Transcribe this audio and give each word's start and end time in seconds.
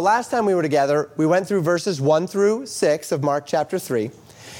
Last 0.00 0.30
time 0.30 0.46
we 0.46 0.54
were 0.54 0.62
together, 0.62 1.10
we 1.18 1.26
went 1.26 1.46
through 1.46 1.60
verses 1.60 2.00
1 2.00 2.26
through 2.26 2.64
6 2.64 3.12
of 3.12 3.22
Mark 3.22 3.44
chapter 3.44 3.78
3. 3.78 4.10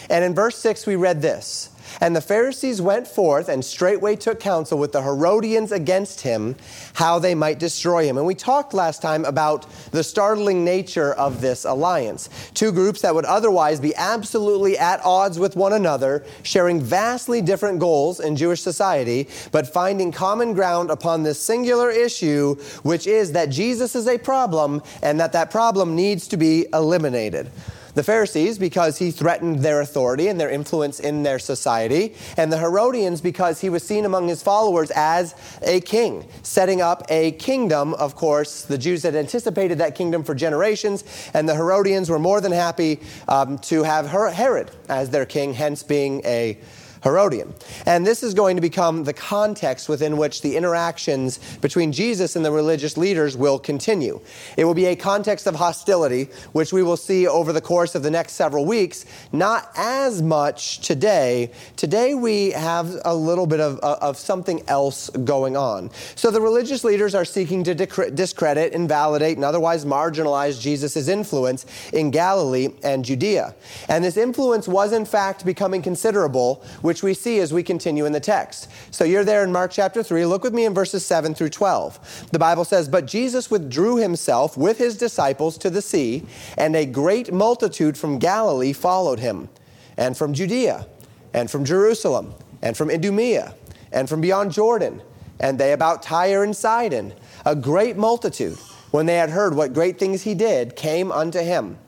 And 0.09 0.25
in 0.25 0.35
verse 0.35 0.57
6, 0.59 0.87
we 0.87 0.97
read 0.97 1.23
this 1.23 1.71
And 2.01 2.15
the 2.15 2.21
Pharisees 2.21 2.83
went 2.83 3.07
forth 3.07 3.49
and 3.49 3.65
straightway 3.65 4.17
took 4.17 4.41
counsel 4.41 4.79
with 4.79 4.93
the 4.93 5.03
Herodians 5.03 5.73
against 5.73 6.23
him, 6.23 6.57
how 6.95 7.19
they 7.19 7.35
might 7.35 7.59
destroy 7.59 8.05
him. 8.05 8.17
And 8.17 8.27
we 8.27 8.35
talked 8.35 8.75
last 8.75 9.03
time 9.03 9.25
about 9.25 9.67
the 9.93 10.03
startling 10.03 10.65
nature 10.65 11.13
of 11.15 11.41
this 11.41 11.65
alliance. 11.65 12.29
Two 12.55 12.73
groups 12.73 13.03
that 13.03 13.15
would 13.15 13.25
otherwise 13.25 13.81
be 13.81 13.95
absolutely 13.97 14.77
at 14.77 15.01
odds 15.05 15.39
with 15.39 15.57
one 15.57 15.73
another, 15.73 16.25
sharing 16.43 16.81
vastly 16.81 17.41
different 17.41 17.79
goals 17.79 18.21
in 18.21 18.37
Jewish 18.37 18.63
society, 18.63 19.29
but 19.53 19.73
finding 19.73 20.13
common 20.13 20.55
ground 20.55 20.91
upon 20.91 21.23
this 21.23 21.41
singular 21.41 21.91
issue, 21.91 22.57
which 22.83 23.07
is 23.07 23.33
that 23.33 23.51
Jesus 23.51 23.95
is 23.95 24.09
a 24.09 24.19
problem 24.19 24.83
and 25.03 25.21
that 25.21 25.33
that 25.33 25.51
problem 25.51 25.95
needs 25.95 26.27
to 26.29 26.37
be 26.37 26.67
eliminated. 26.73 27.51
The 27.95 28.03
Pharisees, 28.05 28.59
because 28.59 28.99
he 28.99 29.11
threatened 29.11 29.61
their 29.61 29.81
authority 29.81 30.29
and 30.29 30.41
their 30.41 30.51
influence 30.51 31.01
in 31.01 31.23
their 31.23 31.39
society, 31.39 32.15
and 32.37 32.53
the 32.53 32.59
Herodians, 32.59 33.21
because 33.21 33.61
he 33.61 33.69
was 33.69 33.83
seen 33.83 34.05
among 34.05 34.29
his 34.29 34.43
followers 34.43 34.91
as 34.95 35.35
a 35.63 35.81
king, 35.81 36.27
setting 36.43 36.81
up 36.81 37.05
a 37.09 37.33
kingdom. 37.33 37.95
Of 37.95 38.15
course, 38.15 38.63
the 38.63 38.79
Jews 38.79 39.03
had 39.03 39.15
anticipated 39.15 39.79
that 39.79 39.95
kingdom 39.95 40.23
for 40.23 40.35
generations, 40.35 41.05
and 41.35 41.49
the 41.49 41.55
Herodians 41.55 42.09
were 42.09 42.19
more 42.19 42.41
than 42.41 42.53
happy 42.53 43.01
um, 43.29 43.59
to 43.59 43.83
have 43.83 44.07
Herod 44.07 44.71
as 44.89 45.11
their 45.11 45.27
king, 45.27 45.55
hence 45.55 45.83
being 45.83 46.23
a 46.25 46.59
Herodian. 47.03 47.55
And 47.87 48.07
this 48.07 48.23
is 48.23 48.35
going 48.35 48.57
to 48.57 48.63
become 48.63 49.05
the 49.05 49.13
context 49.13 49.89
within 49.89 50.17
which 50.17 50.43
the 50.43 50.57
interactions 50.57 51.39
between 51.61 51.93
Jesus 51.93 52.37
and 52.37 52.45
the 52.45 52.53
religious 52.53 52.97
leaders 52.97 53.37
will 53.37 53.59
continue. 53.59 54.21
It 54.57 54.65
will 54.65 54.75
be 54.75 54.87
a 54.87 54.97
context 54.97 55.47
of 55.47 55.55
hostility, 55.55 56.29
which 56.53 56.73
we 56.73 56.83
will 56.83 56.97
see 56.97 57.27
over 57.27 57.53
the 57.53 57.61
course 57.61 57.95
of 57.95 58.03
the 58.03 58.11
next 58.11 58.35
several 58.35 58.67
weeks, 58.67 59.07
not 59.33 59.71
as 59.77 60.21
much 60.21 60.81
today. 60.81 61.51
Today 61.77 62.15
we 62.15 62.51
have 62.51 63.01
a 63.05 63.15
little 63.15 63.47
bit 63.47 63.61
of, 63.61 63.81
uh, 63.83 63.97
of 64.01 64.19
something 64.19 64.63
else 64.69 65.09
going 65.11 65.57
on. 65.57 65.91
So 66.15 66.31
the 66.31 66.41
religious 66.41 66.85
leaders 66.85 67.15
are 67.15 67.25
seeking 67.25 67.65
to 67.65 67.75
discredit, 67.75 68.73
invalidate, 68.73 69.37
and 69.37 69.45
otherwise 69.45 69.85
marginalize 69.85 70.61
Jesus' 70.61 71.09
influence 71.09 71.65
in 71.93 72.11
Galilee 72.11 72.69
and 72.83 73.05
Judea. 73.05 73.55
And 73.89 74.05
this 74.05 74.17
influence 74.17 74.69
was 74.69 74.93
in 74.93 75.05
fact 75.05 75.45
becoming 75.45 75.83
considerable 75.83 76.63
which 76.91 77.05
we 77.05 77.15
see 77.15 77.39
as 77.39 77.53
we 77.53 77.63
continue 77.63 78.05
in 78.05 78.11
the 78.11 78.19
text. 78.19 78.69
So 78.91 79.05
you're 79.05 79.23
there 79.23 79.45
in 79.45 79.53
Mark 79.53 79.71
chapter 79.71 80.03
3. 80.03 80.27
Look 80.27 80.43
with 80.43 80.53
me 80.53 80.65
in 80.65 80.75
verses 80.75 81.07
7 81.07 81.37
through 81.37 81.51
12. 81.51 82.31
The 82.33 82.39
Bible 82.41 82.65
says, 82.65 82.89
But 82.89 83.07
Jesus 83.07 83.49
withdrew 83.49 83.99
himself 83.99 84.57
with 84.57 84.79
his 84.79 84.97
disciples 84.97 85.57
to 85.59 85.71
the 85.71 85.83
sea, 85.83 86.27
and 86.59 86.75
a 86.75 86.85
great 86.85 87.33
multitude 87.33 87.97
from 87.97 88.19
Galilee 88.19 88.73
followed 88.73 89.21
him, 89.21 89.49
and 89.97 90.17
from 90.17 90.35
Judea, 90.35 90.89
and 91.33 91.49
from 91.49 91.65
Jerusalem, 91.65 92.35
and 92.61 92.77
from 92.77 92.91
Idumea, 92.91 93.55
and 93.93 94.09
from 94.09 94.21
beyond 94.21 94.51
Jordan, 94.51 95.01
and 95.39 95.61
they 95.61 95.73
about 95.73 96.03
Tyre 96.03 96.43
and 96.43 96.57
Sidon. 96.57 97.15
A 97.47 97.55
great 97.55 97.97
multitude, 97.97 98.59
when 98.91 99.07
they 99.07 99.15
had 99.15 99.31
heard 99.31 99.55
what 99.55 99.75
great 99.75 99.97
things 99.97 100.23
he 100.23 100.35
did, 100.35 100.75
came 100.75 101.13
unto 101.13 101.39
him. 101.39 101.79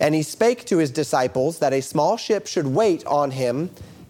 And 0.00 0.14
he 0.14 0.22
spake 0.22 0.64
to 0.64 0.78
his 0.78 0.90
disciples 0.90 1.58
that 1.58 1.74
a 1.74 1.82
small 1.82 2.16
ship 2.16 2.46
should 2.46 2.68
wait 2.68 3.04
on 3.04 3.32
him 3.32 3.68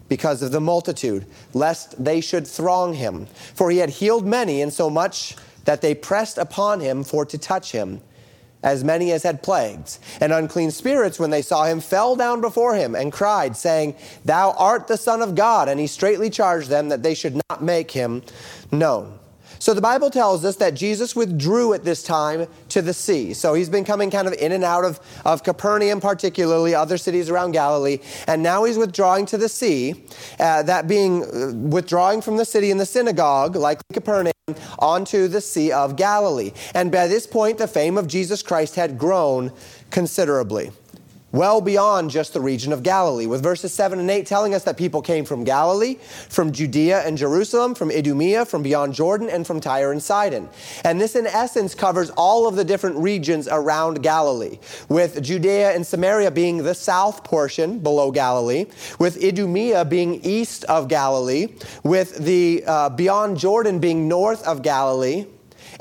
because 0.08 0.42
of 0.42 0.52
the 0.52 0.60
multitude, 0.60 1.26
lest 1.54 2.02
they 2.02 2.20
should 2.20 2.46
throng 2.46 2.94
him. 2.94 3.26
For 3.54 3.70
he 3.70 3.78
had 3.78 3.90
healed 3.90 4.26
many, 4.26 4.60
insomuch 4.60 5.36
that 5.64 5.82
they 5.82 5.94
pressed 5.94 6.38
upon 6.38 6.80
him 6.80 7.04
for 7.04 7.26
to 7.26 7.38
touch 7.38 7.72
him, 7.72 8.00
as 8.62 8.82
many 8.82 9.12
as 9.12 9.22
had 9.22 9.42
plagues. 9.42 10.00
And 10.20 10.32
unclean 10.32 10.70
spirits, 10.70 11.18
when 11.18 11.30
they 11.30 11.42
saw 11.42 11.64
him, 11.66 11.80
fell 11.80 12.16
down 12.16 12.40
before 12.40 12.74
him 12.74 12.94
and 12.94 13.12
cried, 13.12 13.56
saying, 13.56 13.96
Thou 14.24 14.52
art 14.52 14.88
the 14.88 14.96
Son 14.96 15.22
of 15.22 15.34
God. 15.34 15.68
And 15.68 15.78
he 15.78 15.86
straitly 15.86 16.30
charged 16.30 16.68
them 16.68 16.88
that 16.88 17.02
they 17.02 17.14
should 17.14 17.40
not 17.48 17.62
make 17.62 17.90
him 17.90 18.22
known. 18.72 19.18
So 19.58 19.74
the 19.74 19.80
Bible 19.80 20.10
tells 20.10 20.44
us 20.44 20.56
that 20.56 20.74
Jesus 20.74 21.16
withdrew 21.16 21.72
at 21.74 21.84
this 21.84 22.02
time 22.02 22.46
to 22.70 22.82
the 22.82 22.92
sea. 22.92 23.34
So 23.34 23.54
he's 23.54 23.68
been 23.68 23.84
coming 23.84 24.10
kind 24.10 24.28
of 24.28 24.34
in 24.34 24.52
and 24.52 24.64
out 24.64 24.84
of, 24.84 25.00
of 25.24 25.42
Capernaum, 25.42 26.00
particularly 26.00 26.74
other 26.74 26.98
cities 26.98 27.30
around 27.30 27.52
Galilee. 27.52 27.98
And 28.26 28.42
now 28.42 28.64
he's 28.64 28.78
withdrawing 28.78 29.26
to 29.26 29.38
the 29.38 29.48
sea, 29.48 30.04
uh, 30.38 30.62
that 30.64 30.88
being 30.88 31.24
uh, 31.24 31.52
withdrawing 31.54 32.20
from 32.20 32.36
the 32.36 32.44
city 32.44 32.70
in 32.70 32.78
the 32.78 32.86
synagogue, 32.86 33.56
like 33.56 33.80
Capernaum, 33.92 34.32
onto 34.78 35.26
the 35.26 35.40
Sea 35.40 35.72
of 35.72 35.96
Galilee. 35.96 36.52
And 36.74 36.92
by 36.92 37.08
this 37.08 37.26
point, 37.26 37.58
the 37.58 37.66
fame 37.66 37.98
of 37.98 38.06
Jesus 38.06 38.42
Christ 38.42 38.76
had 38.76 38.96
grown 38.98 39.52
considerably 39.90 40.70
well 41.36 41.60
beyond 41.60 42.10
just 42.10 42.32
the 42.32 42.40
region 42.40 42.72
of 42.72 42.82
Galilee, 42.82 43.26
with 43.26 43.42
verses 43.42 43.72
7 43.72 44.00
and 44.00 44.10
8 44.10 44.24
telling 44.26 44.54
us 44.54 44.64
that 44.64 44.78
people 44.78 45.02
came 45.02 45.26
from 45.26 45.44
Galilee, 45.44 45.96
from 46.30 46.50
Judea 46.50 47.02
and 47.06 47.18
Jerusalem, 47.18 47.74
from 47.74 47.90
Idumea, 47.90 48.46
from 48.46 48.62
beyond 48.62 48.94
Jordan, 48.94 49.28
and 49.28 49.46
from 49.46 49.60
Tyre 49.60 49.92
and 49.92 50.02
Sidon. 50.02 50.48
And 50.82 50.98
this, 50.98 51.14
in 51.14 51.26
essence, 51.26 51.74
covers 51.74 52.08
all 52.10 52.48
of 52.48 52.56
the 52.56 52.64
different 52.64 52.96
regions 52.96 53.48
around 53.48 54.02
Galilee, 54.02 54.58
with 54.88 55.22
Judea 55.22 55.72
and 55.72 55.86
Samaria 55.86 56.30
being 56.30 56.64
the 56.64 56.74
south 56.74 57.22
portion 57.22 57.80
below 57.80 58.10
Galilee, 58.10 58.64
with 58.98 59.22
Idumea 59.22 59.84
being 59.84 60.14
east 60.24 60.64
of 60.64 60.88
Galilee, 60.88 61.48
with 61.84 62.16
the 62.16 62.64
uh, 62.66 62.88
beyond 62.88 63.36
Jordan 63.36 63.78
being 63.78 64.08
north 64.08 64.42
of 64.46 64.62
Galilee, 64.62 65.26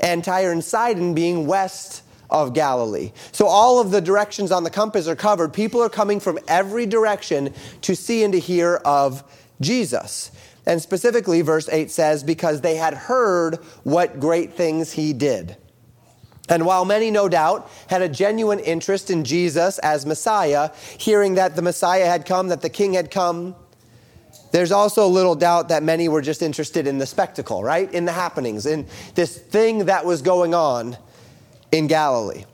and 0.00 0.22
Tyre 0.22 0.52
and 0.52 0.62
Sidon 0.62 1.14
being 1.14 1.46
west 1.46 2.02
of 2.30 2.54
Galilee. 2.54 3.12
So 3.32 3.46
all 3.46 3.80
of 3.80 3.90
the 3.90 4.00
directions 4.00 4.52
on 4.52 4.64
the 4.64 4.70
compass 4.70 5.08
are 5.08 5.16
covered. 5.16 5.52
People 5.52 5.82
are 5.82 5.88
coming 5.88 6.20
from 6.20 6.38
every 6.48 6.86
direction 6.86 7.52
to 7.82 7.94
see 7.94 8.24
and 8.24 8.32
to 8.32 8.40
hear 8.40 8.76
of 8.84 9.22
Jesus. 9.60 10.30
And 10.66 10.82
specifically, 10.82 11.42
verse 11.42 11.68
8 11.68 11.90
says, 11.90 12.24
because 12.24 12.60
they 12.60 12.76
had 12.76 12.94
heard 12.94 13.56
what 13.84 14.18
great 14.18 14.54
things 14.54 14.92
he 14.92 15.12
did. 15.12 15.56
And 16.48 16.64
while 16.64 16.84
many, 16.84 17.10
no 17.10 17.28
doubt, 17.28 17.70
had 17.88 18.02
a 18.02 18.08
genuine 18.08 18.60
interest 18.60 19.10
in 19.10 19.24
Jesus 19.24 19.78
as 19.80 20.06
Messiah, 20.06 20.70
hearing 20.98 21.34
that 21.34 21.56
the 21.56 21.62
Messiah 21.62 22.06
had 22.06 22.24
come, 22.24 22.48
that 22.48 22.62
the 22.62 22.70
King 22.70 22.94
had 22.94 23.10
come, 23.10 23.56
there's 24.52 24.72
also 24.72 25.08
little 25.08 25.34
doubt 25.34 25.68
that 25.68 25.82
many 25.82 26.08
were 26.08 26.22
just 26.22 26.42
interested 26.42 26.86
in 26.86 26.98
the 26.98 27.06
spectacle, 27.06 27.62
right? 27.62 27.92
In 27.92 28.04
the 28.04 28.12
happenings, 28.12 28.64
in 28.64 28.86
this 29.14 29.36
thing 29.36 29.86
that 29.86 30.04
was 30.04 30.22
going 30.22 30.54
on 30.54 30.96
in 31.72 31.86
Galilee. 31.86 32.44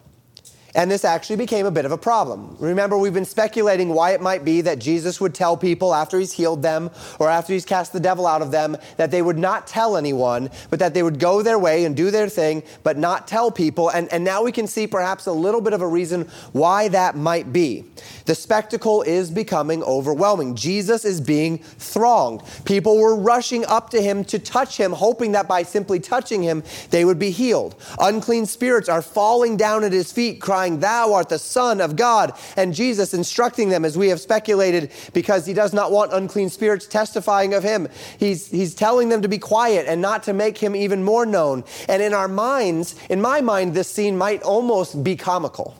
And 0.75 0.91
this 0.91 1.05
actually 1.05 1.37
became 1.37 1.66
a 1.66 1.71
bit 1.71 1.84
of 1.84 1.93
a 1.93 1.99
problem. 1.99 2.56
Remember, 2.59 2.97
we've 2.97 3.12
been 3.12 3.27
speculating 3.27 3.91
why 3.91 4.12
it 4.12 4.22
might 4.22 4.43
be 4.43 4.62
that 4.62 4.78
Jesus 4.78 5.21
would 5.21 5.34
tell 5.34 5.55
people 5.55 5.94
after 5.94 6.19
he's 6.19 6.33
healed 6.33 6.62
them 6.62 6.91
or 7.19 7.28
after 7.28 7.53
he's 7.53 7.66
cast 7.66 7.93
the 7.93 8.00
devil 8.00 8.27
out 8.27 8.41
of 8.41 8.50
them 8.53 8.78
that 8.97 9.11
they 9.11 9.21
would 9.21 9.37
not 9.38 9.66
tell 9.66 9.99
anyone, 9.99 10.49
but 10.71 10.78
that 10.78 10.94
they 10.94 11.03
would 11.03 11.19
go 11.19 11.43
their 11.43 11.59
way 11.59 11.84
and 11.84 11.94
do 11.94 12.11
their 12.11 12.27
thing, 12.27 12.62
but 12.84 12.97
not 12.97 13.28
tell 13.28 13.50
people. 13.50 13.91
And, 13.91 14.11
and 14.11 14.25
now 14.25 14.43
we 14.43 14.50
can 14.50 14.66
see 14.66 14.87
perhaps 14.87 15.27
a 15.27 15.32
little 15.32 15.61
bit 15.61 15.75
of 15.75 15.82
a 15.82 15.87
reason 15.87 16.22
why 16.53 16.88
that 16.88 17.16
might 17.16 17.53
be. 17.53 17.84
The 18.25 18.34
spectacle 18.34 19.03
is 19.03 19.31
becoming 19.31 19.82
overwhelming. 19.82 20.56
Jesus 20.56 21.05
is 21.05 21.21
being 21.21 21.59
thronged. 21.59 22.43
People 22.65 22.97
were 22.97 23.15
rushing 23.15 23.66
up 23.66 23.91
to 23.91 24.00
him 24.00 24.25
to 24.27 24.38
touch 24.38 24.78
him, 24.78 24.93
hoping 24.93 25.32
that 25.32 25.47
by 25.47 25.65
simply 25.65 26.00
touching 26.00 26.43
him, 26.43 26.62
they 26.88 27.05
would 27.05 27.19
be 27.19 27.31
healed. 27.31 27.75
Unclean 28.00 28.47
spirits 28.47 28.88
are 28.88 29.03
falling 29.03 29.59
down 29.59 29.84
at 29.84 29.93
his 29.93 30.11
feet, 30.11 30.41
crying, 30.41 30.62
Thou 30.71 31.12
art 31.12 31.28
the 31.28 31.39
Son 31.39 31.81
of 31.81 31.97
God. 31.97 32.33
And 32.56 32.75
Jesus 32.75 33.15
instructing 33.15 33.69
them, 33.69 33.84
as 33.84 33.97
we 33.97 34.09
have 34.09 34.21
speculated, 34.21 34.91
because 35.12 35.47
he 35.47 35.55
does 35.55 35.73
not 35.73 35.93
want 35.93 36.12
unclean 36.12 36.50
spirits 36.50 36.87
testifying 36.87 37.55
of 37.55 37.62
him. 37.62 37.89
He's, 38.19 38.49
he's 38.50 38.75
telling 38.75 39.09
them 39.09 39.23
to 39.23 39.28
be 39.28 39.39
quiet 39.39 39.87
and 39.87 40.00
not 40.00 40.23
to 40.25 40.33
make 40.33 40.59
him 40.59 40.75
even 40.75 41.03
more 41.05 41.27
known. 41.27 41.65
And 41.89 42.03
in 42.03 42.15
our 42.15 42.28
minds, 42.28 42.95
in 43.09 43.21
my 43.21 43.41
mind, 43.41 43.75
this 43.75 43.89
scene 43.89 44.17
might 44.17 44.43
almost 44.43 45.03
be 45.03 45.17
comical 45.17 45.77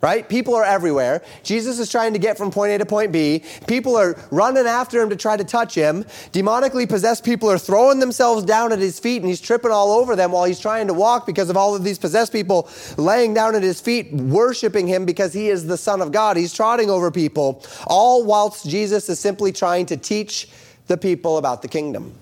right? 0.00 0.28
People 0.28 0.54
are 0.54 0.64
everywhere. 0.64 1.22
Jesus 1.42 1.78
is 1.78 1.90
trying 1.90 2.12
to 2.12 2.18
get 2.18 2.38
from 2.38 2.50
point 2.50 2.72
A 2.72 2.78
to 2.78 2.86
point 2.86 3.10
B. 3.10 3.42
People 3.66 3.96
are 3.96 4.16
running 4.30 4.66
after 4.66 5.02
him 5.02 5.10
to 5.10 5.16
try 5.16 5.36
to 5.36 5.42
touch 5.42 5.74
him. 5.74 6.04
Demonically 6.32 6.88
possessed 6.88 7.24
people 7.24 7.50
are 7.50 7.58
throwing 7.58 7.98
themselves 7.98 8.44
down 8.44 8.72
at 8.72 8.78
his 8.78 9.00
feet 9.00 9.22
and 9.22 9.28
he's 9.28 9.40
tripping 9.40 9.72
all 9.72 9.90
over 9.90 10.14
them 10.14 10.30
while 10.30 10.44
he's 10.44 10.60
trying 10.60 10.86
to 10.86 10.94
walk 10.94 11.26
because 11.26 11.50
of 11.50 11.56
all 11.56 11.74
of 11.74 11.82
these 11.82 11.98
possessed 11.98 12.32
people 12.32 12.68
laying 12.96 13.34
down 13.34 13.56
at 13.56 13.62
his 13.62 13.80
feet, 13.80 14.12
worshiping 14.12 14.86
him 14.86 15.04
because 15.04 15.32
he 15.32 15.48
is 15.48 15.66
the 15.66 15.76
Son 15.76 16.00
of 16.00 16.12
God. 16.12 16.36
He's 16.36 16.54
trotting 16.54 16.90
over 16.90 17.10
people, 17.10 17.64
all 17.86 18.24
whilst 18.24 18.68
Jesus 18.68 19.08
is 19.08 19.18
simply 19.18 19.50
trying 19.50 19.86
to 19.86 19.96
teach 19.96 20.48
the 20.86 20.96
people 20.96 21.38
about 21.38 21.60
the 21.60 21.68
kingdom. 21.68 22.14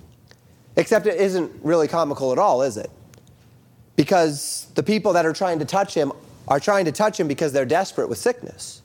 Except 0.76 1.06
it 1.06 1.20
isn't 1.20 1.52
really 1.62 1.88
comical 1.88 2.32
at 2.32 2.38
all, 2.38 2.62
is 2.62 2.76
it? 2.76 2.90
Because 3.96 4.66
the 4.74 4.82
people 4.82 5.12
that 5.14 5.24
are 5.24 5.32
trying 5.32 5.58
to 5.58 5.64
touch 5.64 5.94
him 5.94 6.12
are 6.48 6.60
trying 6.60 6.84
to 6.84 6.92
touch 6.92 7.18
him 7.18 7.28
because 7.28 7.52
they're 7.52 7.66
desperate 7.66 8.08
with 8.08 8.18
sickness. 8.18 8.82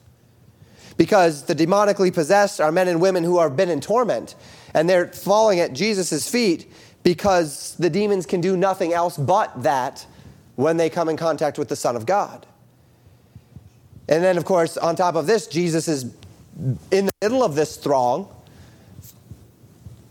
Because 0.98 1.44
the 1.44 1.56
demonically 1.56 2.13
possessed 2.13 2.60
are 2.60 2.72
men 2.72 2.88
and 2.88 3.02
women 3.02 3.24
who 3.24 3.40
have 3.40 3.56
been 3.56 3.69
in 3.69 3.81
torment, 3.81 4.36
and 4.74 4.90
they're 4.90 5.08
falling 5.08 5.60
at 5.60 5.74
Jesus' 5.74 6.30
feet 6.30 6.72
because 7.04 7.75
the 7.80 7.90
demons 7.90 8.25
can 8.25 8.42
do 8.42 8.56
nothing 8.56 8.94
else 8.94 9.18
but 9.18 9.63
that 9.63 10.06
when 10.56 10.78
they 10.78 10.90
come 10.90 11.10
in 11.10 11.18
contact 11.18 11.58
with 11.58 11.69
the 11.69 11.75
Son 11.75 11.96
of 11.96 12.06
God. 12.06 12.46
And 14.08 14.24
then, 14.24 14.38
of 14.38 14.46
course, 14.46 14.78
on 14.78 14.96
top 14.96 15.16
of 15.16 15.25
this, 15.25 15.48
Jesus 15.48 15.88
is 15.88 16.04
in 16.92 17.06
the 17.06 17.12
middle 17.22 17.44
of 17.44 17.56
this 17.56 17.78
throng, 17.78 18.28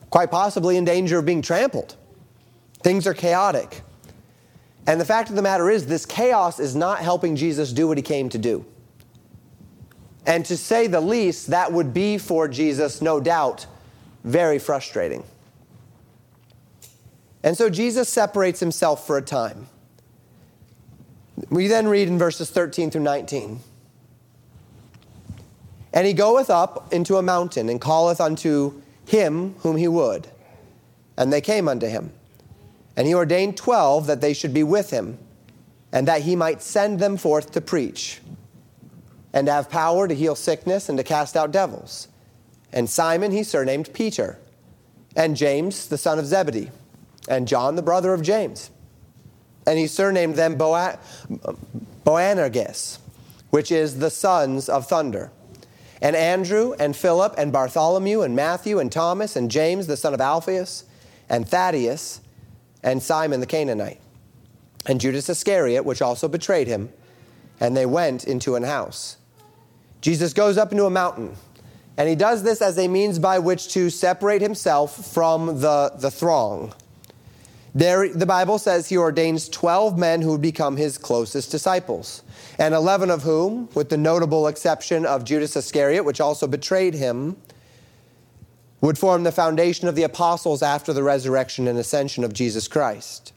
quite 0.09 0.31
possibly 0.31 0.77
in 0.77 0.85
danger 0.85 1.19
of 1.19 1.27
being 1.27 1.43
trampled. 1.43 1.97
Things 2.83 3.07
are 3.07 3.15
chaotic. 3.15 3.83
And 4.87 5.01
the 5.01 5.05
fact 5.05 5.31
of 5.31 5.37
the 5.37 5.43
matter 5.43 5.71
is, 5.71 5.87
this 5.87 6.07
chaos 6.07 6.59
is 6.59 6.75
not 6.75 7.01
helping 7.01 7.37
Jesus 7.37 7.73
do 7.73 7.87
what 7.87 7.99
he 7.99 8.03
came 8.03 8.29
to 8.31 8.39
do. 8.39 8.65
And 10.27 10.45
to 10.47 10.57
say 10.57 10.87
the 10.87 11.01
least, 11.01 11.49
that 11.49 11.73
would 11.73 11.95
be 11.95 12.19
for 12.19 12.49
Jesus, 12.49 13.01
no 13.01 13.21
doubt, 13.21 13.67
very 14.25 14.59
frustrating. 14.59 15.25
And 17.43 17.57
so 17.57 17.71
Jesus 17.71 18.09
separates 18.09 18.61
himself 18.61 19.07
for 19.07 19.17
a 19.17 19.23
time. 19.23 19.67
We 21.49 21.69
then 21.69 21.89
read 21.89 22.09
in 22.09 22.19
verses 22.19 22.51
13 22.51 22.91
through 22.91 23.03
19. 23.03 23.61
And 25.93 26.07
he 26.07 26.13
goeth 26.13 26.51
up 26.51 26.93
into 26.93 27.17
a 27.17 27.23
mountain 27.23 27.69
and 27.69 27.81
calleth 27.81 28.21
unto 28.21 28.81
him 29.07 29.55
whom 29.61 29.77
he 29.77 29.89
would. 29.89 30.29
And 31.17 31.33
they 31.33 31.41
came 31.41 31.67
unto 31.67 31.87
him. 31.87 32.13
And 32.97 33.07
he 33.07 33.15
ordained 33.15 33.57
twelve 33.57 34.07
that 34.07 34.21
they 34.21 34.35
should 34.35 34.53
be 34.53 34.63
with 34.63 34.91
him, 34.91 35.19
and 35.93 36.07
that 36.09 36.23
he 36.23 36.37
might 36.37 36.63
send 36.63 36.99
them 36.99 37.17
forth 37.17 37.53
to 37.53 37.61
preach, 37.61 38.21
and 39.33 39.49
have 39.49 39.71
power 39.71 40.09
to 40.09 40.15
heal 40.15 40.35
sickness 40.35 40.89
and 40.89 40.99
to 40.99 41.05
cast 41.05 41.37
out 41.37 41.53
devils. 41.53 42.09
And 42.73 42.89
Simon 42.89 43.33
he 43.33 43.43
surnamed 43.43 43.93
Peter, 43.93 44.39
and 45.17 45.37
James 45.37 45.89
the 45.89 45.99
son 45.99 46.19
of 46.19 46.27
Zebedee, 46.27 46.71
and 47.29 47.49
John 47.49 47.77
the 47.77 47.83
brother 47.83 48.13
of 48.13 48.23
James. 48.23 48.71
And 49.67 49.79
he 49.79 49.87
surnamed 49.87 50.37
them 50.37 50.57
Boanerges, 52.05 52.99
which 53.51 53.71
is 53.71 53.99
the 53.99 54.11
sons 54.11 54.69
of 54.69 54.87
thunder 54.87 55.31
and 56.03 56.17
Andrew 56.17 56.75
and 56.79 56.97
Philip 56.97 57.35
and 57.37 57.53
Bartholomew 57.53 58.23
and 58.23 58.35
Matthew 58.35 58.79
and 58.79 58.91
Thomas 58.91 59.37
and 59.37 59.51
James 59.51 59.87
the 59.87 59.97
son 59.97 60.15
of 60.15 60.21
Alphaeus 60.21 60.85
and 61.29 61.49
Thaddeus 61.49 62.21
and 62.83 63.03
Simon 63.03 63.41
the 63.41 63.47
Canaanite 63.47 64.01
and 64.87 65.01
Judas 65.01 65.29
Iscariot, 65.29 65.85
which 65.85 66.03
also 66.03 66.29
betrayed 66.29 66.67
him. 66.67 66.91
And 67.61 67.77
they 67.77 67.87
went 67.87 68.25
into 68.25 68.55
an 68.57 68.63
house. 68.63 69.19
Jesus 70.01 70.33
goes 70.33 70.57
up 70.57 70.73
into 70.73 70.87
a 70.87 70.91
mountain, 70.91 71.37
and 71.99 72.09
he 72.09 72.15
does 72.15 72.43
this 72.43 72.63
as 72.63 72.79
a 72.79 72.89
means 72.89 73.19
by 73.19 73.39
which 73.39 73.69
to 73.75 73.91
separate 73.91 74.41
himself 74.41 75.13
from 75.13 75.61
the, 75.61 75.93
the 75.99 76.11
throng. 76.11 76.73
There, 77.75 78.09
the 78.09 78.27
Bible 78.27 78.59
says 78.59 78.89
he 78.89 78.97
ordains 78.97 79.49
12 79.49 79.99
men 79.99 80.23
who 80.23 80.33
would 80.33 80.41
become 80.41 80.79
his 80.79 80.97
closest 80.97 81.51
disciples, 81.51 82.23
and 82.59 82.75
11 82.75 83.11
of 83.11 83.23
whom, 83.23 83.69
with 83.75 83.91
the 83.91 83.99
notable 83.99 84.49
exception 84.49 85.05
of 85.05 85.25
Judas 85.25 85.55
Iscariot, 85.55 86.05
which 86.05 86.21
also 86.21 86.47
betrayed 86.47 86.95
him, 86.95 87.37
would 88.81 88.99
form 88.99 89.25
the 89.25 89.33
foundation 89.33 89.89
of 89.89 89.95
the 89.95 90.03
apostles 90.03 90.63
after 90.63 90.93
the 90.93 91.03
resurrection 91.03 91.69
and 91.69 91.79
ascension 91.79 92.25
of 92.25 92.33
Jesus 92.33 92.69
Christ. 92.69 93.33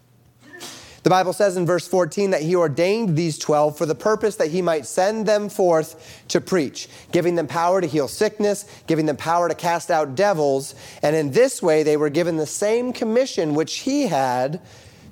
The 1.03 1.09
Bible 1.09 1.33
says 1.33 1.57
in 1.57 1.65
verse 1.65 1.85
14 1.85 2.31
that 2.31 2.43
he 2.43 2.55
ordained 2.55 3.17
these 3.17 3.37
12 3.37 3.77
for 3.77 3.85
the 3.85 3.93
purpose 3.93 4.37
that 4.37 4.51
he 4.51 4.61
might 4.61 4.85
send 4.85 5.25
them 5.25 5.49
forth 5.49 6.23
to 6.29 6.39
preach, 6.39 6.87
giving 7.11 7.35
them 7.35 7.45
power 7.45 7.81
to 7.81 7.87
heal 7.87 8.07
sickness, 8.07 8.65
giving 8.87 9.05
them 9.05 9.17
power 9.17 9.49
to 9.49 9.55
cast 9.55 9.91
out 9.91 10.15
devils. 10.15 10.75
And 11.01 11.13
in 11.13 11.31
this 11.31 11.61
way, 11.61 11.83
they 11.83 11.97
were 11.97 12.09
given 12.09 12.37
the 12.37 12.45
same 12.45 12.93
commission 12.93 13.53
which 13.53 13.79
he 13.79 14.07
had 14.07 14.61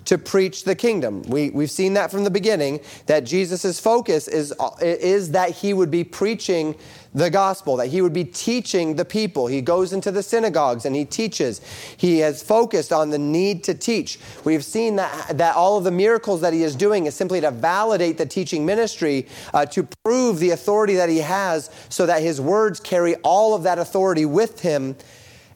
to 0.05 0.17
preach 0.17 0.63
the 0.63 0.75
kingdom. 0.75 1.21
We, 1.23 1.49
we've 1.51 1.71
seen 1.71 1.93
that 1.93 2.11
from 2.11 2.23
the 2.23 2.31
beginning, 2.31 2.81
that 3.05 3.23
Jesus' 3.23 3.79
focus 3.79 4.27
is, 4.27 4.53
is 4.81 5.31
that 5.31 5.51
he 5.51 5.73
would 5.73 5.91
be 5.91 6.03
preaching 6.03 6.75
the 7.13 7.29
gospel, 7.29 7.75
that 7.75 7.87
he 7.87 8.01
would 8.01 8.13
be 8.13 8.23
teaching 8.23 8.95
the 8.95 9.03
people. 9.03 9.47
He 9.47 9.61
goes 9.61 9.91
into 9.91 10.11
the 10.11 10.23
synagogues 10.23 10.85
and 10.85 10.95
he 10.95 11.03
teaches. 11.03 11.59
He 11.97 12.19
has 12.19 12.41
focused 12.41 12.93
on 12.93 13.09
the 13.09 13.19
need 13.19 13.63
to 13.65 13.73
teach. 13.73 14.17
We've 14.45 14.63
seen 14.63 14.95
that, 14.95 15.37
that 15.37 15.55
all 15.55 15.77
of 15.77 15.83
the 15.83 15.91
miracles 15.91 16.41
that 16.41 16.53
he 16.53 16.63
is 16.63 16.75
doing 16.75 17.05
is 17.05 17.15
simply 17.15 17.41
to 17.41 17.51
validate 17.51 18.17
the 18.17 18.25
teaching 18.25 18.65
ministry, 18.65 19.27
uh, 19.53 19.65
to 19.67 19.87
prove 20.05 20.39
the 20.39 20.51
authority 20.51 20.95
that 20.95 21.09
he 21.09 21.19
has, 21.19 21.69
so 21.89 22.05
that 22.05 22.21
his 22.21 22.39
words 22.39 22.79
carry 22.79 23.15
all 23.17 23.55
of 23.55 23.63
that 23.63 23.77
authority 23.77 24.25
with 24.25 24.61
him 24.61 24.95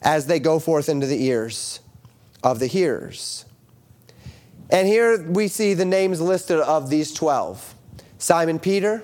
as 0.01 0.27
they 0.27 0.39
go 0.39 0.59
forth 0.59 0.89
into 0.89 1.07
the 1.07 1.23
ears 1.23 1.79
of 2.43 2.59
the 2.59 2.67
hearers. 2.67 3.44
And 4.69 4.87
here 4.87 5.21
we 5.21 5.47
see 5.47 5.73
the 5.73 5.85
names 5.85 6.19
listed 6.21 6.59
of 6.59 6.89
these 6.89 7.13
12 7.13 7.75
Simon 8.17 8.59
Peter, 8.59 9.03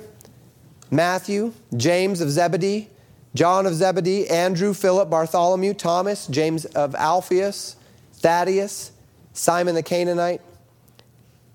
Matthew, 0.89 1.53
James 1.75 2.21
of 2.21 2.29
Zebedee, 2.29 2.89
John 3.33 3.65
of 3.65 3.75
Zebedee, 3.75 4.27
Andrew, 4.29 4.73
Philip, 4.73 5.09
Bartholomew, 5.09 5.73
Thomas, 5.73 6.27
James 6.27 6.65
of 6.65 6.95
Alphaeus, 6.95 7.75
Thaddeus, 8.13 8.91
Simon 9.33 9.75
the 9.75 9.83
Canaanite, 9.83 10.41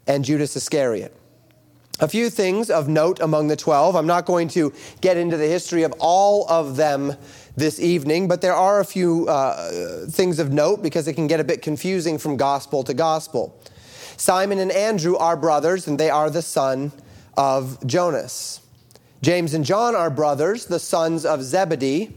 and 0.07 0.25
Judas 0.25 0.57
Iscariot. 0.57 1.15
A 1.99 2.09
few 2.09 2.29
things 2.29 2.69
of 2.69 2.89
note 2.89 3.21
among 3.21 3.49
the 3.49 3.57
12. 3.57 3.97
I'm 3.97 4.07
not 4.07 4.27
going 4.27 4.49
to 4.49 4.73
get 5.01 5.17
into 5.17 5.37
the 5.39 5.47
history 5.47 5.83
of 5.83 5.95
all 5.99 6.47
of 6.49 6.77
them 6.77 7.15
this 7.57 7.81
evening, 7.81 8.29
but 8.29 8.43
there 8.43 8.55
are 8.55 8.81
a 8.81 8.85
few 8.85 9.27
uh, 9.29 10.07
things 10.11 10.39
of 10.39 10.53
note 10.53 10.83
because 10.83 11.09
it 11.09 11.15
can 11.15 11.27
get 11.27 11.41
a 11.41 11.45
bit 11.45 11.63
confusing 11.63 12.19
from 12.19 12.37
gospel 12.37 12.85
to 12.85 12.93
gospel. 12.93 13.59
Simon 14.17 14.59
and 14.59 14.73
Andrew 14.73 15.17
are 15.17 15.37
brothers, 15.37 15.87
and 15.87 15.99
they 15.99 16.11
are 16.11 16.31
the 16.31 16.43
son 16.43 16.93
of 17.37 17.85
Jonas. 17.87 18.61
James 19.23 19.55
and 19.55 19.65
John 19.65 19.95
are 19.95 20.11
brothers, 20.11 20.67
the 20.67 20.79
sons 20.79 21.25
of 21.25 21.43
Zebedee, 21.43 22.15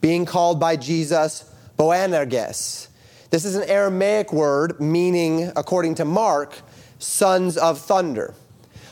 being 0.00 0.24
called 0.24 0.58
by 0.58 0.76
Jesus 0.76 1.44
Boanerges. 1.78 2.88
This 3.30 3.44
is 3.44 3.54
an 3.54 3.68
Aramaic 3.68 4.32
word 4.32 4.80
meaning, 4.80 5.50
according 5.56 5.94
to 5.96 6.04
Mark, 6.04 6.58
sons 6.98 7.56
of 7.56 7.78
thunder. 7.78 8.34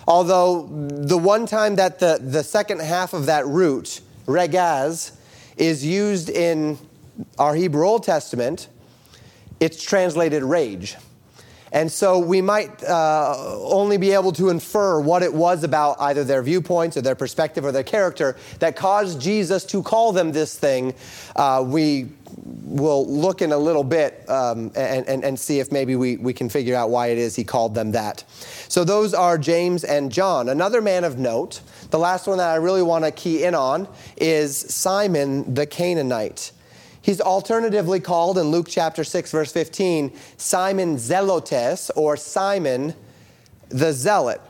Although 0.09 0.67
the 0.91 1.19
one 1.19 1.47
time 1.47 1.77
that 1.77 1.99
the, 1.99 2.19
the 2.21 2.43
second 2.43 2.81
half 2.81 3.13
of 3.13 3.27
that 3.27 3.47
root, 3.47 4.01
regaz, 4.27 5.13
is 5.57 5.85
used 5.85 6.31
in 6.31 6.79
our 7.39 7.55
Hebrew 7.55 7.87
Old 7.87 8.03
Testament, 8.03 8.69
it's 9.61 9.83
translated 9.83 10.43
rage. 10.43 10.97
And 11.73 11.91
so 11.91 12.19
we 12.19 12.41
might 12.41 12.83
uh, 12.83 13.35
only 13.61 13.97
be 13.97 14.13
able 14.13 14.33
to 14.33 14.49
infer 14.49 15.01
what 15.01 15.23
it 15.23 15.33
was 15.33 15.63
about 15.63 16.01
either 16.01 16.25
their 16.25 16.43
viewpoints 16.43 16.97
or 16.97 17.03
their 17.03 17.15
perspective 17.15 17.65
or 17.65 17.73
their 17.73 17.85
character 17.85 18.37
that 18.59 18.77
caused 18.77 19.21
Jesus 19.21 19.65
to 19.67 19.83
call 19.83 20.13
them 20.13 20.33
this 20.33 20.59
thing. 20.59 20.95
Uh, 21.37 21.65
we 21.67 22.09
will 22.43 23.07
look 23.09 23.43
in 23.43 23.53
a 23.53 23.59
little 23.59 23.85
bit 23.85 24.29
um, 24.29 24.71
and, 24.75 25.07
and, 25.07 25.25
and 25.25 25.39
see 25.39 25.61
if 25.61 25.73
maybe 25.73 25.97
we, 25.97 26.17
we 26.17 26.33
can 26.33 26.49
figure 26.49 26.77
out 26.77 26.91
why 26.91 27.09
it 27.09 27.19
is 27.19 27.37
he 27.37 27.45
called 27.45 27.75
them 27.75 27.93
that. 27.93 28.25
So 28.69 28.85
those 28.85 29.15
are 29.15 29.39
James 29.39 29.85
and 29.85 30.11
John. 30.11 30.49
Another 30.49 30.81
man 30.81 31.05
of 31.05 31.19
note, 31.19 31.61
the 31.91 31.99
last 31.99 32.27
one 32.27 32.39
that 32.39 32.49
I 32.49 32.57
really 32.57 32.83
want 32.83 33.05
to 33.05 33.11
key 33.11 33.45
in 33.45 33.55
on, 33.55 33.89
is 34.17 34.57
Simon 34.57 35.55
the 35.55 35.67
Canaanite. 35.67 36.53
He's 37.03 37.21
alternatively 37.21 38.01
called 38.01 38.37
in 38.39 38.45
Luke 38.49 38.67
chapter 38.69 39.05
6, 39.05 39.31
verse 39.31 39.53
15, 39.53 40.13
Simon 40.37 40.97
Zelotes 40.97 41.91
or 41.97 42.17
Simon 42.17 42.95
the 43.69 43.93
Zealot. 43.93 44.41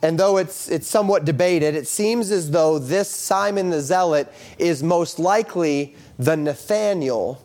And 0.00 0.18
though 0.18 0.36
it's, 0.36 0.68
it's 0.68 0.86
somewhat 0.86 1.24
debated, 1.24 1.74
it 1.74 1.86
seems 1.86 2.30
as 2.30 2.50
though 2.50 2.78
this 2.78 3.08
Simon 3.08 3.70
the 3.70 3.80
Zealot 3.80 4.32
is 4.58 4.82
most 4.82 5.18
likely 5.18 5.96
the 6.18 6.36
Nathaniel 6.36 7.42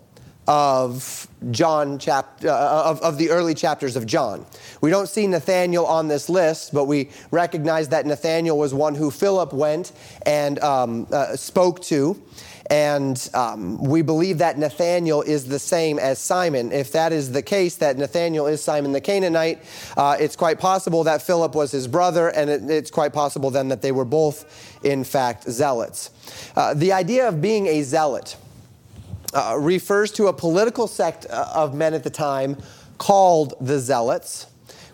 of 0.49 1.27
John 1.51 1.99
chapter 1.99 2.49
uh, 2.49 2.83
of, 2.83 2.99
of 3.01 3.17
the 3.17 3.29
early 3.29 3.53
chapters 3.53 3.95
of 3.95 4.05
John. 4.05 4.45
We 4.81 4.89
don't 4.89 5.07
see 5.07 5.27
Nathaniel 5.27 5.85
on 5.85 6.07
this 6.07 6.27
list, 6.27 6.73
but 6.73 6.85
we 6.85 7.11
recognize 7.31 7.89
that 7.89 8.05
Nathaniel 8.05 8.57
was 8.57 8.73
one 8.73 8.95
who 8.95 9.11
Philip 9.11 9.53
went 9.53 9.91
and 10.25 10.59
um, 10.59 11.07
uh, 11.11 11.35
spoke 11.35 11.81
to. 11.83 12.19
And 12.69 13.29
um, 13.33 13.83
we 13.83 14.03
believe 14.03 14.37
that 14.37 14.57
Nathaniel 14.59 15.23
is 15.23 15.47
the 15.47 15.57
same 15.57 15.97
as 15.97 16.19
Simon. 16.19 16.71
If 16.71 16.91
that 16.91 17.11
is 17.11 17.31
the 17.31 17.41
case, 17.41 17.77
that 17.77 17.97
Nathaniel 17.97 18.45
is 18.45 18.63
Simon 18.63 18.91
the 18.91 19.01
Canaanite, 19.01 19.63
uh, 19.97 20.17
it's 20.19 20.35
quite 20.35 20.59
possible 20.59 21.03
that 21.05 21.21
Philip 21.21 21.55
was 21.55 21.71
his 21.71 21.87
brother, 21.87 22.29
and 22.29 22.49
it, 22.49 22.69
it's 22.69 22.91
quite 22.91 23.11
possible 23.11 23.49
then 23.49 23.69
that 23.69 23.81
they 23.81 23.91
were 23.91 24.05
both, 24.05 24.79
in 24.83 25.03
fact, 25.03 25.49
zealots. 25.49 26.11
Uh, 26.55 26.75
the 26.75 26.93
idea 26.93 27.27
of 27.27 27.41
being 27.41 27.65
a 27.65 27.81
zealot 27.81 28.37
uh, 29.33 29.55
refers 29.59 30.11
to 30.11 30.27
a 30.27 30.33
political 30.33 30.87
sect 30.87 31.25
uh, 31.29 31.51
of 31.55 31.73
men 31.73 31.93
at 31.93 32.03
the 32.03 32.09
time 32.09 32.55
called 32.97 33.53
the 33.61 33.79
Zealots 33.79 34.45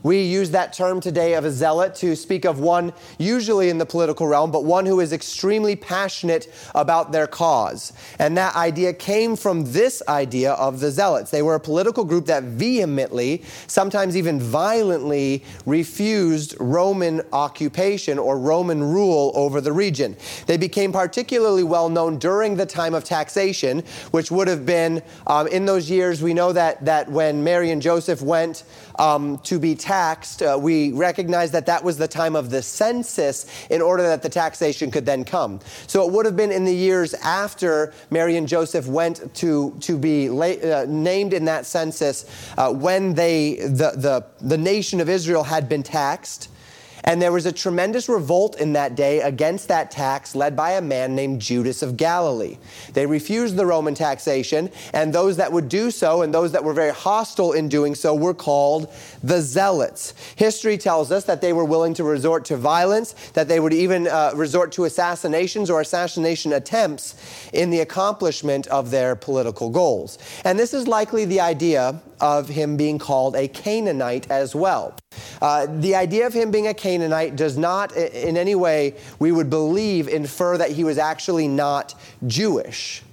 We 0.06 0.22
use 0.22 0.52
that 0.52 0.72
term 0.72 1.02
today 1.02 1.34
of 1.34 1.46
a 1.46 1.52
zealot 1.52 1.96
to 1.96 2.16
speak 2.16 2.46
of 2.46 2.60
one, 2.60 2.94
usually 3.18 3.72
in 3.72 3.80
the 3.80 3.88
political 3.88 4.28
realm, 4.28 4.52
but 4.52 4.64
one 4.64 4.86
who 4.86 5.00
is 5.00 5.12
extremely 5.12 5.76
passionate 5.76 6.48
about 6.76 7.12
their 7.12 7.26
cause. 7.26 7.92
And 8.20 8.38
that 8.38 8.56
idea 8.56 8.94
came 8.94 9.36
from 9.36 9.72
this 9.72 10.04
idea 10.08 10.52
of 10.52 10.80
the 10.80 10.92
zealots. 10.92 11.32
They 11.32 11.42
were 11.42 11.56
a 11.56 11.60
political 11.60 12.06
group 12.06 12.28
that 12.28 12.44
vehemently, 12.44 13.42
sometimes 13.66 14.16
even 14.16 14.40
violently, 14.40 15.44
refused 15.66 16.56
Roman 16.60 17.24
occupation 17.34 18.20
or 18.20 18.38
Roman 18.38 18.84
rule 18.84 19.32
over 19.34 19.60
the 19.60 19.74
region. 19.74 20.16
They 20.46 20.58
became 20.58 20.92
particularly 20.92 21.64
well 21.64 21.90
known 21.90 22.20
during 22.20 22.58
the 22.58 22.68
time 22.68 22.94
of 22.94 23.06
taxation, 23.06 23.84
which 24.12 24.30
would 24.30 24.50
have 24.50 24.68
been 24.68 25.02
um, 25.26 25.48
in 25.48 25.66
those 25.66 25.90
years. 25.90 26.22
We 26.22 26.36
know 26.36 26.54
that, 26.54 26.86
that 26.86 27.10
when 27.10 27.44
Mary 27.44 27.72
and 27.72 27.82
Joseph 27.82 28.22
went 28.22 28.66
um, 29.00 29.40
to 29.40 29.58
be 29.58 29.74
taxed, 29.74 29.95
uh, 29.96 30.58
we 30.60 30.92
recognize 30.92 31.52
that 31.52 31.66
that 31.66 31.84
was 31.84 31.98
the 31.98 32.08
time 32.08 32.36
of 32.36 32.50
the 32.50 32.62
census 32.62 33.46
in 33.70 33.82
order 33.82 34.04
that 34.04 34.22
the 34.22 34.30
taxation 34.30 34.92
could 34.92 35.06
then 35.06 35.24
come. 35.24 35.60
So 35.88 36.06
it 36.06 36.12
would 36.12 36.26
have 36.26 36.36
been 36.36 36.52
in 36.52 36.66
the 36.66 36.76
years 36.76 37.14
after 37.14 37.94
Mary 38.10 38.36
and 38.38 38.48
Joseph 38.48 38.88
went 38.88 39.34
to, 39.36 39.76
to 39.80 39.98
be 39.98 40.30
la- 40.30 40.48
uh, 40.48 40.86
named 40.88 41.34
in 41.34 41.46
that 41.46 41.66
census 41.66 42.26
uh, 42.58 42.74
when 42.74 43.14
they, 43.14 43.56
the, 43.56 43.92
the, 43.96 44.26
the 44.42 44.58
nation 44.58 45.00
of 45.00 45.08
Israel 45.10 45.44
had 45.44 45.70
been 45.70 45.84
taxed. 45.84 46.50
And 47.06 47.22
there 47.22 47.32
was 47.32 47.46
a 47.46 47.52
tremendous 47.52 48.10
revolt 48.10 48.60
in 48.60 48.74
that 48.74 48.96
day 48.96 49.22
against 49.22 49.68
that 49.68 49.92
tax 49.92 50.36
led 50.36 50.56
by 50.56 50.72
a 50.72 50.82
man 50.82 51.16
named 51.16 51.40
Judas 51.40 51.82
of 51.82 51.98
Galilee. 51.98 52.58
They 52.94 53.06
refused 53.06 53.56
the 53.56 53.66
Roman 53.66 53.96
taxation, 53.96 54.70
and 54.94 55.14
those 55.14 55.38
that 55.38 55.52
would 55.52 55.70
do 55.70 55.92
so 55.92 56.24
and 56.24 56.34
those 56.34 56.52
that 56.52 56.64
were 56.64 56.74
very 56.74 56.94
hostile 56.94 57.54
in 57.54 57.70
doing 57.70 57.96
so 57.96 58.14
were 58.14 58.34
called 58.34 58.92
the 59.24 59.40
Zealots. 59.42 60.14
History 60.36 60.78
tells 60.78 61.12
us 61.12 61.26
that 61.26 61.42
they 61.42 61.54
were 61.54 61.66
willing 61.66 61.94
to 61.94 62.04
resort 62.04 62.44
to 62.46 62.58
violence, 62.58 63.14
that 63.34 63.48
they 63.48 63.60
would 63.60 63.74
even 63.74 64.08
uh, 64.08 64.32
resort 64.36 64.72
to 64.74 64.86
assassinations 64.86 65.70
or 65.70 65.82
assassination 65.82 66.54
attempts 66.54 67.16
in 67.54 67.70
the 67.70 67.82
accomplishment 67.82 68.68
of 68.68 68.90
their 68.92 69.16
political 69.16 69.70
goals. 69.70 70.18
And 70.44 70.58
this 70.58 70.74
is 70.74 70.88
likely 70.88 71.26
the 71.26 71.40
idea 71.40 72.02
of 72.20 72.48
him 72.48 72.78
being 72.78 72.98
called 72.98 73.36
a 73.36 73.48
Canaanite 73.48 74.30
as 74.32 74.56
well. 74.56 74.96
Uh, 75.42 75.68
the 75.70 75.96
idea 75.96 76.26
of 76.26 76.34
him 76.34 76.52
being 76.52 76.68
a 76.68 76.74
Canaanite 76.96 77.36
does 77.36 77.58
not, 77.58 77.94
in 77.98 78.38
any 78.38 78.56
way, 78.56 78.96
we 79.20 79.30
would 79.30 79.50
believe, 79.50 80.08
infer 80.08 80.58
that 80.58 80.72
he 80.72 80.86
was 80.86 80.98
actually 80.98 81.46
not 81.46 81.94
Jewish. 82.26 83.04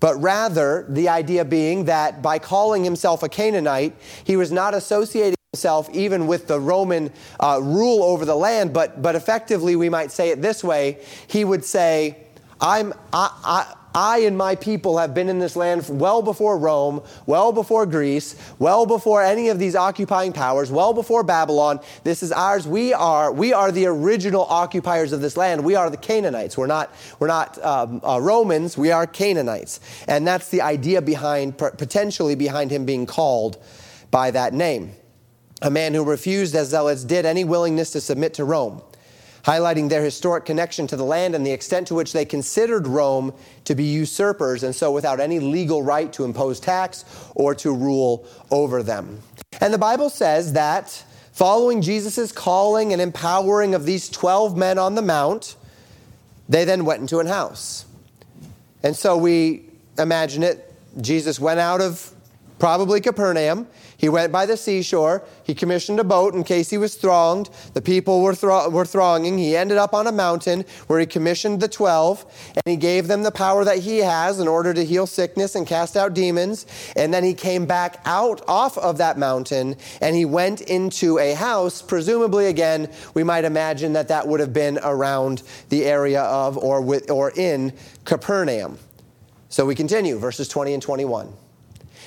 But 0.00 0.14
rather, 0.14 0.86
the 0.88 1.10
idea 1.10 1.44
being 1.44 1.84
that 1.84 2.22
by 2.22 2.38
calling 2.38 2.84
himself 2.84 3.22
a 3.22 3.28
Canaanite, 3.28 3.94
he 4.24 4.38
was 4.38 4.50
not 4.50 4.72
associating 4.72 5.36
himself 5.52 5.90
even 5.92 6.26
with 6.26 6.46
the 6.46 6.58
Roman 6.58 7.12
uh, 7.38 7.60
rule 7.62 8.02
over 8.02 8.24
the 8.24 8.34
land, 8.34 8.72
but, 8.72 9.02
but 9.02 9.14
effectively, 9.14 9.76
we 9.76 9.90
might 9.90 10.10
say 10.10 10.30
it 10.30 10.40
this 10.40 10.64
way 10.64 10.98
he 11.26 11.44
would 11.44 11.66
say, 11.66 12.16
I'm, 12.62 12.94
I, 13.12 13.74
I 13.94 14.18
and 14.18 14.36
my 14.38 14.54
people 14.54 14.98
have 14.98 15.14
been 15.14 15.28
in 15.28 15.38
this 15.38 15.56
land 15.56 15.86
well 15.88 16.22
before 16.22 16.56
Rome, 16.58 17.02
well 17.26 17.52
before 17.52 17.86
Greece, 17.86 18.36
well 18.58 18.86
before 18.86 19.22
any 19.22 19.48
of 19.48 19.58
these 19.58 19.76
occupying 19.76 20.32
powers, 20.32 20.70
well 20.70 20.92
before 20.92 21.22
Babylon. 21.22 21.80
This 22.04 22.22
is 22.22 22.32
ours. 22.32 22.66
We 22.66 22.92
are, 22.92 23.32
we 23.32 23.52
are 23.52 23.70
the 23.70 23.86
original 23.86 24.44
occupiers 24.44 25.12
of 25.12 25.20
this 25.20 25.36
land. 25.36 25.64
We 25.64 25.74
are 25.74 25.90
the 25.90 25.96
Canaanites. 25.96 26.56
We're 26.56 26.66
not, 26.66 26.94
we're 27.18 27.26
not 27.26 27.62
um, 27.64 28.00
uh, 28.04 28.20
Romans, 28.20 28.78
we 28.78 28.90
are 28.90 29.06
Canaanites. 29.06 29.80
And 30.08 30.26
that's 30.26 30.48
the 30.48 30.62
idea 30.62 31.02
behind, 31.02 31.58
potentially 31.58 32.34
behind 32.34 32.70
him 32.70 32.84
being 32.84 33.06
called 33.06 33.62
by 34.10 34.30
that 34.30 34.54
name. 34.54 34.92
A 35.60 35.70
man 35.70 35.94
who 35.94 36.04
refused, 36.04 36.54
as 36.54 36.70
zealots 36.70 37.04
did, 37.04 37.24
any 37.24 37.44
willingness 37.44 37.92
to 37.92 38.00
submit 38.00 38.34
to 38.34 38.44
Rome 38.44 38.82
highlighting 39.44 39.88
their 39.88 40.02
historic 40.02 40.44
connection 40.44 40.86
to 40.86 40.96
the 40.96 41.04
land 41.04 41.34
and 41.34 41.44
the 41.44 41.50
extent 41.50 41.88
to 41.88 41.94
which 41.94 42.12
they 42.12 42.24
considered 42.24 42.86
Rome 42.86 43.34
to 43.64 43.74
be 43.74 43.84
usurpers, 43.84 44.62
and 44.62 44.74
so 44.74 44.92
without 44.92 45.20
any 45.20 45.40
legal 45.40 45.82
right 45.82 46.12
to 46.12 46.24
impose 46.24 46.60
tax 46.60 47.04
or 47.34 47.54
to 47.56 47.74
rule 47.74 48.26
over 48.50 48.82
them. 48.82 49.20
And 49.60 49.74
the 49.74 49.78
Bible 49.78 50.10
says 50.10 50.52
that 50.52 51.04
following 51.32 51.82
Jesus' 51.82 52.30
calling 52.30 52.92
and 52.92 53.02
empowering 53.02 53.74
of 53.74 53.84
these 53.84 54.08
12 54.08 54.56
men 54.56 54.78
on 54.78 54.94
the 54.94 55.02
Mount, 55.02 55.56
they 56.48 56.64
then 56.64 56.84
went 56.84 57.00
into 57.00 57.18
an 57.18 57.26
house. 57.26 57.86
And 58.82 58.96
so 58.96 59.16
we 59.16 59.64
imagine 59.98 60.42
it, 60.42 60.72
Jesus 61.00 61.40
went 61.40 61.60
out 61.60 61.80
of 61.80 62.12
probably 62.58 63.00
Capernaum. 63.00 63.66
He 64.02 64.08
went 64.08 64.32
by 64.32 64.46
the 64.46 64.56
seashore. 64.56 65.22
He 65.44 65.54
commissioned 65.54 66.00
a 66.00 66.04
boat 66.04 66.34
in 66.34 66.42
case 66.42 66.68
he 66.68 66.76
was 66.76 66.96
thronged. 66.96 67.50
The 67.74 67.80
people 67.80 68.20
were, 68.20 68.34
thro- 68.34 68.68
were 68.68 68.84
thronging. 68.84 69.38
He 69.38 69.56
ended 69.56 69.78
up 69.78 69.94
on 69.94 70.08
a 70.08 70.12
mountain 70.12 70.64
where 70.88 70.98
he 70.98 71.06
commissioned 71.06 71.60
the 71.60 71.68
12 71.68 72.52
and 72.56 72.62
he 72.66 72.76
gave 72.76 73.06
them 73.06 73.22
the 73.22 73.30
power 73.30 73.64
that 73.64 73.78
he 73.78 73.98
has 73.98 74.40
in 74.40 74.48
order 74.48 74.74
to 74.74 74.84
heal 74.84 75.06
sickness 75.06 75.54
and 75.54 75.68
cast 75.68 75.96
out 75.96 76.14
demons. 76.14 76.66
And 76.96 77.14
then 77.14 77.22
he 77.22 77.32
came 77.32 77.64
back 77.64 78.00
out 78.04 78.42
off 78.48 78.76
of 78.76 78.98
that 78.98 79.18
mountain 79.18 79.76
and 80.00 80.16
he 80.16 80.24
went 80.24 80.62
into 80.62 81.20
a 81.20 81.34
house. 81.34 81.80
Presumably, 81.80 82.46
again, 82.46 82.90
we 83.14 83.22
might 83.22 83.44
imagine 83.44 83.92
that 83.92 84.08
that 84.08 84.26
would 84.26 84.40
have 84.40 84.52
been 84.52 84.80
around 84.82 85.44
the 85.68 85.84
area 85.84 86.22
of 86.22 86.58
or, 86.58 86.80
with, 86.80 87.08
or 87.08 87.30
in 87.36 87.72
Capernaum. 88.04 88.78
So 89.48 89.64
we 89.64 89.76
continue, 89.76 90.18
verses 90.18 90.48
20 90.48 90.74
and 90.74 90.82
21. 90.82 91.32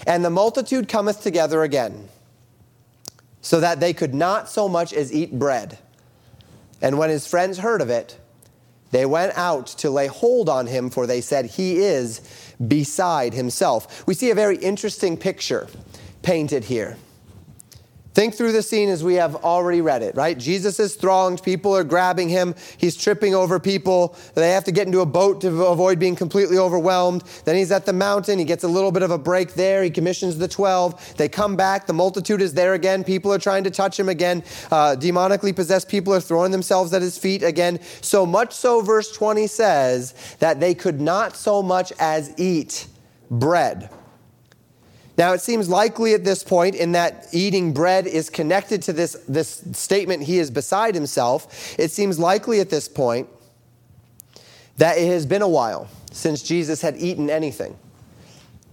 And 0.08 0.24
the 0.24 0.30
multitude 0.30 0.88
cometh 0.88 1.22
together 1.22 1.64
again, 1.64 2.10
so 3.42 3.60
that 3.60 3.80
they 3.80 3.94
could 3.94 4.14
not 4.14 4.50
so 4.50 4.68
much 4.68 4.94
as 4.94 5.14
eat 5.14 5.38
bread. 5.38 5.78
And 6.82 6.98
when 6.98 7.10
his 7.10 7.28
friends 7.28 7.60
heard 7.60 7.82
of 7.82 7.90
it, 7.90 8.20
they 8.92 9.06
went 9.06 9.38
out 9.38 9.68
to 9.68 9.90
lay 9.90 10.08
hold 10.08 10.48
on 10.50 10.68
him, 10.68 10.90
for 10.90 11.08
they 11.08 11.22
said, 11.22 11.46
He 11.46 11.78
is 11.78 12.22
beside 12.66 13.34
himself. 13.34 14.08
We 14.08 14.14
see 14.14 14.32
a 14.32 14.36
very 14.36 14.58
interesting 14.58 15.18
picture 15.18 15.68
painted 16.22 16.66
here. 16.66 16.98
Think 18.16 18.34
through 18.34 18.54
the 18.54 18.64
scene 18.64 18.88
as 18.88 19.04
we 19.04 19.16
have 19.16 19.36
already 19.44 19.82
read 19.82 20.02
it, 20.02 20.16
right? 20.16 20.38
Jesus 20.38 20.80
is 20.80 20.96
thronged. 20.96 21.44
People 21.44 21.76
are 21.76 21.84
grabbing 21.84 22.30
him. 22.30 22.56
He's 22.78 22.96
tripping 22.96 23.36
over 23.36 23.60
people. 23.60 24.16
They 24.36 24.52
have 24.52 24.64
to 24.64 24.72
get 24.72 24.88
into 24.88 25.02
a 25.02 25.06
boat 25.06 25.42
to 25.42 25.66
avoid 25.66 26.00
being 26.00 26.16
completely 26.16 26.58
overwhelmed. 26.58 27.26
Then 27.44 27.58
he's 27.58 27.74
at 27.74 27.86
the 27.86 27.92
mountain. 27.92 28.40
He 28.40 28.46
gets 28.46 28.64
a 28.64 28.70
little 28.70 28.94
bit 28.94 29.04
of 29.04 29.12
a 29.12 29.18
break 29.18 29.56
there. 29.56 29.84
He 29.84 29.90
commissions 29.90 30.38
the 30.38 30.48
12. 30.48 31.18
They 31.18 31.28
come 31.28 31.58
back. 31.58 31.88
The 31.88 31.94
multitude 31.94 32.42
is 32.42 32.54
there 32.54 32.74
again. 32.74 33.04
People 33.04 33.34
are 33.34 33.38
trying 33.38 33.66
to 33.66 33.70
touch 33.70 34.00
him 34.00 34.08
again. 34.08 34.46
Uh, 34.72 34.96
demonically 34.98 35.54
possessed 35.54 35.90
people 35.90 36.14
are 36.14 36.22
throwing 36.22 36.54
themselves 36.54 36.94
at 36.94 37.02
his 37.02 37.18
feet 37.18 37.44
again. 37.44 37.82
So 38.00 38.26
much 38.26 38.54
so, 38.54 38.80
verse 38.80 39.12
20 39.12 39.46
says, 39.48 40.14
that 40.40 40.62
they 40.62 40.74
could 40.74 41.02
not 41.02 41.36
so 41.36 41.62
much 41.62 41.92
as 42.00 42.34
eat 42.38 42.88
bread. 43.30 43.90
Now, 45.18 45.34
it 45.34 45.42
seems 45.42 45.70
likely 45.70 46.14
at 46.14 46.26
this 46.26 46.44
point, 46.44 46.76
in 46.76 46.92
that 46.92 47.28
eating 47.32 47.74
bread 47.74 48.06
is 48.06 48.30
connected 48.30 48.82
to 48.84 48.94
this, 48.94 49.14
this 49.28 49.64
statement, 49.72 50.24
he 50.24 50.40
is 50.40 50.52
beside 50.52 50.94
himself. 50.94 51.80
It 51.80 51.92
seems 51.92 52.20
likely 52.20 52.60
at 52.60 52.70
this 52.70 52.90
point 52.90 53.30
that 54.78 54.98
it 54.98 55.08
has 55.08 55.26
been 55.26 55.42
a 55.42 55.48
while 55.48 55.88
since 56.12 56.44
Jesus 56.44 56.82
had 56.82 56.98
eaten 56.98 57.30
anything. 57.30 57.78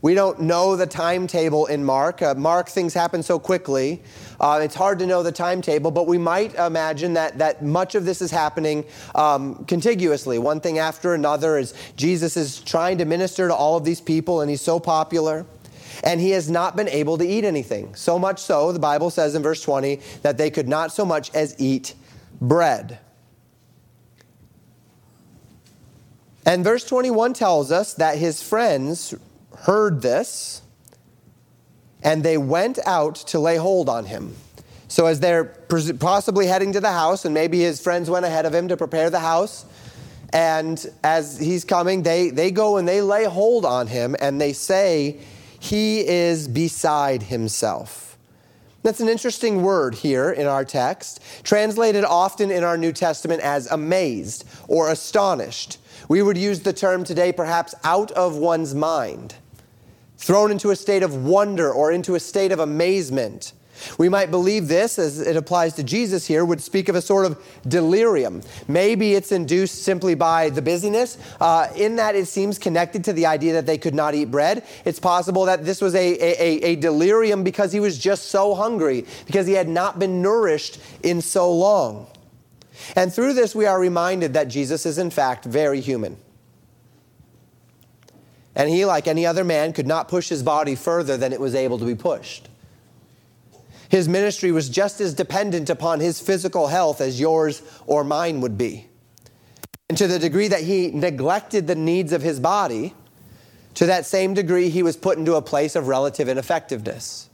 We 0.01 0.15
don't 0.15 0.41
know 0.41 0.75
the 0.75 0.87
timetable 0.89 1.67
in 1.67 1.85
Mark. 1.85 2.23
Uh, 2.23 2.35
Mark, 2.35 2.69
things 2.69 2.93
happen 2.93 3.23
so 3.23 3.39
quickly. 3.39 4.03
Uh, 4.41 4.59
it's 4.61 4.75
hard 4.75 4.99
to 4.99 5.07
know 5.07 5.23
the 5.23 5.31
timetable, 5.31 5.93
but 5.93 6.09
we 6.09 6.19
might 6.19 6.57
imagine 6.57 7.13
that, 7.13 7.39
that 7.39 7.65
much 7.65 7.95
of 7.95 8.05
this 8.05 8.21
is 8.21 8.33
happening 8.33 8.85
um, 9.15 9.65
contiguously, 9.67 10.41
one 10.41 10.61
thing 10.61 10.81
after 10.81 11.15
another, 11.15 11.57
as 11.57 11.73
Jesus 11.97 12.37
is 12.37 12.59
trying 12.59 12.99
to 12.99 13.05
minister 13.05 13.47
to 13.47 13.55
all 13.55 13.77
of 13.77 13.85
these 13.85 14.01
people, 14.01 14.41
and 14.41 14.51
he's 14.51 14.61
so 14.61 14.81
popular 14.81 15.47
and 16.03 16.21
he 16.21 16.31
has 16.31 16.51
not 16.51 16.77
been 16.77 16.89
able 16.89 17.19
to 17.19 17.27
eat 17.27 17.45
anything. 17.45 17.95
So 17.95 18.19
much 18.19 18.41
so, 18.41 18.73
the 18.73 18.79
Bible 18.79 19.11
says 19.11 19.35
in 19.35 19.43
verse 19.43 19.63
20, 19.63 20.01
that 20.23 20.39
they 20.39 20.51
could 20.51 20.69
not 20.69 20.93
so 20.93 21.05
much 21.05 21.33
as 21.35 21.55
eat 21.59 21.95
bread. 22.41 22.99
And 26.45 26.65
verse 26.65 26.85
21 26.85 27.35
tells 27.35 27.71
us 27.71 27.95
that 27.95 28.19
his 28.19 28.43
friends 28.43 29.15
heard 29.61 30.03
this 30.03 30.63
and 32.03 32.25
they 32.25 32.37
went 32.37 32.81
out 32.85 33.15
to 33.15 33.39
lay 33.39 33.57
hold 33.57 33.89
on 33.89 34.07
him. 34.07 34.35
So, 34.89 35.07
as 35.07 35.21
they're 35.21 35.45
possibly 35.45 36.47
heading 36.47 36.73
to 36.75 36.81
the 36.81 36.93
house, 36.93 37.25
and 37.25 37.33
maybe 37.33 37.61
his 37.61 37.81
friends 37.81 38.11
went 38.11 38.27
ahead 38.27 38.45
of 38.45 38.55
him 38.55 38.69
to 38.69 38.77
prepare 38.77 39.09
the 39.09 39.21
house, 39.21 39.65
and 40.33 40.85
as 41.05 41.39
he's 41.39 41.65
coming, 41.65 42.03
they, 42.03 42.31
they 42.31 42.51
go 42.51 42.77
and 42.77 42.89
they 42.89 43.01
lay 43.03 43.25
hold 43.25 43.65
on 43.65 43.87
him 43.87 44.17
and 44.21 44.41
they 44.41 44.53
say, 44.53 45.19
he 45.63 46.05
is 46.05 46.49
beside 46.49 47.23
himself. 47.23 48.19
That's 48.83 48.99
an 48.99 49.09
interesting 49.09 49.63
word 49.63 49.95
here 49.95 50.33
in 50.33 50.49
our 50.49 50.65
text, 50.65 51.21
translated 51.45 52.03
often 52.03 52.51
in 52.51 52.65
our 52.65 52.77
New 52.77 52.91
Testament 52.91 53.43
as 53.43 53.71
amazed 53.71 54.45
or 54.67 54.91
astonished. 54.91 55.79
We 56.09 56.21
would 56.21 56.37
use 56.37 56.63
the 56.63 56.73
term 56.73 57.05
today 57.05 57.31
perhaps 57.31 57.77
out 57.85 58.11
of 58.11 58.37
one's 58.37 58.75
mind, 58.75 59.37
thrown 60.17 60.51
into 60.51 60.73
a 60.73 60.77
state 60.77 61.05
of 61.05 61.25
wonder 61.25 61.71
or 61.71 61.93
into 61.93 62.17
a 62.17 62.21
state 62.21 62.51
of 62.51 62.59
amazement. 62.59 63.53
We 63.99 64.09
might 64.09 64.31
believe 64.31 64.69
this, 64.69 64.99
as 64.99 65.21
it 65.21 65.37
applies 65.37 65.75
to 65.75 65.83
Jesus 65.83 66.27
here, 66.27 66.45
would 66.45 66.61
speak 66.61 66.89
of 66.89 66.95
a 66.95 67.03
sort 67.03 67.27
of 67.27 67.43
delirium. 67.67 68.43
Maybe 68.69 69.15
it's 69.15 69.33
induced 69.33 69.83
simply 69.83 70.15
by 70.15 70.51
the 70.51 70.63
busyness, 70.63 71.19
uh, 71.41 71.69
in 71.77 71.97
that 71.97 72.15
it 72.15 72.27
seems 72.27 72.59
connected 72.59 73.05
to 73.05 73.13
the 73.13 73.27
idea 73.27 73.55
that 73.55 73.67
they 73.67 73.79
could 73.79 73.95
not 73.95 74.15
eat 74.15 74.31
bread. 74.31 74.65
It's 74.85 75.01
possible 75.01 75.45
that 75.47 75.65
this 75.65 75.81
was 75.81 75.95
a, 75.95 75.99
a, 75.99 76.73
a 76.73 76.77
delirium 76.77 77.45
because 77.45 77.73
he 77.73 77.81
was 77.81 77.99
just 77.99 78.27
so 78.27 78.55
hungry, 78.55 79.07
because 79.27 79.47
he 79.47 79.55
had 79.55 79.69
not 79.69 79.99
been 79.99 80.23
nourished 80.23 80.79
in 81.03 81.21
so 81.21 81.53
long. 81.53 82.07
And 82.97 83.13
through 83.13 83.35
this, 83.35 83.55
we 83.55 83.67
are 83.67 83.79
reminded 83.79 84.35
that 84.35 84.49
Jesus 84.49 84.87
is, 84.87 84.99
in 84.99 85.11
fact, 85.11 85.45
very 85.45 85.81
human. 85.81 86.17
And 88.55 88.69
he, 88.69 88.85
like 88.85 89.07
any 89.07 89.25
other 89.25 89.45
man, 89.45 89.73
could 89.73 89.87
not 89.87 90.09
push 90.09 90.29
his 90.29 90.43
body 90.43 90.75
further 90.75 91.17
than 91.17 91.33
it 91.33 91.41
was 91.41 91.55
able 91.55 91.79
to 91.79 91.85
be 91.85 91.95
pushed. 91.95 92.49
His 93.93 94.09
ministry 94.09 94.53
was 94.53 94.71
just 94.71 95.03
as 95.03 95.13
dependent 95.13 95.69
upon 95.69 96.01
his 96.01 96.19
physical 96.19 96.69
health 96.69 97.03
as 97.03 97.21
yours 97.21 97.61
or 97.87 98.05
mine 98.05 98.41
would 98.41 98.57
be. 98.57 98.87
And 99.91 99.99
to 99.99 100.07
the 100.07 100.19
degree 100.19 100.49
that 100.49 100.63
he 100.63 100.91
neglected 100.91 101.67
the 101.67 101.75
needs 101.75 102.15
of 102.15 102.23
his 102.23 102.41
body, 102.41 102.95
to 103.75 103.85
that 103.85 104.07
same 104.07 104.33
degree, 104.33 104.71
he 104.71 104.83
was 104.83 104.97
put 104.97 105.19
into 105.19 105.35
a 105.35 105.43
place 105.43 105.77
of 105.77 105.89
relative 105.89 106.27
ineffectiveness. 106.27 107.29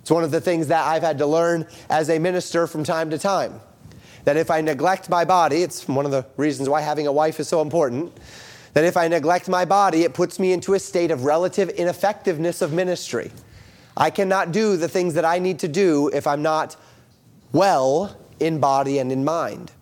It's 0.00 0.10
one 0.10 0.24
of 0.24 0.32
the 0.32 0.40
things 0.40 0.66
that 0.66 0.84
I've 0.84 1.04
had 1.04 1.18
to 1.18 1.26
learn 1.26 1.64
as 1.88 2.10
a 2.10 2.18
minister 2.18 2.66
from 2.66 2.82
time 2.82 3.10
to 3.10 3.18
time. 3.18 3.60
That 4.24 4.36
if 4.36 4.50
I 4.50 4.60
neglect 4.60 5.08
my 5.08 5.24
body, 5.24 5.62
it's 5.62 5.86
one 5.86 6.04
of 6.04 6.10
the 6.10 6.26
reasons 6.36 6.68
why 6.68 6.80
having 6.80 7.06
a 7.06 7.12
wife 7.12 7.38
is 7.38 7.46
so 7.46 7.62
important. 7.62 8.12
That 8.74 8.84
if 8.84 8.96
I 8.96 9.06
neglect 9.06 9.48
my 9.48 9.64
body, 9.64 10.02
it 10.02 10.12
puts 10.12 10.40
me 10.40 10.52
into 10.52 10.74
a 10.74 10.80
state 10.80 11.12
of 11.12 11.22
relative 11.22 11.68
ineffectiveness 11.68 12.62
of 12.62 12.72
ministry. 12.72 13.30
I 13.98 14.10
cannot 14.10 14.52
do 14.52 14.76
the 14.76 14.88
things 14.88 15.14
that 15.14 15.24
I 15.24 15.40
need 15.40 15.58
to 15.58 15.68
do 15.68 16.08
if 16.14 16.26
I'm 16.26 16.40
not 16.40 16.76
well 17.52 18.16
in 18.38 18.60
body 18.60 19.00
and 19.00 19.10
in 19.10 19.24
mind. 19.24 19.72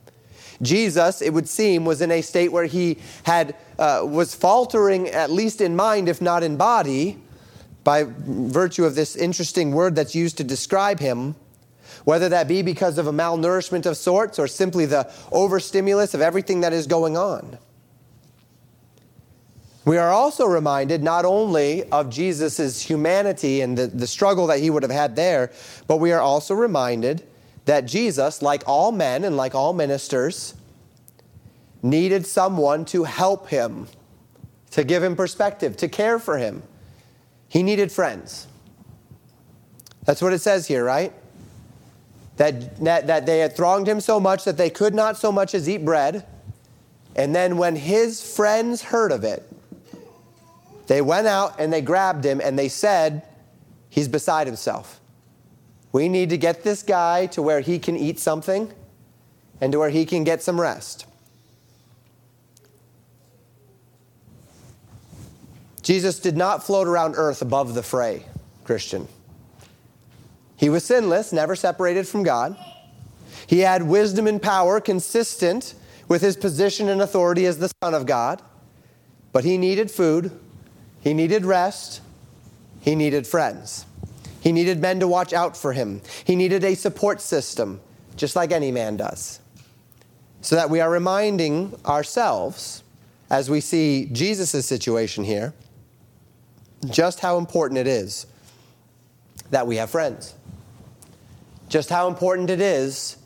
Jesus, 0.63 1.21
it 1.21 1.35
would 1.35 1.47
seem, 1.47 1.85
was 1.85 2.01
in 2.01 2.11
a 2.11 2.23
state 2.23 2.51
where 2.51 2.65
he 2.65 2.97
had 3.25 3.55
uh, 3.79 4.01
was 4.05 4.35
faltering 4.35 5.09
at 5.09 5.31
least 5.31 5.61
in 5.61 5.77
mind, 5.77 6.09
if 6.09 6.23
not 6.23 6.43
in 6.43 6.57
body, 6.57 7.19
by 7.85 8.07
virtue 8.09 8.87
of 8.87 8.95
this 8.95 9.17
interesting 9.17 9.73
word 9.73 9.95
that's 9.95 10.15
used 10.15 10.39
to 10.39 10.45
describe 10.45 10.99
him. 10.99 11.37
Whether 12.05 12.31
that 12.31 12.49
be 12.49 12.63
because 12.63 12.97
of 12.97 13.07
a 13.07 13.13
malnourishment 13.13 13.85
of 13.85 13.99
sorts 13.99 14.39
or 14.39 14.49
simply 14.49 14.87
the 14.87 15.13
overstimulus 15.31 16.15
of 16.15 16.23
everything 16.23 16.63
that 16.63 16.73
is 16.73 16.87
going 16.87 17.17
on. 17.19 17.59
We 19.87 19.99
are 19.99 20.11
also 20.11 20.47
reminded 20.47 21.05
not 21.05 21.25
only 21.25 21.85
of 21.91 22.11
Jesus' 22.11 22.83
humanity 22.83 23.61
and 23.61 23.79
the, 23.79 23.87
the 23.87 24.09
struggle 24.09 24.49
that 24.49 24.59
he 24.59 24.69
would 24.69 24.83
have 24.83 24.91
had 24.91 25.15
there, 25.15 25.53
but 25.87 25.99
we 25.99 26.11
are 26.11 26.21
also 26.21 26.55
reminded 26.55 27.25
that 27.67 27.87
Jesus, 27.87 28.43
like 28.43 28.65
all 28.67 28.91
men 28.91 29.23
and 29.23 29.37
like 29.37 29.55
all 29.55 29.73
ministers, 29.73 30.55
needed 31.85 32.27
someone 32.27 32.85
to 32.87 33.05
help 33.05 33.49
him, 33.49 33.87
to 34.73 34.83
give 34.83 35.05
him 35.05 35.15
perspective, 35.15 35.77
to 35.77 35.89
care 35.89 36.19
for 36.19 36.37
him. 36.37 36.65
He 37.47 37.63
needed 37.63 37.93
friends. 37.93 38.49
That's 40.05 40.21
what 40.21 40.33
it 40.33 40.41
says 40.41 40.67
here, 40.67 40.85
right? 40.85 41.13
That, 42.39 42.77
that, 42.85 43.07
that 43.07 43.25
they 43.25 43.39
had 43.39 43.55
thronged 43.55 43.87
him 43.87 44.01
so 44.01 44.19
much 44.19 44.45
that 44.47 44.57
they 44.57 44.69
could 44.69 44.97
not 44.97 45.17
so 45.17 45.31
much 45.31 45.55
as 45.55 45.69
eat 45.69 45.85
bread. 45.85 46.27
And 47.15 47.37
then 47.37 47.57
when 47.57 47.77
his 47.77 48.35
friends 48.35 48.83
heard 48.83 49.13
of 49.13 49.23
it, 49.23 49.49
they 50.87 51.03
went 51.03 51.27
out 51.27 51.59
and 51.59 51.73
they 51.73 51.81
grabbed 51.81 52.25
him 52.25 52.41
and 52.41 52.59
they 52.59 52.69
said, 52.69 53.23
He's 53.89 54.09
beside 54.09 54.47
himself. 54.47 55.01
We 55.93 56.09
need 56.09 56.31
to 56.31 56.37
get 56.37 56.63
this 56.63 56.83
guy 56.83 57.27
to 57.27 57.41
where 57.41 57.61
he 57.61 57.79
can 57.79 57.97
eat 57.97 58.19
something 58.19 58.73
and 59.61 59.73
to 59.73 59.79
where 59.79 59.89
he 59.89 60.05
can 60.05 60.25
get 60.25 60.43
some 60.43 60.61
rest. 60.61 61.07
Jesus 65.83 66.19
did 66.19 66.37
not 66.37 66.65
float 66.65 66.89
around 66.89 67.15
earth 67.17 67.41
above 67.41 67.75
the 67.75 67.83
fray, 67.83 68.25
Christian. 68.65 69.09
He 70.57 70.69
was 70.69 70.85
sinless, 70.85 71.33
never 71.33 71.57
separated 71.57 72.07
from 72.09 72.23
God. 72.23 72.57
He 73.47 73.61
had 73.61 73.83
wisdom 73.85 74.27
and 74.27 74.43
power 74.43 74.81
consistent 74.81 75.75
with 76.09 76.23
his 76.23 76.37
position 76.37 76.89
and 76.89 77.01
authority 77.01 77.47
as 77.47 77.59
the 77.59 77.71
Son 77.83 77.95
of 77.95 78.05
God, 78.05 78.43
but 79.33 79.45
he 79.45 79.57
needed 79.57 79.91
food 79.91 80.39
he 81.07 81.15
needed 81.15 81.45
rest. 81.45 82.01
He 82.81 82.97
needed 82.97 83.29
friends. 83.29 83.87
He 84.41 84.51
needed 84.51 84.81
men 84.81 84.99
to 84.99 85.07
watch 85.07 85.33
out 85.33 85.57
for 85.57 85.73
him. 85.73 86.03
He 86.25 86.35
needed 86.35 86.65
a 86.65 86.75
support 86.75 87.21
system, 87.21 87.81
just 88.17 88.35
like 88.35 88.51
any 88.51 88.73
man 88.73 88.97
does. 88.97 89.39
So 90.41 90.57
that 90.57 90.69
we 90.69 90.81
are 90.81 90.91
reminding 90.91 91.79
ourselves, 91.87 92.83
as 93.31 93.49
we 93.49 93.61
see 93.61 94.09
Jesus' 94.11 94.67
situation 94.67 95.23
here, 95.23 95.55
just 96.91 97.21
how 97.21 97.39
important 97.39 97.79
it 97.79 97.87
is 97.87 98.27
that 99.51 99.65
we 99.65 99.77
have 99.77 99.91
friends. 99.91 100.35
Just 101.69 101.89
how 101.89 102.09
important 102.09 102.51
it 102.51 102.61
is 102.61 103.17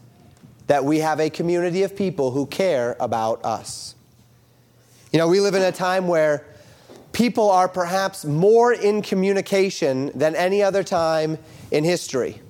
that 0.66 0.84
we 0.84 0.98
have 0.98 1.18
a 1.18 1.30
community 1.30 1.82
of 1.82 1.96
people 1.96 2.32
who 2.32 2.44
care 2.44 2.94
about 3.00 3.42
us. 3.42 3.94
You 5.12 5.18
know, 5.18 5.28
we 5.28 5.40
live 5.40 5.54
in 5.54 5.62
a 5.62 5.72
time 5.72 6.08
where 6.08 6.44
people 7.12 7.50
are 7.50 7.68
perhaps 7.68 8.24
more 8.24 8.72
in 8.72 9.02
communication 9.02 10.10
than 10.14 10.34
any 10.34 10.62
other 10.62 10.82
time 10.82 11.38
in 11.70 11.84
history. 11.84 12.40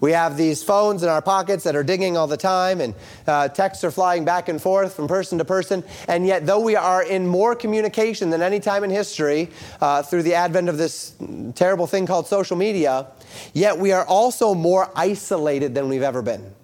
We 0.00 0.12
have 0.12 0.36
these 0.36 0.62
phones 0.62 1.02
in 1.02 1.08
our 1.08 1.20
pockets 1.20 1.64
that 1.64 1.74
are 1.74 1.82
dinging 1.82 2.16
all 2.16 2.28
the 2.28 2.36
time, 2.36 2.80
and 2.80 2.94
uh, 3.26 3.48
texts 3.48 3.82
are 3.82 3.90
flying 3.90 4.24
back 4.24 4.48
and 4.48 4.62
forth 4.62 4.94
from 4.94 5.08
person 5.08 5.38
to 5.38 5.44
person. 5.44 5.82
And 6.06 6.24
yet, 6.24 6.46
though 6.46 6.60
we 6.60 6.76
are 6.76 7.02
in 7.02 7.26
more 7.26 7.56
communication 7.56 8.30
than 8.30 8.40
any 8.40 8.60
time 8.60 8.84
in 8.84 8.90
history 8.90 9.50
uh, 9.80 10.02
through 10.02 10.22
the 10.22 10.34
advent 10.34 10.68
of 10.68 10.78
this 10.78 11.14
terrible 11.56 11.88
thing 11.88 12.06
called 12.06 12.28
social 12.28 12.56
media, 12.56 13.08
yet 13.54 13.76
we 13.76 13.90
are 13.90 14.06
also 14.06 14.54
more 14.54 14.88
isolated 14.94 15.74
than 15.74 15.88
we've 15.88 16.02
ever 16.02 16.22
been. 16.22 16.54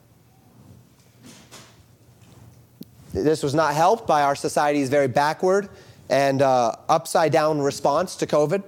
This 3.12 3.42
was 3.42 3.55
not 3.55 3.74
helped 3.74 4.07
by 4.07 4.22
our 4.22 4.37
society's 4.37 4.88
very 4.88 5.09
backward 5.09 5.68
and 6.09 6.43
uh, 6.43 6.77
upside 6.88 7.33
down 7.33 7.61
response 7.61 8.17
to 8.17 8.27
COVID. 8.27 8.62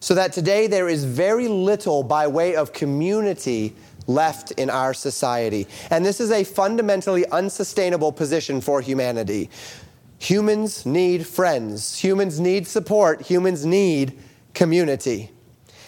So 0.00 0.14
that 0.14 0.32
today 0.32 0.68
there 0.68 0.88
is 0.88 1.04
very 1.04 1.48
little 1.48 2.02
by 2.02 2.28
way 2.28 2.54
of 2.54 2.72
community 2.72 3.74
left 4.06 4.52
in 4.52 4.70
our 4.70 4.94
society. 4.94 5.66
And 5.90 6.04
this 6.04 6.20
is 6.20 6.30
a 6.30 6.44
fundamentally 6.44 7.26
unsustainable 7.26 8.12
position 8.12 8.60
for 8.60 8.80
humanity. 8.80 9.50
Humans 10.18 10.86
need 10.86 11.26
friends, 11.26 11.98
humans 11.98 12.40
need 12.40 12.66
support, 12.66 13.22
humans 13.22 13.64
need 13.64 14.18
community. 14.54 15.30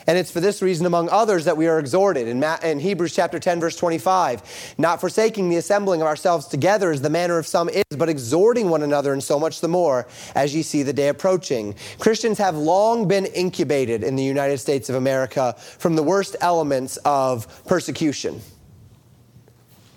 And 0.07 0.17
it's 0.17 0.31
for 0.31 0.41
this 0.41 0.63
reason, 0.63 0.87
among 0.87 1.09
others, 1.09 1.45
that 1.45 1.57
we 1.57 1.69
are 1.69 1.79
exhorted 1.79 2.27
in, 2.27 2.41
Ma- 2.41 2.59
in, 2.63 2.81
Hebrews 2.81 3.15
chapter 3.15 3.39
10, 3.39 3.61
verse 3.61 3.77
25, 3.77 4.75
not 4.79 5.01
forsaking 5.01 5.49
the 5.51 5.57
assembling 5.57 6.01
of 6.01 6.07
ourselves 6.07 6.47
together 6.47 6.91
as 6.91 7.03
the 7.03 7.11
manner 7.11 7.39
of 7.39 7.47
some 7.47 7.69
is, 7.69 7.85
but 7.97 8.09
exhorting 8.09 8.71
one 8.71 8.83
another, 8.83 9.13
and 9.13 9.23
so 9.23 9.39
much 9.39 9.61
the 9.61 9.69
more 9.69 10.07
as 10.35 10.55
ye 10.55 10.63
see 10.63 10.83
the 10.83 10.93
day 10.93 11.09
approaching. 11.09 11.75
Christians 11.99 12.39
have 12.39 12.57
long 12.57 13.07
been 13.07 13.27
incubated 13.27 14.03
in 14.03 14.17
the 14.17 14.25
United 14.25 14.59
States 14.59 14.89
of 14.89 14.97
America 14.97 15.55
from 15.59 15.97
the 15.97 16.03
worst 16.03 16.37
elements 16.41 16.97
of 17.05 17.65
persecution. 17.67 18.41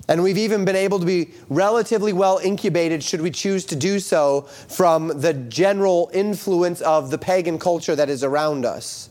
And 0.09 0.21
we've 0.21 0.37
even 0.37 0.65
been 0.65 0.75
able 0.75 0.99
to 0.99 1.05
be 1.05 1.31
relatively 1.49 2.11
well 2.11 2.37
incubated, 2.37 3.03
should 3.03 3.21
we 3.21 3.31
choose 3.31 3.63
to 3.65 3.75
do 3.75 3.99
so, 3.99 4.41
from 4.67 5.21
the 5.21 5.33
general 5.33 6.11
influence 6.13 6.81
of 6.81 7.09
the 7.09 7.17
pagan 7.17 7.57
culture 7.57 7.95
that 7.95 8.09
is 8.09 8.23
around 8.23 8.65
us. 8.65 9.09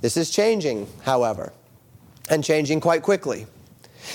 This 0.00 0.16
is 0.16 0.30
changing, 0.30 0.88
however, 1.02 1.52
and 2.28 2.44
changing 2.44 2.80
quite 2.80 3.02
quickly. 3.02 3.46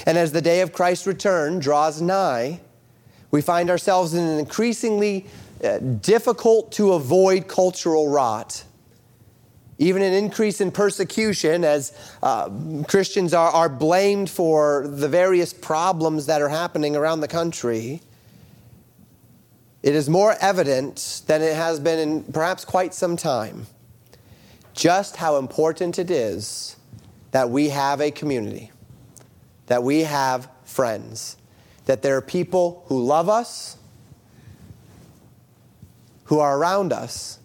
And 0.06 0.18
as 0.18 0.32
the 0.32 0.42
day 0.42 0.62
of 0.62 0.72
Christ's 0.72 1.08
return 1.08 1.60
draws 1.60 2.02
nigh, 2.02 2.62
we 3.32 3.42
find 3.42 3.70
ourselves 3.70 4.14
in 4.14 4.24
an 4.24 4.40
increasingly 4.40 5.26
uh, 5.64 5.80
difficult 5.80 6.72
to 6.74 6.94
avoid 6.94 7.48
cultural 7.48 8.10
rot. 8.10 8.64
Even 9.80 10.04
an 10.04 10.14
increase 10.14 10.62
in 10.62 10.72
persecution 10.72 11.64
as 11.64 11.98
uh, 12.22 12.50
Christians 12.88 13.34
are, 13.34 13.50
are 13.50 13.70
blamed 13.70 14.30
for 14.30 14.88
the 14.88 15.10
various 15.10 15.54
problems 15.54 16.28
that 16.28 16.42
are 16.42 16.50
happening 16.50 16.96
around 16.96 17.22
the 17.22 17.28
country. 17.28 18.02
It 19.82 19.96
is 19.96 20.08
more 20.08 20.36
evident 20.40 21.24
than 21.26 21.42
it 21.42 21.56
has 21.56 21.80
been 21.80 21.98
in 21.98 22.24
perhaps 22.32 22.64
quite 22.64 22.94
some 22.94 23.18
time 23.18 23.66
just 24.74 25.18
how 25.18 25.38
important 25.38 26.00
it 26.00 26.10
is 26.10 26.76
that 27.32 27.50
we 27.50 27.70
have 27.70 28.02
a 28.02 28.12
community, 28.12 28.72
that 29.68 29.84
we 29.84 30.02
have 30.02 30.50
friends, 30.64 31.38
that 31.86 32.02
there 32.02 32.16
are 32.18 32.22
people 32.22 32.84
who 32.88 33.04
love 33.04 33.30
us, 33.30 33.78
who 36.26 36.40
are 36.40 36.58
around 36.58 36.94
us 36.94 37.40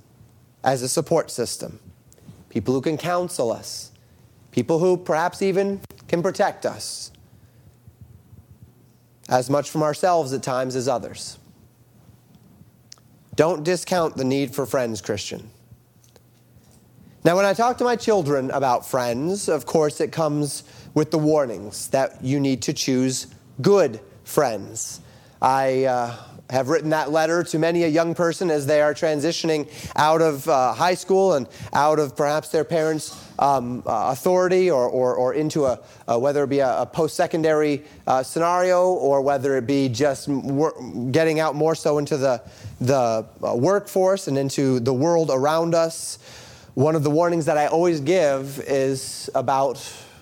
as 0.62 0.83
a 0.83 0.89
support 0.89 1.31
system, 1.31 1.81
people 2.49 2.75
who 2.75 2.81
can 2.81 2.97
counsel 2.97 3.53
us, 3.53 3.93
people 4.51 4.79
who 4.79 4.97
perhaps 4.97 5.43
even 5.43 5.81
can 6.09 6.23
protect 6.23 6.65
us 6.67 7.11
as 9.29 9.51
much 9.51 9.71
from 9.71 9.83
ourselves 9.83 10.33
at 10.33 10.43
times 10.43 10.77
as 10.77 10.89
others. 10.89 11.39
Don't 13.35 13.65
discount 13.65 14.17
the 14.17 14.25
need 14.25 14.55
for 14.55 14.65
friends, 14.67 15.01
Christian. 15.01 15.51
Now, 17.27 17.35
when 17.35 17.45
I 17.45 17.55
talk 17.55 17.79
to 17.79 17.85
my 17.85 17.97
children 17.97 18.53
about 18.53 18.87
friends, 18.87 19.49
of 19.49 19.67
course, 19.67 20.01
it 20.01 20.12
comes 20.12 20.62
with 20.95 21.11
the 21.11 21.19
warnings 21.19 21.89
that 21.89 22.23
you 22.23 22.39
need 22.39 22.62
to 22.62 22.73
choose 22.73 23.27
good 23.61 23.99
friends. 24.23 25.01
I 25.43 25.87
uh, 25.87 26.17
have 26.51 26.69
written 26.69 26.91
that 26.91 27.11
letter 27.11 27.43
to 27.43 27.59
many 27.59 27.83
a 27.83 27.89
young 27.89 28.15
person 28.15 28.49
as 28.49 28.65
they 28.65 28.81
are 28.81 28.95
transitioning 28.95 29.69
out 29.97 30.23
of 30.23 30.49
uh, 30.49 30.73
high 30.73 30.95
school 30.95 31.33
and 31.33 31.49
out 31.73 31.99
of 31.99 32.17
perhaps 32.17 32.51
their 32.51 32.62
parents' 32.62 33.21
um, 33.41 33.83
uh, 33.85 34.12
authority 34.12 34.71
or, 34.71 34.89
or, 34.89 35.17
or 35.17 35.35
into 35.35 35.65
a, 35.65 35.81
whether 36.17 36.45
it 36.45 36.49
be 36.49 36.61
a, 36.61 36.83
a 36.83 36.87
post 36.87 37.17
secondary 37.17 37.83
uh, 38.07 38.23
scenario 38.23 38.91
or 38.93 39.21
whether 39.21 39.57
it 39.57 39.67
be 39.67 39.89
just 39.89 40.29
wor- 40.29 40.81
getting 41.11 41.41
out 41.41 41.57
more 41.57 41.75
so 41.75 41.99
into 41.99 42.17
the, 42.17 42.41
the 42.81 43.27
uh, 43.43 43.57
workforce 43.57 44.29
and 44.29 44.39
into 44.39 44.79
the 44.79 44.95
world 44.95 45.29
around 45.33 45.75
us. 45.75 46.21
One 46.77 46.95
of 46.95 47.05
the 47.05 47.11
warnings 47.11 47.47
that 47.47 47.57
I 47.57 47.69
always 47.69 48.01
give 48.01 48.61
is 48.69 49.31
about 49.35 49.79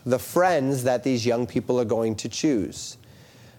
the 0.06 0.20
friends 0.20 0.84
that 0.84 1.02
these 1.02 1.26
young 1.26 1.48
people 1.48 1.80
are 1.80 1.84
going 1.84 2.14
to 2.14 2.28
choose. 2.28 2.96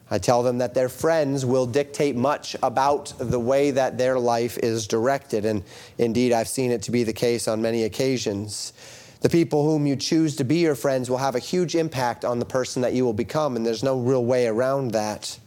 I 0.10 0.18
tell 0.18 0.44
them 0.44 0.60
that 0.60 0.74
their 0.74 0.88
friends 0.88 1.46
will 1.46 1.66
dictate 1.66 2.16
much 2.16 2.56
about 2.64 3.12
the 3.20 3.38
way 3.38 3.72
that 3.72 3.98
their 3.98 4.18
life 4.18 4.58
is 4.60 4.88
directed. 4.88 5.44
And 5.44 5.66
indeed, 5.98 6.32
I've 6.32 6.48
seen 6.48 6.72
it 6.72 6.84
to 6.84 6.92
be 6.92 7.04
the 7.04 7.12
case 7.12 7.50
on 7.50 7.62
many 7.62 7.84
occasions. 7.84 8.72
The 9.20 9.30
people 9.30 9.66
whom 9.66 9.86
you 9.86 9.98
choose 9.98 10.38
to 10.38 10.46
be 10.46 10.60
your 10.60 10.76
friends 10.76 11.10
will 11.10 11.18
have 11.18 11.36
a 11.36 11.40
huge 11.40 11.76
impact 11.76 12.24
on 12.24 12.40
the 12.40 12.46
person 12.46 12.82
that 12.84 12.94
you 12.94 13.04
will 13.04 13.12
become, 13.12 13.58
and 13.58 13.66
there's 13.66 13.84
no 13.84 14.00
real 14.00 14.24
way 14.24 14.48
around 14.48 14.92
that. 14.92 15.38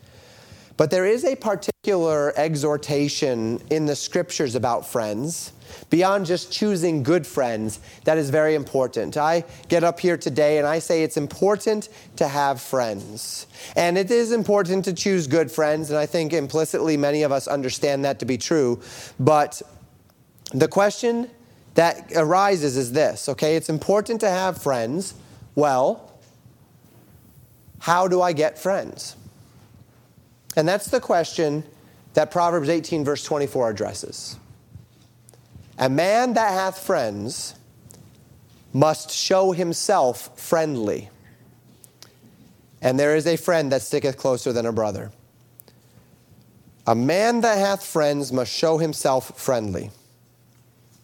But 0.78 0.90
there 0.90 1.04
is 1.04 1.24
a 1.24 1.36
particular 1.36 2.32
exhortation 2.36 3.60
in 3.68 3.84
the 3.84 3.96
scriptures 3.96 4.54
about 4.54 4.86
friends 4.86 5.52
beyond 5.90 6.26
just 6.26 6.52
choosing 6.52 7.02
good 7.02 7.26
friends, 7.26 7.80
that 8.04 8.16
is 8.16 8.30
very 8.30 8.54
important. 8.54 9.16
I 9.16 9.44
get 9.68 9.84
up 9.84 10.00
here 10.00 10.16
today 10.16 10.58
and 10.58 10.66
I 10.66 10.78
say 10.78 11.02
it's 11.02 11.16
important 11.16 11.88
to 12.16 12.28
have 12.28 12.60
friends. 12.60 13.46
And 13.76 13.98
it 13.98 14.10
is 14.10 14.32
important 14.32 14.84
to 14.86 14.92
choose 14.92 15.26
good 15.26 15.50
friends, 15.50 15.90
and 15.90 15.98
I 15.98 16.06
think 16.06 16.32
implicitly 16.32 16.96
many 16.96 17.22
of 17.22 17.32
us 17.32 17.48
understand 17.48 18.04
that 18.04 18.18
to 18.20 18.24
be 18.24 18.38
true. 18.38 18.80
But 19.18 19.60
the 20.52 20.68
question 20.68 21.28
that 21.74 22.12
arises 22.14 22.76
is 22.76 22.92
this 22.92 23.28
okay, 23.28 23.56
it's 23.56 23.68
important 23.68 24.20
to 24.20 24.30
have 24.30 24.62
friends. 24.62 25.14
Well, 25.54 26.12
how 27.80 28.08
do 28.08 28.22
I 28.22 28.32
get 28.32 28.58
friends? 28.58 29.16
And 30.56 30.66
that's 30.66 30.88
the 30.88 31.00
question 31.00 31.64
that 32.14 32.30
Proverbs 32.30 32.68
18, 32.68 33.04
verse 33.04 33.22
24 33.22 33.70
addresses. 33.70 34.36
A 35.78 35.88
man 35.88 36.34
that 36.34 36.52
hath 36.52 36.78
friends 36.78 37.54
must 38.72 39.10
show 39.10 39.52
himself 39.52 40.38
friendly. 40.38 41.08
And 42.82 42.98
there 42.98 43.16
is 43.16 43.26
a 43.26 43.36
friend 43.36 43.72
that 43.72 43.82
sticketh 43.82 44.16
closer 44.16 44.52
than 44.52 44.66
a 44.66 44.72
brother. 44.72 45.10
A 46.86 46.94
man 46.94 47.42
that 47.42 47.58
hath 47.58 47.84
friends 47.84 48.32
must 48.32 48.52
show 48.52 48.78
himself 48.78 49.38
friendly. 49.38 49.90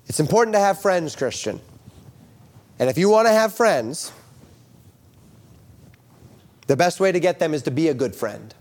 It's 0.06 0.20
important 0.20 0.54
to 0.54 0.60
have 0.60 0.80
friends, 0.80 1.14
Christian. 1.14 1.60
And 2.78 2.90
if 2.90 2.98
you 2.98 3.08
want 3.08 3.28
to 3.28 3.32
have 3.32 3.54
friends, 3.54 4.12
the 6.66 6.76
best 6.76 7.00
way 7.00 7.12
to 7.12 7.20
get 7.20 7.38
them 7.38 7.54
is 7.54 7.62
to 7.62 7.70
be 7.70 7.88
a 7.88 7.94
good 7.94 8.14
friend. 8.14 8.54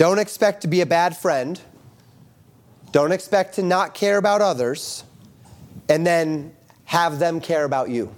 Don't 0.00 0.18
expect 0.18 0.62
to 0.62 0.68
be 0.68 0.80
a 0.80 0.86
bad 0.86 1.14
friend 1.14 1.60
don't 2.92 3.12
expect 3.12 3.54
to 3.54 3.62
not 3.62 3.94
care 3.94 4.18
about 4.18 4.40
others 4.40 5.04
and 5.88 6.06
then 6.06 6.54
have 6.84 7.18
them 7.18 7.40
care 7.40 7.64
about 7.64 7.88
you. 7.88 8.14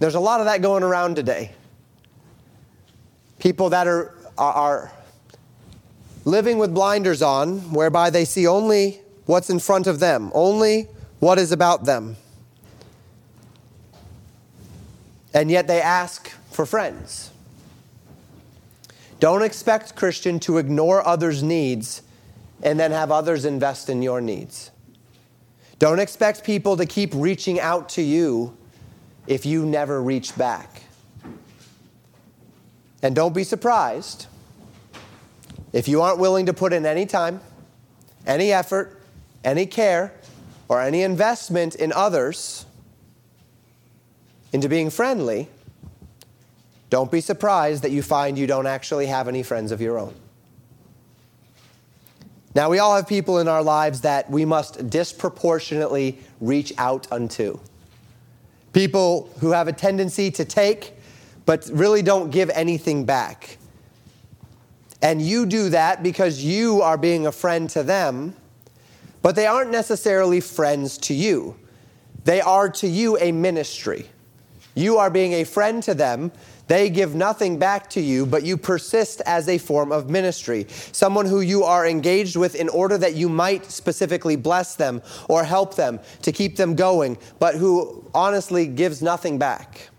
There's 0.00 0.14
a 0.14 0.20
lot 0.20 0.40
of 0.40 0.46
that 0.46 0.62
going 0.62 0.82
around 0.82 1.16
today. 1.16 1.52
People 3.38 3.70
that 3.70 3.86
are, 3.86 4.14
are 4.36 4.90
living 6.24 6.58
with 6.58 6.74
blinders 6.74 7.22
on, 7.22 7.72
whereby 7.72 8.10
they 8.10 8.24
see 8.24 8.46
only 8.46 9.00
what's 9.26 9.48
in 9.48 9.58
front 9.58 9.86
of 9.86 10.00
them, 10.00 10.32
only 10.34 10.88
what 11.20 11.38
is 11.38 11.52
about 11.52 11.84
them. 11.84 12.16
And 15.32 15.50
yet 15.50 15.66
they 15.66 15.80
ask 15.80 16.30
for 16.50 16.66
friends. 16.66 17.30
Don't 19.18 19.42
expect, 19.42 19.96
Christian, 19.96 20.38
to 20.40 20.58
ignore 20.58 21.06
others' 21.06 21.42
needs 21.42 22.02
and 22.62 22.78
then 22.78 22.90
have 22.90 23.10
others 23.10 23.44
invest 23.44 23.88
in 23.88 24.02
your 24.02 24.20
needs. 24.20 24.70
Don't 25.78 25.98
expect 25.98 26.44
people 26.44 26.76
to 26.76 26.86
keep 26.86 27.12
reaching 27.14 27.60
out 27.60 27.88
to 27.90 28.02
you 28.02 28.56
if 29.26 29.44
you 29.44 29.66
never 29.66 30.02
reach 30.02 30.36
back. 30.36 30.82
And 33.02 33.14
don't 33.14 33.34
be 33.34 33.44
surprised 33.44 34.26
if 35.72 35.86
you 35.86 36.00
aren't 36.00 36.18
willing 36.18 36.46
to 36.46 36.54
put 36.54 36.72
in 36.72 36.86
any 36.86 37.04
time, 37.04 37.40
any 38.26 38.52
effort, 38.52 39.00
any 39.44 39.66
care, 39.66 40.12
or 40.68 40.80
any 40.80 41.02
investment 41.02 41.74
in 41.74 41.92
others 41.92 42.64
into 44.52 44.68
being 44.68 44.90
friendly. 44.90 45.48
Don't 46.88 47.10
be 47.10 47.20
surprised 47.20 47.82
that 47.82 47.90
you 47.90 48.02
find 48.02 48.38
you 48.38 48.46
don't 48.46 48.66
actually 48.66 49.06
have 49.06 49.28
any 49.28 49.42
friends 49.42 49.72
of 49.72 49.80
your 49.80 49.98
own. 49.98 50.14
Now, 52.54 52.70
we 52.70 52.78
all 52.78 52.96
have 52.96 53.06
people 53.06 53.38
in 53.38 53.48
our 53.48 53.62
lives 53.62 54.00
that 54.00 54.30
we 54.30 54.46
must 54.46 54.88
disproportionately 54.88 56.18
reach 56.40 56.72
out 56.78 57.06
unto. 57.12 57.58
People 58.72 59.30
who 59.40 59.50
have 59.50 59.68
a 59.68 59.72
tendency 59.72 60.30
to 60.30 60.44
take, 60.44 60.94
but 61.44 61.68
really 61.72 62.00
don't 62.02 62.30
give 62.30 62.48
anything 62.50 63.04
back. 63.04 63.58
And 65.02 65.20
you 65.20 65.44
do 65.44 65.68
that 65.68 66.02
because 66.02 66.42
you 66.42 66.80
are 66.80 66.96
being 66.96 67.26
a 67.26 67.32
friend 67.32 67.68
to 67.70 67.82
them, 67.82 68.34
but 69.20 69.36
they 69.36 69.46
aren't 69.46 69.70
necessarily 69.70 70.40
friends 70.40 70.96
to 70.98 71.14
you. 71.14 71.56
They 72.24 72.40
are 72.40 72.70
to 72.70 72.88
you 72.88 73.18
a 73.18 73.32
ministry. 73.32 74.06
You 74.74 74.96
are 74.98 75.10
being 75.10 75.34
a 75.34 75.44
friend 75.44 75.82
to 75.82 75.94
them 75.94 76.32
they 76.68 76.90
give 76.90 77.14
nothing 77.14 77.58
back 77.58 77.88
to 77.90 78.00
you, 78.00 78.26
but 78.26 78.42
you 78.42 78.56
persist 78.56 79.20
as 79.24 79.48
a 79.48 79.58
form 79.58 79.92
of 79.92 80.10
ministry. 80.10 80.66
Someone 80.68 81.26
who 81.26 81.40
you 81.40 81.62
are 81.62 81.86
engaged 81.86 82.36
with 82.36 82.56
in 82.56 82.68
order 82.68 82.98
that 82.98 83.14
you 83.14 83.28
might 83.28 83.66
specifically 83.66 84.34
bless 84.34 84.74
them 84.74 85.00
or 85.28 85.44
help 85.44 85.76
them 85.76 86.00
to 86.22 86.32
keep 86.32 86.56
them 86.56 86.74
going, 86.74 87.18
but 87.38 87.54
who 87.54 88.04
honestly 88.14 88.66
gives 88.66 89.00
nothing 89.00 89.38
back. 89.38 89.90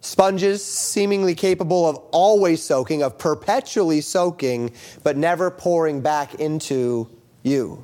Sponges, 0.00 0.62
seemingly 0.62 1.34
capable 1.34 1.88
of 1.88 1.96
always 2.10 2.62
soaking, 2.62 3.02
of 3.02 3.16
perpetually 3.16 4.00
soaking, 4.00 4.72
but 5.02 5.16
never 5.16 5.50
pouring 5.50 6.00
back 6.00 6.34
into 6.34 7.08
you. 7.42 7.82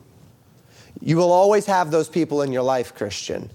You 1.01 1.17
will 1.17 1.33
always 1.33 1.67
have 1.67 1.91
those 1.91 2.09
people 2.09 2.43
in 2.43 2.53
your 2.53 2.63
life, 2.63 2.95
Christian. 2.95 3.49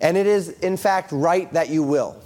And 0.00 0.16
it 0.16 0.26
is, 0.26 0.48
in 0.48 0.76
fact, 0.76 1.12
right 1.12 1.52
that 1.52 1.68
you 1.68 1.82
will. 1.82 2.22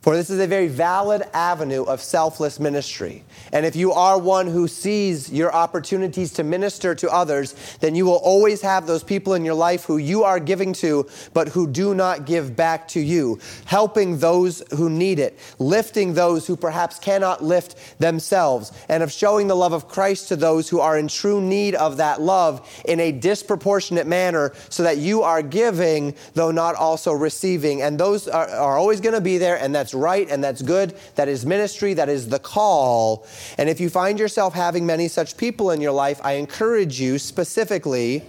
For 0.00 0.14
this 0.16 0.30
is 0.30 0.38
a 0.38 0.46
very 0.46 0.68
valid 0.68 1.22
avenue 1.34 1.82
of 1.82 2.00
selfless 2.00 2.60
ministry. 2.60 3.24
And 3.52 3.66
if 3.66 3.74
you 3.74 3.92
are 3.92 4.16
one 4.16 4.46
who 4.46 4.68
sees 4.68 5.30
your 5.30 5.52
opportunities 5.52 6.32
to 6.34 6.44
minister 6.44 6.94
to 6.94 7.10
others, 7.10 7.56
then 7.80 7.96
you 7.96 8.06
will 8.06 8.20
always 8.22 8.62
have 8.62 8.86
those 8.86 9.02
people 9.02 9.34
in 9.34 9.44
your 9.44 9.54
life 9.54 9.84
who 9.84 9.96
you 9.96 10.22
are 10.22 10.38
giving 10.38 10.72
to, 10.74 11.08
but 11.34 11.48
who 11.48 11.66
do 11.66 11.94
not 11.94 12.26
give 12.26 12.54
back 12.54 12.86
to 12.88 13.00
you, 13.00 13.40
helping 13.64 14.18
those 14.18 14.62
who 14.76 14.88
need 14.88 15.18
it, 15.18 15.36
lifting 15.58 16.14
those 16.14 16.46
who 16.46 16.56
perhaps 16.56 17.00
cannot 17.00 17.42
lift 17.42 17.98
themselves, 17.98 18.72
and 18.88 19.02
of 19.02 19.10
showing 19.10 19.48
the 19.48 19.56
love 19.56 19.72
of 19.72 19.88
Christ 19.88 20.28
to 20.28 20.36
those 20.36 20.68
who 20.68 20.78
are 20.78 20.96
in 20.96 21.08
true 21.08 21.40
need 21.40 21.74
of 21.74 21.96
that 21.96 22.20
love 22.20 22.66
in 22.84 23.00
a 23.00 23.10
disproportionate 23.10 24.06
manner, 24.06 24.52
so 24.68 24.84
that 24.84 24.98
you 24.98 25.22
are 25.22 25.42
giving, 25.42 26.14
though 26.34 26.52
not 26.52 26.76
also 26.76 27.12
receiving. 27.12 27.82
And 27.82 27.98
those 27.98 28.28
are, 28.28 28.48
are 28.48 28.78
always 28.78 29.00
going 29.00 29.16
to 29.16 29.20
be 29.20 29.38
there, 29.38 29.58
and 29.58 29.74
that's 29.74 29.87
that's 29.88 29.94
right 29.94 30.28
and 30.30 30.44
that's 30.44 30.60
good. 30.60 30.94
That 31.14 31.28
is 31.28 31.46
ministry. 31.46 31.94
That 31.94 32.10
is 32.10 32.28
the 32.28 32.38
call. 32.38 33.26
And 33.56 33.70
if 33.70 33.80
you 33.80 33.88
find 33.88 34.18
yourself 34.18 34.52
having 34.52 34.84
many 34.84 35.08
such 35.08 35.38
people 35.38 35.70
in 35.70 35.80
your 35.80 35.92
life, 35.92 36.20
I 36.22 36.32
encourage 36.32 37.00
you 37.00 37.18
specifically 37.18 38.22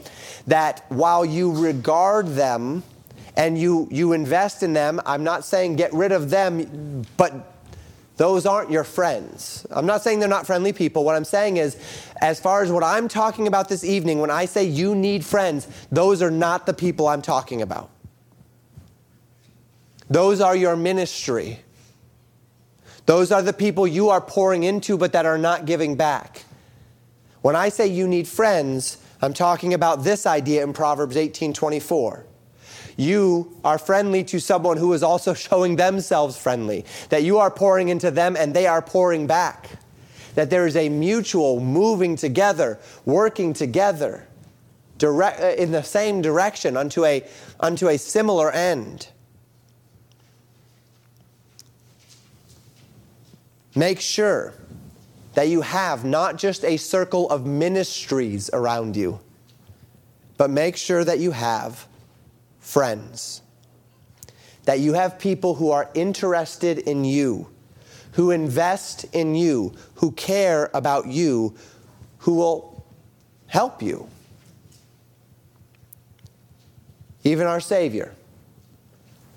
that 0.47 0.85
while 0.87 1.25
you 1.25 1.51
regard 1.51 2.27
them 2.27 2.83
and 3.35 3.57
you, 3.57 3.89
you 3.91 4.13
invest 4.13 4.63
in 4.63 4.71
them, 4.71 5.01
I'm 5.05 5.25
not 5.25 5.43
saying 5.43 5.75
get 5.75 5.91
rid 5.91 6.13
of 6.13 6.29
them, 6.29 7.05
but 7.17 7.33
those 8.15 8.45
aren't 8.45 8.71
your 8.71 8.85
friends. 8.85 9.67
I'm 9.69 9.85
not 9.85 10.01
saying 10.01 10.19
they're 10.19 10.29
not 10.29 10.47
friendly 10.47 10.71
people. 10.71 11.03
What 11.03 11.17
I'm 11.17 11.25
saying 11.25 11.57
is, 11.57 11.75
as 12.21 12.39
far 12.39 12.63
as 12.63 12.71
what 12.71 12.85
I'm 12.85 13.09
talking 13.09 13.47
about 13.47 13.67
this 13.67 13.83
evening, 13.83 14.19
when 14.19 14.31
I 14.31 14.45
say 14.45 14.63
you 14.63 14.95
need 14.95 15.25
friends, 15.25 15.67
those 15.91 16.21
are 16.21 16.31
not 16.31 16.65
the 16.65 16.73
people 16.73 17.09
I'm 17.09 17.21
talking 17.21 17.61
about. 17.61 17.89
Those 20.09 20.41
are 20.41 20.55
your 20.55 20.75
ministry. 20.75 21.59
Those 23.05 23.31
are 23.31 23.41
the 23.41 23.53
people 23.53 23.87
you 23.87 24.09
are 24.09 24.21
pouring 24.21 24.63
into 24.63 24.97
but 24.97 25.13
that 25.13 25.25
are 25.25 25.37
not 25.37 25.65
giving 25.65 25.95
back. 25.95 26.45
When 27.41 27.55
I 27.55 27.69
say 27.69 27.87
you 27.87 28.07
need 28.07 28.27
friends, 28.27 28.97
I'm 29.21 29.33
talking 29.33 29.73
about 29.73 30.03
this 30.03 30.25
idea 30.25 30.63
in 30.63 30.73
Proverbs 30.73 31.15
18:24. 31.15 32.25
You 32.97 33.55
are 33.63 33.77
friendly 33.77 34.23
to 34.25 34.39
someone 34.39 34.77
who 34.77 34.93
is 34.93 35.03
also 35.03 35.33
showing 35.47 35.75
themselves 35.75 36.37
friendly, 36.37 36.85
that 37.09 37.23
you 37.23 37.37
are 37.37 37.51
pouring 37.51 37.89
into 37.89 38.11
them 38.11 38.35
and 38.35 38.53
they 38.53 38.67
are 38.67 38.81
pouring 38.81 39.27
back. 39.27 39.69
That 40.35 40.49
there 40.49 40.67
is 40.67 40.75
a 40.75 40.89
mutual 40.89 41.59
moving 41.59 42.15
together, 42.15 42.79
working 43.05 43.53
together 43.53 44.27
direct, 44.97 45.41
uh, 45.41 45.47
in 45.57 45.71
the 45.71 45.81
same 45.81 46.21
direction 46.21 46.77
unto 46.77 47.05
a, 47.05 47.25
unto 47.59 47.87
a 47.87 47.97
similar 47.97 48.51
end. 48.51 49.07
Make 53.75 53.99
sure 53.99 54.53
that 55.35 55.47
you 55.47 55.61
have 55.61 56.03
not 56.03 56.37
just 56.37 56.65
a 56.65 56.77
circle 56.77 57.29
of 57.29 57.45
ministries 57.45 58.49
around 58.51 58.95
you, 58.95 59.19
but 60.37 60.49
make 60.49 60.75
sure 60.75 61.03
that 61.03 61.19
you 61.19 61.31
have 61.31 61.87
friends. 62.59 63.41
That 64.65 64.79
you 64.79 64.93
have 64.93 65.19
people 65.19 65.55
who 65.55 65.71
are 65.71 65.89
interested 65.93 66.79
in 66.79 67.05
you, 67.05 67.47
who 68.13 68.31
invest 68.31 69.05
in 69.13 69.35
you, 69.35 69.73
who 69.95 70.11
care 70.11 70.69
about 70.73 71.07
you, 71.07 71.55
who 72.19 72.35
will 72.35 72.85
help 73.47 73.81
you. 73.81 74.07
Even 77.23 77.47
our 77.47 77.59
Savior, 77.59 78.13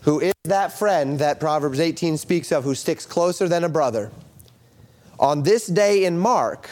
who 0.03 0.21
is 0.21 0.33
that 0.45 0.73
friend 0.73 1.19
that 1.19 1.39
Proverbs 1.39 1.81
18 1.81 2.17
speaks 2.17 2.51
of, 2.51 2.65
who 2.65 2.75
sticks 2.75 3.07
closer 3.07 3.49
than 3.49 3.65
a 3.65 3.69
brother 3.69 4.11
on 5.23 5.45
this 5.45 5.69
day 5.69 6.05
in 6.05 6.19
Mark, 6.19 6.69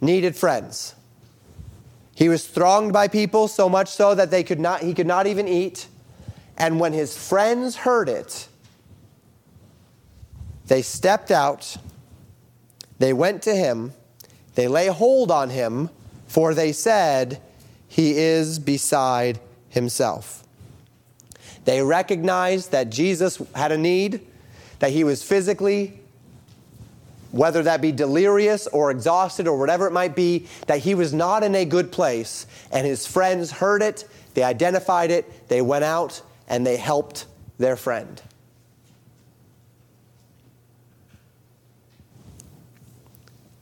needed 0.00 0.36
friends. 0.36 0.94
He 2.14 2.28
was 2.28 2.46
thronged 2.46 2.92
by 2.92 3.08
people 3.08 3.48
so 3.48 3.68
much 3.68 3.88
so 3.88 4.14
that 4.14 4.30
they 4.30 4.44
could 4.44 4.60
not, 4.60 4.80
he 4.80 4.94
could 4.94 5.08
not 5.08 5.26
even 5.26 5.48
eat. 5.48 5.88
And 6.56 6.78
when 6.78 6.92
his 6.92 7.18
friends 7.18 7.76
heard 7.76 8.08
it, 8.08 8.46
they 10.68 10.82
stepped 10.82 11.32
out, 11.32 11.76
they 12.98 13.12
went 13.12 13.42
to 13.42 13.54
him, 13.54 13.92
they 14.54 14.68
lay 14.68 14.86
hold 14.86 15.30
on 15.30 15.50
him, 15.50 15.90
for 16.28 16.54
they 16.54 16.72
said, 16.72 17.42
He 17.88 18.16
is 18.16 18.58
beside 18.58 19.40
himself. 19.68 20.44
They 21.64 21.82
recognized 21.82 22.70
that 22.70 22.88
Jesus 22.88 23.42
had 23.54 23.72
a 23.72 23.78
need, 23.78 24.24
that 24.78 24.92
he 24.92 25.02
was 25.02 25.24
physically 25.24 26.00
whether 27.36 27.62
that 27.62 27.80
be 27.80 27.92
delirious 27.92 28.66
or 28.68 28.90
exhausted 28.90 29.46
or 29.46 29.58
whatever 29.58 29.86
it 29.86 29.92
might 29.92 30.16
be, 30.16 30.46
that 30.66 30.78
he 30.80 30.94
was 30.94 31.12
not 31.12 31.42
in 31.42 31.54
a 31.54 31.64
good 31.64 31.92
place. 31.92 32.46
And 32.72 32.86
his 32.86 33.06
friends 33.06 33.50
heard 33.50 33.82
it, 33.82 34.08
they 34.34 34.42
identified 34.42 35.10
it, 35.10 35.48
they 35.48 35.62
went 35.62 35.84
out 35.84 36.22
and 36.48 36.66
they 36.66 36.76
helped 36.76 37.26
their 37.58 37.76
friend. 37.76 38.20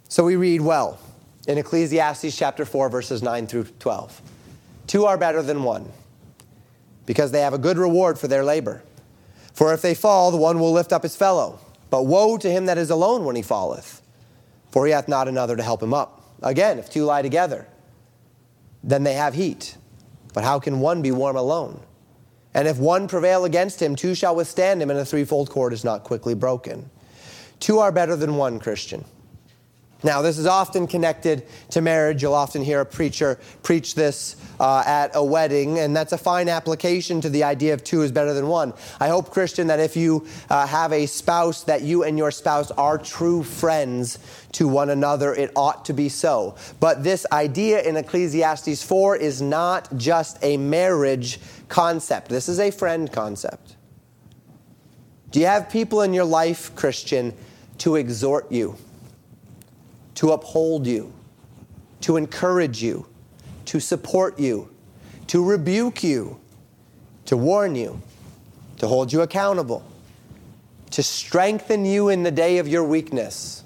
So 0.09 0.25
we 0.25 0.37
read 0.37 0.61
well 0.61 1.01
in 1.49 1.59
Ecclesiastes 1.59 2.37
chapter 2.37 2.65
4, 2.65 2.89
verses 2.89 3.23
9 3.23 3.47
through 3.49 3.65
12. 3.81 4.23
Two 4.87 5.07
are 5.07 5.19
better 5.19 5.43
than 5.43 5.65
one 5.65 5.91
because 7.07 7.33
they 7.33 7.41
have 7.41 7.53
a 7.53 7.59
good 7.59 7.79
reward 7.79 8.19
for 8.19 8.29
their 8.29 8.45
labor. 8.45 8.83
For 9.53 9.73
if 9.75 9.83
they 9.83 9.95
fall, 9.95 10.31
the 10.31 10.37
one 10.37 10.59
will 10.59 10.73
lift 10.73 10.93
up 10.93 11.03
his 11.03 11.17
fellow. 11.17 11.59
But 11.95 12.07
woe 12.07 12.37
to 12.39 12.51
him 12.51 12.67
that 12.67 12.77
is 12.77 12.91
alone 12.91 13.25
when 13.25 13.37
he 13.37 13.43
falleth, 13.43 14.03
for 14.73 14.85
he 14.85 14.91
hath 14.91 15.07
not 15.07 15.29
another 15.29 15.55
to 15.55 15.63
help 15.63 15.81
him 15.81 15.95
up. 15.95 16.35
Again, 16.43 16.81
if 16.81 16.91
two 16.91 17.05
lie 17.05 17.23
together, 17.23 17.69
then 18.83 19.05
they 19.05 19.15
have 19.15 19.35
heat. 19.35 19.77
But 20.33 20.43
how 20.43 20.59
can 20.59 20.81
one 20.81 21.03
be 21.03 21.13
warm 21.13 21.37
alone? 21.37 21.81
And 22.53 22.67
if 22.67 22.79
one 22.79 23.07
prevail 23.07 23.45
against 23.45 23.81
him, 23.81 23.95
two 23.95 24.17
shall 24.17 24.35
withstand 24.35 24.83
him, 24.83 24.91
and 24.91 24.99
a 24.99 25.05
threefold 25.05 25.51
cord 25.51 25.73
is 25.73 25.85
not 25.85 26.03
quickly 26.03 26.35
broken. 26.35 26.91
Two 27.61 27.79
are 27.79 27.93
better 27.93 28.17
than 28.17 28.35
one, 28.35 28.59
Christian. 28.59 29.05
Now, 30.05 30.21
this 30.21 30.37
is 30.37 30.45
often 30.45 30.87
connected 30.87 31.47
to 31.71 31.81
marriage. 31.81 32.23
You'll 32.23 32.35
often 32.35 32.63
hear 32.63 32.83
a 32.83 32.87
preacher 32.87 33.39
preach 33.63 33.95
this 33.95 34.37
uh, 34.61 34.85
at 34.87 35.13
a 35.15 35.25
wedding, 35.25 35.79
and 35.79 35.97
that's 35.97 36.13
a 36.13 36.19
fine 36.19 36.51
application 36.51 37.23
to 37.23 37.31
the 37.31 37.45
idea 37.45 37.73
of 37.73 37.83
two 37.83 38.03
is 38.03 38.13
better 38.13 38.35
than 38.35 38.47
one. 38.47 38.75
I 39.01 39.09
hope, 39.09 39.31
Christian, 39.31 39.69
that 39.69 39.81
if 39.81 39.97
you 39.97 40.27
uh, 40.51 40.67
have 40.67 40.93
a 40.93 41.07
spouse, 41.07 41.65
that 41.65 41.81
you 41.81 42.05
and 42.05 42.19
your 42.19 42.31
spouse 42.31 42.71
are 42.73 42.99
true 42.99 43.43
friends 43.43 44.19
to 44.53 44.69
one 44.69 44.91
another. 44.91 45.35
It 45.35 45.51
ought 45.57 45.87
to 45.87 45.95
be 45.95 46.11
so. 46.11 46.57
But 46.81 47.03
this 47.03 47.25
idea 47.33 47.81
in 47.81 47.97
Ecclesiastes 47.97 48.83
4 48.85 49.17
is 49.17 49.41
not 49.41 49.97
just 49.97 50.39
a 50.43 50.59
marriage 50.59 51.41
concept, 51.71 52.29
this 52.29 52.51
is 52.51 52.61
a 52.61 52.71
friend 52.71 53.11
concept. 53.11 53.77
Do 55.31 55.41
you 55.41 55.47
have 55.47 55.71
people 55.71 56.03
in 56.03 56.13
your 56.13 56.27
life, 56.27 56.77
Christian, 56.77 57.33
to 57.79 57.97
exhort 57.97 58.53
you? 58.53 58.77
To 60.15 60.33
uphold 60.33 60.87
you, 60.87 61.13
to 62.03 62.17
encourage 62.17 62.83
you, 62.83 63.07
to 63.67 63.81
support 63.81 64.39
you, 64.39 64.71
to 65.27 65.45
rebuke 65.45 66.03
you, 66.03 66.39
to 67.27 67.37
warn 67.37 67.75
you, 67.75 68.01
to 68.79 68.87
hold 68.87 69.13
you 69.13 69.23
accountable, 69.23 69.85
to 70.91 71.03
strengthen 71.03 71.85
you 71.85 72.09
in 72.09 72.23
the 72.23 72.31
day 72.31 72.59
of 72.59 72.69
your 72.69 72.85
weakness. 72.85 73.65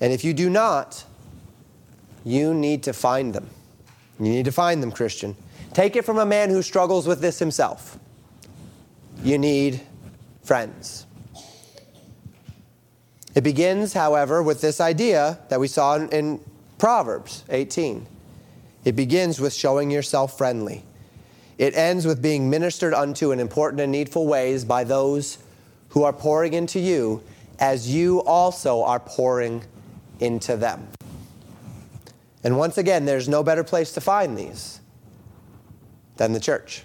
And 0.00 0.12
if 0.12 0.24
you 0.24 0.34
do 0.34 0.50
not, 0.50 1.04
you 2.24 2.54
need 2.54 2.82
to 2.84 2.92
find 2.92 3.34
them. 3.34 3.48
You 4.18 4.28
need 4.28 4.44
to 4.46 4.52
find 4.52 4.82
them, 4.82 4.90
Christian. 4.90 5.36
Take 5.74 5.96
it 5.96 6.04
from 6.04 6.18
a 6.18 6.26
man 6.26 6.50
who 6.50 6.62
struggles 6.62 7.06
with 7.06 7.20
this 7.20 7.38
himself. 7.38 7.98
You 9.22 9.38
need 9.38 9.80
friends. 10.42 11.06
It 13.34 13.42
begins, 13.42 13.94
however, 13.94 14.42
with 14.42 14.60
this 14.60 14.80
idea 14.80 15.38
that 15.48 15.58
we 15.58 15.68
saw 15.68 15.96
in, 15.96 16.08
in 16.10 16.40
Proverbs 16.78 17.44
18. 17.48 18.06
It 18.84 18.96
begins 18.96 19.40
with 19.40 19.54
showing 19.54 19.90
yourself 19.90 20.36
friendly. 20.36 20.84
It 21.56 21.76
ends 21.76 22.06
with 22.06 22.20
being 22.20 22.50
ministered 22.50 22.92
unto 22.92 23.30
in 23.30 23.40
important 23.40 23.80
and 23.80 23.92
needful 23.92 24.26
ways 24.26 24.64
by 24.64 24.84
those 24.84 25.38
who 25.90 26.02
are 26.02 26.12
pouring 26.12 26.54
into 26.54 26.80
you 26.80 27.22
as 27.58 27.88
you 27.94 28.22
also 28.22 28.82
are 28.82 28.98
pouring 28.98 29.62
into 30.18 30.56
them. 30.56 30.88
And 32.42 32.58
once 32.58 32.76
again, 32.76 33.04
there's 33.04 33.28
no 33.28 33.42
better 33.42 33.62
place 33.62 33.92
to 33.92 34.00
find 34.00 34.36
these 34.36 34.80
than 36.16 36.32
the 36.32 36.40
church. 36.40 36.82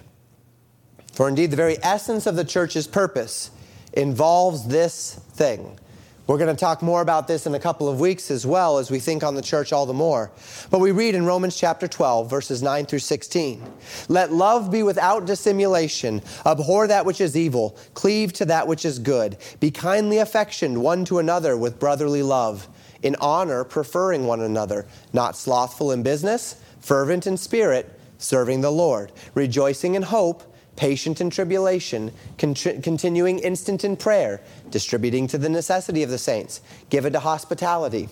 For 1.14 1.28
indeed, 1.28 1.50
the 1.50 1.58
very 1.58 1.78
essence 1.82 2.28
of 2.28 2.36
the 2.36 2.44
church's 2.44 2.86
purpose 2.86 3.50
involves 3.94 4.68
this 4.68 5.16
thing 5.34 5.80
we're 6.28 6.38
going 6.38 6.54
to 6.54 6.60
talk 6.60 6.82
more 6.82 7.02
about 7.02 7.26
this 7.28 7.48
in 7.48 7.56
a 7.56 7.60
couple 7.60 7.88
of 7.88 8.02
weeks 8.02 8.30
as 8.30 8.46
well 8.46 8.78
as 8.80 8.92
we 8.92 9.00
think 9.00 9.24
on 9.24 9.36
the 9.36 9.42
church 9.42 9.72
all 9.72 9.86
the 9.86 9.94
more. 9.94 10.30
But 10.70 10.80
we 10.80 10.92
read 10.92 11.16
in 11.16 11.26
Romans 11.26 11.56
chapter 11.56 11.88
12, 11.88 12.30
verses 12.30 12.62
9 12.62 12.86
through 12.86 13.00
16 13.00 13.64
Let 14.10 14.34
love 14.34 14.70
be 14.70 14.84
without 14.84 15.26
dissimulation, 15.26 16.22
abhor 16.46 16.88
that 16.88 17.06
which 17.06 17.22
is 17.22 17.38
evil, 17.38 17.78
cleave 17.94 18.34
to 18.34 18.46
that 18.46 18.68
which 18.68 18.84
is 18.84 19.00
good, 19.00 19.38
be 19.62 19.72
kindly 19.72 20.18
affectioned 20.18 20.82
one 20.82 21.06
to 21.06 21.20
another 21.20 21.56
with 21.56 21.80
brotherly 21.80 22.24
love, 22.24 22.68
in 23.02 23.16
honor 23.22 23.64
preferring 23.64 24.26
one 24.26 24.42
another, 24.42 24.86
not 25.14 25.38
slothful 25.38 25.94
in 25.94 26.04
business, 26.04 26.62
fervent 26.82 27.26
in 27.26 27.38
spirit, 27.38 27.98
serving 28.18 28.60
the 28.60 28.72
Lord, 28.72 29.14
rejoicing 29.34 29.96
in 29.96 30.02
hope 30.02 30.44
patient 30.78 31.20
in 31.20 31.30
tribulation, 31.30 32.14
continuing 32.38 33.40
instant 33.40 33.84
in 33.84 33.98
prayer, 33.98 34.40
distributing 34.72 35.28
to 35.28 35.38
the 35.38 35.50
necessity 35.50 36.04
of 36.04 36.10
the 36.10 36.18
saints, 36.18 36.62
given 36.90 37.12
to 37.12 37.20
hospitality. 37.20 38.08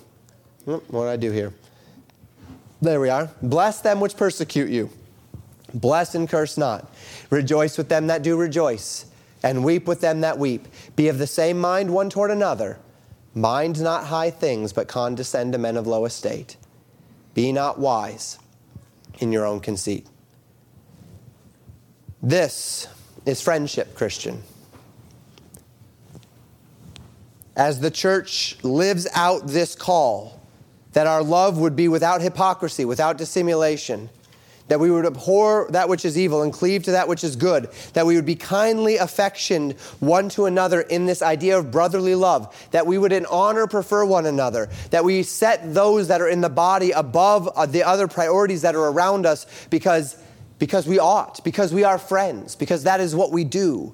Hmm, 0.65 0.73
what 0.88 1.04
do 1.04 1.08
I 1.08 1.15
do 1.15 1.32
here? 1.32 1.54
There 2.82 2.99
we 2.99 3.10
are. 3.10 3.30
Bless 3.41 3.80
them 3.80 4.01
which 4.01 4.17
persecute 4.17 4.69
you. 4.69 4.89
Bless 5.73 6.15
and 6.15 6.28
curse 6.28 6.58
not. 6.58 6.91
Rejoice 7.30 7.78
with 7.78 7.88
them 7.88 8.08
that 8.08 8.23
do 8.23 8.36
rejoice, 8.36 9.06
and 9.43 9.63
weep 9.63 9.88
with 9.88 10.01
them 10.01 10.21
that 10.21 10.38
weep. 10.38 10.67
Be 10.95 11.08
of 11.08 11.17
the 11.17 11.28
same 11.28 11.60
mind 11.60 11.93
one 11.93 12.10
toward 12.10 12.32
another. 12.32 12.80
Mind 13.34 13.82
not 13.82 14.06
high 14.06 14.32
things, 14.32 14.73
but 14.73 14.88
condescend 14.88 15.54
to 15.54 15.58
men 15.58 15.78
of 15.78 15.88
low 15.88 16.06
estate. 16.06 16.58
Be 17.34 17.51
not 17.51 17.78
wise 17.78 18.39
in 19.19 19.32
your 19.32 19.45
own 19.45 19.60
conceit. 19.60 20.08
This 22.26 22.88
is 23.28 23.40
friendship, 23.40 23.94
Christian. 23.94 24.42
As 27.56 27.80
the 27.80 27.92
church 27.92 28.58
lives 28.64 29.08
out 29.14 29.46
this 29.46 29.76
call, 29.76 30.42
that 30.94 31.06
our 31.06 31.22
love 31.22 31.60
would 31.60 31.76
be 31.76 31.88
without 31.88 32.24
hypocrisy, 32.24 32.84
without 32.84 33.20
dissimulation, 33.20 34.10
that 34.70 34.80
we 34.80 34.90
would 34.90 35.06
abhor 35.06 35.68
that 35.70 35.88
which 35.88 36.04
is 36.04 36.18
evil 36.18 36.42
and 36.42 36.52
cleave 36.52 36.82
to 36.86 36.94
that 36.94 37.08
which 37.08 37.24
is 37.24 37.36
good, 37.36 37.70
that 37.94 38.08
we 38.08 38.16
would 38.16 38.26
be 38.26 38.36
kindly 38.36 38.98
affectioned 38.98 39.74
one 40.00 40.28
to 40.30 40.48
another 40.48 40.82
in 40.82 41.06
this 41.06 41.22
idea 41.22 41.60
of 41.60 41.70
brotherly 41.70 42.16
love, 42.16 42.68
that 42.72 42.88
we 42.88 42.98
would 42.98 43.12
in 43.12 43.28
honor 43.28 43.68
prefer 43.68 44.04
one 44.04 44.26
another, 44.26 44.68
that 44.90 45.06
we 45.06 45.22
set 45.22 45.76
those 45.76 46.08
that 46.08 46.22
are 46.22 46.30
in 46.30 46.42
the 46.42 46.50
body 46.50 46.90
above 46.90 47.48
uh, 47.50 47.68
the 47.68 47.84
other 47.84 48.08
priorities 48.08 48.64
that 48.64 48.74
are 48.74 48.90
around 48.90 49.28
us 49.28 49.46
because, 49.70 50.18
because 50.60 50.88
we 50.88 51.00
ought, 51.00 51.44
because 51.44 51.74
we 51.74 51.84
are 51.84 51.98
friends, 51.98 52.56
because 52.56 52.84
that 52.84 53.00
is 53.00 53.15
what 53.15 53.32
we 53.32 53.44
do. 53.44 53.94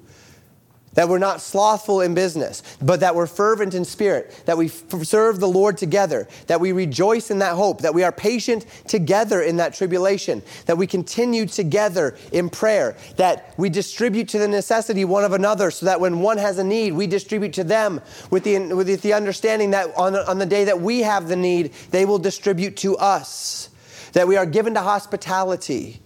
That 0.94 1.08
we're 1.08 1.20
not 1.20 1.40
slothful 1.40 2.02
in 2.02 2.14
business, 2.14 2.64
but 2.82 3.00
that 3.00 3.16
we're 3.16 3.26
fervent 3.26 3.74
in 3.74 3.86
spirit, 3.86 4.44
that 4.46 4.58
we 4.58 4.66
f- 4.66 5.04
serve 5.04 5.40
the 5.40 5.48
Lord 5.48 5.78
together, 5.78 6.28
that 6.48 6.60
we 6.60 6.74
rejoice 6.74 7.32
in 7.32 7.40
that 7.40 7.56
hope, 7.56 7.80
that 7.80 7.94
we 7.94 8.04
are 8.04 8.12
patient 8.12 8.66
together 8.90 9.42
in 9.42 9.56
that 9.56 9.74
tribulation, 9.74 10.44
that 10.66 10.78
we 10.78 10.86
continue 10.86 11.46
together 11.46 12.18
in 12.34 12.50
prayer, 12.50 12.98
that 13.16 13.54
we 13.56 13.70
distribute 13.70 14.28
to 14.30 14.38
the 14.38 14.50
necessity 14.50 15.06
one 15.06 15.24
of 15.24 15.32
another, 15.32 15.72
so 15.72 15.86
that 15.86 16.02
when 16.02 16.20
one 16.20 16.38
has 16.38 16.58
a 16.58 16.64
need, 16.64 16.92
we 16.92 17.08
distribute 17.08 17.54
to 17.54 17.64
them 17.64 18.02
with 18.30 18.44
the, 18.44 18.60
with 18.74 19.02
the 19.02 19.14
understanding 19.14 19.72
that 19.72 19.96
on, 19.96 20.14
on 20.14 20.40
the 20.40 20.46
day 20.46 20.66
that 20.66 20.82
we 20.82 21.00
have 21.00 21.30
the 21.30 21.38
need, 21.38 21.72
they 21.92 22.04
will 22.04 22.20
distribute 22.20 22.76
to 22.76 22.98
us, 22.98 23.70
that 24.12 24.28
we 24.28 24.36
are 24.36 24.46
given 24.46 24.74
to 24.74 24.82
hospitality 24.82 26.02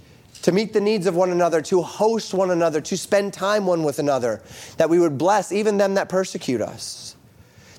to 0.46 0.52
meet 0.52 0.74
the 0.74 0.80
needs 0.80 1.08
of 1.08 1.16
one 1.16 1.32
another, 1.32 1.60
to 1.60 1.82
host 1.82 2.32
one 2.32 2.52
another, 2.52 2.80
to 2.80 2.96
spend 2.96 3.34
time 3.34 3.66
one 3.66 3.82
with 3.82 3.98
another, 3.98 4.44
that 4.78 4.88
we 4.88 5.00
would 5.00 5.18
bless 5.18 5.52
even 5.52 5.78
them 5.78 5.96
that 5.96 6.08
persecute 6.08 6.62
us, 6.62 7.16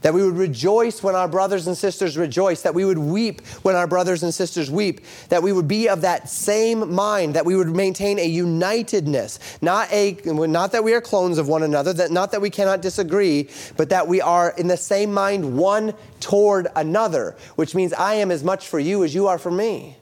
that 0.02 0.12
we 0.12 0.20
would 0.20 0.36
rejoice 0.36 1.00
when 1.00 1.14
our 1.14 1.28
brothers 1.28 1.68
and 1.68 1.78
sisters 1.78 2.18
rejoice, 2.18 2.62
that 2.62 2.74
we 2.74 2.84
would 2.84 2.98
weep 2.98 3.46
when 3.62 3.76
our 3.76 3.86
brothers 3.86 4.24
and 4.24 4.34
sisters 4.34 4.68
weep, 4.68 5.02
that 5.28 5.44
we 5.44 5.52
would 5.52 5.68
be 5.68 5.88
of 5.88 6.00
that 6.00 6.28
same 6.28 6.92
mind, 6.92 7.34
that 7.34 7.46
we 7.46 7.54
would 7.54 7.68
maintain 7.68 8.18
a 8.18 8.28
unitedness, 8.28 9.38
not, 9.62 9.88
a, 9.92 10.14
not 10.24 10.72
that 10.72 10.82
we 10.82 10.92
are 10.92 11.00
clones 11.00 11.38
of 11.38 11.46
one 11.46 11.62
another, 11.62 11.92
that, 11.92 12.10
not 12.10 12.32
that 12.32 12.40
we 12.40 12.50
cannot 12.50 12.82
disagree, 12.82 13.48
but 13.76 13.90
that 13.90 14.08
we 14.08 14.20
are 14.20 14.52
in 14.58 14.66
the 14.66 14.76
same 14.76 15.14
mind 15.14 15.56
one 15.56 15.94
toward 16.18 16.66
another, 16.74 17.36
which 17.54 17.76
means 17.76 17.92
I 17.92 18.14
am 18.14 18.32
as 18.32 18.42
much 18.42 18.66
for 18.66 18.80
you 18.80 19.04
as 19.04 19.14
you 19.14 19.28
are 19.28 19.38
for 19.38 19.52
me. 19.52 19.95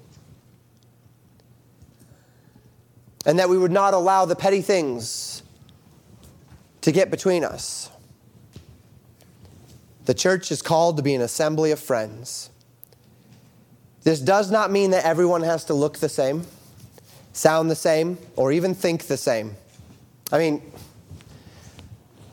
And 3.26 3.38
that 3.38 3.48
we 3.48 3.58
would 3.58 3.72
not 3.72 3.94
allow 3.94 4.24
the 4.24 4.36
petty 4.36 4.60
things 4.60 5.42
to 6.82 6.92
get 6.92 7.10
between 7.10 7.44
us. 7.44 7.90
The 10.04 10.14
church 10.14 10.52
is 10.52 10.60
called 10.60 10.98
to 10.98 11.02
be 11.02 11.14
an 11.14 11.22
assembly 11.22 11.70
of 11.70 11.80
friends. 11.80 12.50
This 14.02 14.20
does 14.20 14.50
not 14.50 14.70
mean 14.70 14.90
that 14.90 15.04
everyone 15.04 15.42
has 15.42 15.64
to 15.64 15.74
look 15.74 15.98
the 15.98 16.10
same, 16.10 16.44
sound 17.32 17.70
the 17.70 17.76
same, 17.76 18.18
or 18.36 18.52
even 18.52 18.74
think 18.74 19.06
the 19.06 19.16
same. 19.16 19.56
I 20.30 20.38
mean, 20.38 20.60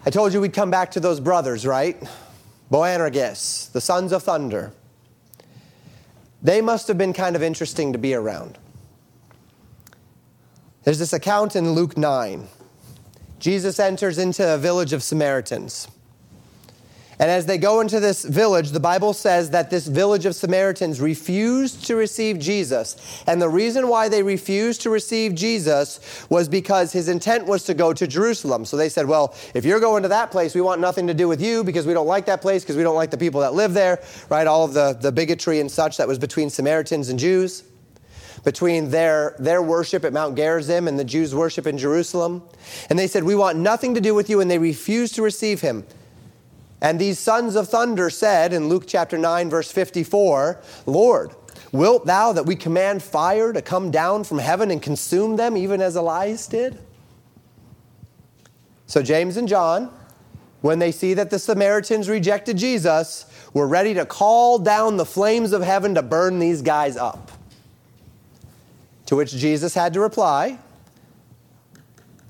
I 0.06 0.10
told 0.10 0.34
you 0.34 0.42
we'd 0.42 0.54
come 0.54 0.70
back 0.70 0.92
to 0.92 1.00
those 1.00 1.22
brothers, 1.22 1.66
right? 1.66 2.02
Boanerges, 2.70 3.72
the 3.72 3.80
sons 3.80 4.12
of 4.12 4.24
thunder. 4.24 4.74
They 6.42 6.62
must 6.62 6.88
have 6.90 6.98
been 6.98 7.14
kind 7.14 7.36
of 7.36 7.44
interesting 7.44 7.94
to 7.94 8.00
be 8.00 8.14
around. 8.14 8.58
There's 10.84 11.00
this 11.00 11.14
account 11.14 11.56
in 11.56 11.72
Luke 11.74 11.98
9. 11.98 12.48
Jesus 13.40 13.80
enters 13.80 14.18
into 14.18 14.48
a 14.54 14.58
village 14.58 14.94
of 14.94 15.04
Samaritans. 15.04 15.88
And 17.22 17.30
as 17.30 17.46
they 17.46 17.60
go 17.60 17.82
into 17.82 18.00
this 18.00 18.26
village, 18.26 18.72
the 18.72 18.80
Bible 18.80 19.14
says 19.14 19.52
that 19.52 19.70
this 19.70 19.86
village 19.86 20.26
of 20.26 20.34
Samaritans 20.34 21.00
refused 21.00 21.86
to 21.86 21.96
receive 21.96 22.40
Jesus. 22.40 23.24
And 23.28 23.40
the 23.40 23.48
reason 23.48 23.90
why 23.90 24.10
they 24.10 24.24
refused 24.24 24.82
to 24.82 24.90
receive 24.90 25.36
Jesus 25.36 26.26
was 26.32 26.50
because 26.50 26.92
his 26.92 27.08
intent 27.10 27.46
was 27.46 27.64
to 27.66 27.76
go 27.76 27.94
to 27.94 28.08
Jerusalem. 28.08 28.66
So 28.66 28.76
they 28.76 28.90
said, 28.90 29.06
Well, 29.06 29.36
if 29.54 29.66
you're 29.66 29.80
going 29.80 30.02
to 30.02 30.10
that 30.10 30.32
place, 30.32 30.56
we 30.56 30.62
want 30.62 30.82
nothing 30.82 31.06
to 31.06 31.14
do 31.14 31.28
with 31.28 31.40
you 31.40 31.64
because 31.64 31.86
we 31.86 31.94
don't 31.94 32.08
like 32.08 32.26
that 32.26 32.42
place, 32.42 32.64
because 32.64 32.76
we 32.76 32.82
don't 32.82 32.96
like 32.96 33.12
the 33.12 33.20
people 33.20 33.42
that 33.42 33.54
live 33.54 33.76
there, 33.76 34.02
right? 34.30 34.48
All 34.48 34.66
of 34.66 34.74
the, 34.74 34.98
the 35.00 35.12
bigotry 35.12 35.60
and 35.60 35.70
such 35.70 35.98
that 35.98 36.08
was 36.08 36.18
between 36.18 36.50
Samaritans 36.50 37.10
and 37.10 37.20
Jews 37.20 37.71
between 38.44 38.90
their, 38.90 39.36
their 39.40 39.62
worship 39.62 40.04
at 40.04 40.14
Mount 40.14 40.36
Gerizim 40.36 40.88
and 40.88 40.98
the 40.98 41.04
Jews' 41.04 41.36
worship 41.36 41.68
in 41.68 41.78
Jerusalem. 41.78 42.44
And 42.90 42.98
they 42.98 43.08
said, 43.08 43.24
We 43.24 43.36
want 43.36 43.58
nothing 43.58 43.94
to 43.96 44.02
do 44.02 44.16
with 44.16 44.30
you, 44.30 44.42
and 44.42 44.50
they 44.50 44.58
refused 44.58 45.16
to 45.16 45.22
receive 45.22 45.62
him. 45.62 45.86
And 46.82 47.00
these 47.00 47.20
sons 47.20 47.56
of 47.56 47.70
thunder 47.70 48.10
said 48.10 48.54
in 48.54 48.68
Luke 48.68 48.86
chapter 48.88 49.18
9, 49.18 49.50
verse 49.52 49.72
54, 49.72 50.60
Lord, 50.88 51.32
wilt 51.72 52.08
thou 52.08 52.34
that 52.34 52.48
we 52.48 52.56
command 52.56 53.04
fire 53.04 53.54
to 53.54 53.62
come 53.62 53.92
down 53.92 54.24
from 54.24 54.40
heaven 54.40 54.72
and 54.72 54.82
consume 54.82 55.36
them, 55.36 55.56
even 55.56 55.80
as 55.80 55.96
Elias 55.96 56.48
did? 56.48 56.80
So 58.88 59.04
James 59.04 59.38
and 59.38 59.48
John, 59.48 59.94
when 60.62 60.80
they 60.80 60.92
see 60.92 61.14
that 61.14 61.30
the 61.30 61.38
Samaritans 61.38 62.10
rejected 62.10 62.58
Jesus, 62.58 63.26
were 63.54 63.68
ready 63.68 63.94
to 63.94 64.06
call 64.06 64.58
down 64.58 64.98
the 64.98 65.06
flames 65.06 65.54
of 65.54 65.62
heaven 65.62 65.94
to 65.96 66.02
burn 66.02 66.40
these 66.40 66.64
guys 66.64 66.98
up. 66.98 67.32
To 69.12 69.18
which 69.18 69.34
Jesus 69.34 69.74
had 69.74 69.92
to 69.96 70.00
reply, 70.00 70.58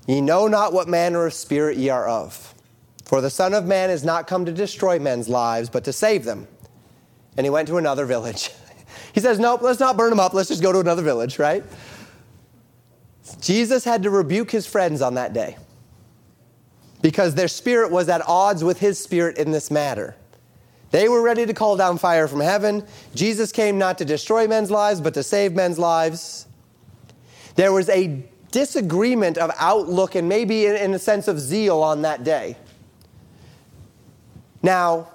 Ye 0.08 0.20
know 0.20 0.48
not 0.48 0.72
what 0.72 0.88
manner 0.88 1.24
of 1.24 1.32
spirit 1.32 1.76
ye 1.76 1.90
are 1.90 2.08
of. 2.08 2.56
For 3.04 3.20
the 3.20 3.30
Son 3.30 3.54
of 3.54 3.64
Man 3.64 3.88
is 3.88 4.02
not 4.02 4.26
come 4.26 4.44
to 4.46 4.50
destroy 4.50 4.98
men's 4.98 5.28
lives, 5.28 5.70
but 5.70 5.84
to 5.84 5.92
save 5.92 6.24
them. 6.24 6.48
And 7.36 7.46
he 7.46 7.50
went 7.50 7.68
to 7.68 7.76
another 7.76 8.04
village. 8.04 8.50
he 9.14 9.20
says, 9.20 9.38
Nope, 9.38 9.62
let's 9.62 9.78
not 9.78 9.96
burn 9.96 10.10
them 10.10 10.18
up. 10.18 10.34
Let's 10.34 10.48
just 10.48 10.60
go 10.60 10.72
to 10.72 10.80
another 10.80 11.02
village, 11.02 11.38
right? 11.38 11.62
Jesus 13.40 13.84
had 13.84 14.02
to 14.02 14.10
rebuke 14.10 14.50
his 14.50 14.66
friends 14.66 15.02
on 15.02 15.14
that 15.14 15.32
day 15.32 15.58
because 17.00 17.36
their 17.36 17.46
spirit 17.46 17.92
was 17.92 18.08
at 18.08 18.26
odds 18.26 18.64
with 18.64 18.80
his 18.80 18.98
spirit 18.98 19.38
in 19.38 19.52
this 19.52 19.70
matter. 19.70 20.16
They 20.90 21.08
were 21.08 21.22
ready 21.22 21.46
to 21.46 21.54
call 21.54 21.76
down 21.76 21.98
fire 21.98 22.26
from 22.26 22.40
heaven. 22.40 22.84
Jesus 23.14 23.52
came 23.52 23.78
not 23.78 23.98
to 23.98 24.04
destroy 24.04 24.48
men's 24.48 24.72
lives, 24.72 25.00
but 25.00 25.14
to 25.14 25.22
save 25.22 25.52
men's 25.52 25.78
lives. 25.78 26.48
There 27.54 27.72
was 27.72 27.88
a 27.88 28.24
disagreement 28.50 29.38
of 29.38 29.50
outlook 29.58 30.14
and 30.14 30.28
maybe 30.28 30.66
in, 30.66 30.76
in 30.76 30.94
a 30.94 30.98
sense 30.98 31.28
of 31.28 31.40
zeal 31.40 31.82
on 31.82 32.02
that 32.02 32.22
day. 32.24 32.56
Now, 34.62 35.08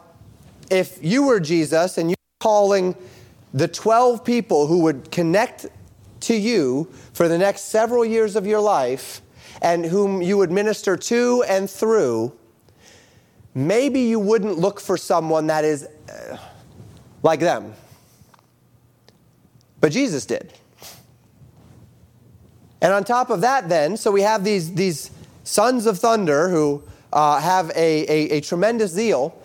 if 0.70 1.00
you 1.02 1.24
were 1.24 1.40
Jesus 1.40 1.98
and 1.98 2.10
you're 2.10 2.18
calling 2.40 2.96
the 3.54 3.68
12 3.68 4.24
people 4.26 4.68
who 4.68 4.82
would 4.82 5.10
connect 5.12 5.68
to 6.22 6.36
you 6.36 6.92
for 7.14 7.28
the 7.28 7.38
next 7.38 7.64
several 7.64 8.04
years 8.04 8.36
of 8.36 8.46
your 8.46 8.60
life 8.60 9.22
and 9.62 9.86
whom 9.86 10.22
you 10.22 10.38
would 10.38 10.52
minister 10.52 10.98
to 10.98 11.44
and 11.48 11.70
through, 11.70 12.34
maybe 13.56 14.02
you 14.02 14.20
wouldn't 14.20 14.60
look 14.60 14.80
for 14.80 14.98
someone 14.98 15.48
that 15.48 15.64
is 15.64 15.88
uh, 16.12 16.38
like 17.24 17.40
them. 17.40 17.74
But 19.80 19.92
Jesus 19.92 20.26
did. 20.26 20.54
And 22.82 22.94
on 22.94 23.04
top 23.04 23.30
of 23.30 23.42
that, 23.42 23.70
then, 23.70 23.98
so 23.98 24.12
we 24.12 24.22
have 24.22 24.44
these, 24.44 24.74
these 24.74 25.12
sons 25.44 25.86
of 25.86 26.00
thunder 26.00 26.50
who 26.50 26.84
uh, 27.12 27.40
have 27.40 27.70
a, 27.72 28.06
a, 28.08 28.38
a 28.38 28.42
tremendous 28.42 28.92
zeal. 28.92 29.42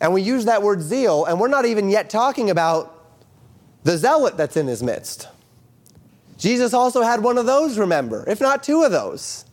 And 0.00 0.12
we 0.12 0.20
use 0.20 0.44
that 0.44 0.62
word 0.62 0.82
zeal, 0.82 1.24
and 1.24 1.40
we're 1.40 1.48
not 1.48 1.64
even 1.64 1.88
yet 1.88 2.10
talking 2.10 2.50
about 2.50 2.92
the 3.84 3.96
zealot 3.96 4.36
that's 4.36 4.56
in 4.56 4.66
his 4.66 4.82
midst. 4.82 5.28
Jesus 6.36 6.74
also 6.74 7.00
had 7.00 7.22
one 7.22 7.38
of 7.38 7.46
those, 7.46 7.78
remember, 7.78 8.28
if 8.28 8.40
not 8.40 8.62
two 8.62 8.82
of 8.82 8.92
those. 8.92 9.46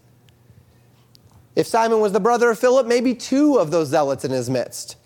If 1.56 1.68
Simon 1.68 2.02
was 2.02 2.12
the 2.12 2.20
brother 2.20 2.50
of 2.50 2.60
Philip, 2.60 2.88
maybe 2.88 3.14
two 3.14 3.58
of 3.58 3.72
those 3.72 3.88
zealots 3.88 4.26
in 4.26 4.32
his 4.32 4.50
midst. 4.50 4.98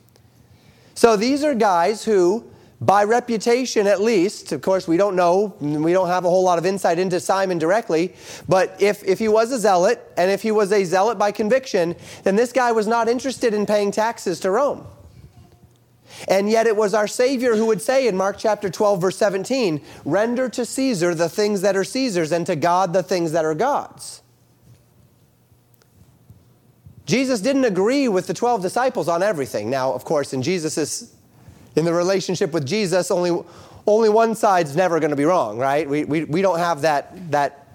So 0.95 1.15
these 1.15 1.43
are 1.43 1.53
guys 1.53 2.03
who 2.03 2.49
by 2.79 3.03
reputation, 3.03 3.87
at 3.87 4.01
least, 4.01 4.51
of 4.51 4.61
course, 4.61 4.87
we 4.87 4.97
don't 4.97 5.15
know, 5.15 5.55
we 5.59 5.93
don't 5.93 6.09
have 6.09 6.25
a 6.25 6.29
whole 6.29 6.43
lot 6.43 6.59
of 6.59 6.65
insight 6.65 6.99
into 6.99 7.19
Simon 7.19 7.57
directly, 7.57 8.13
but 8.47 8.75
if, 8.79 9.03
if 9.03 9.17
he 9.17 9.27
was 9.27 9.51
a 9.51 9.57
zealot, 9.57 9.99
and 10.15 10.29
if 10.29 10.43
he 10.43 10.51
was 10.51 10.71
a 10.71 10.83
zealot 10.83 11.17
by 11.17 11.31
conviction, 11.31 11.95
then 12.23 12.35
this 12.35 12.53
guy 12.53 12.71
was 12.71 12.85
not 12.85 13.07
interested 13.07 13.53
in 13.53 13.65
paying 13.65 13.89
taxes 13.91 14.39
to 14.41 14.51
Rome. 14.51 14.85
And 16.27 16.49
yet 16.49 16.67
it 16.67 16.75
was 16.75 16.93
our 16.93 17.07
Savior 17.07 17.55
who 17.55 17.65
would 17.65 17.81
say 17.81 18.07
in 18.07 18.15
Mark 18.15 18.37
chapter 18.37 18.69
12, 18.69 19.01
verse 19.01 19.17
17, 19.17 19.81
render 20.05 20.47
to 20.49 20.65
Caesar 20.65 21.15
the 21.15 21.29
things 21.29 21.61
that 21.61 21.75
are 21.75 21.83
Caesar's, 21.83 22.31
and 22.31 22.45
to 22.45 22.55
God 22.55 22.93
the 22.93 23.03
things 23.03 23.31
that 23.31 23.43
are 23.43 23.55
God's. 23.55 24.21
Jesus 27.07 27.39
didn't 27.39 27.65
agree 27.65 28.07
with 28.07 28.27
the 28.27 28.33
12 28.33 28.61
disciples 28.61 29.07
on 29.07 29.23
everything. 29.23 29.69
Now, 29.69 29.93
of 29.93 30.03
course, 30.03 30.33
in 30.33 30.41
Jesus' 30.41 31.13
in 31.77 31.85
the 31.85 31.93
relationship 31.93 32.51
with 32.51 32.65
Jesus, 32.65 33.11
only, 33.11 33.43
only 33.85 34.09
one 34.09 34.35
side's 34.35 34.75
never 34.75 34.99
going 34.99 35.11
to 35.11 35.15
be 35.15 35.25
wrong, 35.25 35.57
right? 35.57 35.87
We, 35.87 36.03
we, 36.03 36.23
we 36.25 36.41
don't 36.41 36.59
have 36.59 36.81
that, 36.81 37.31
that 37.31 37.67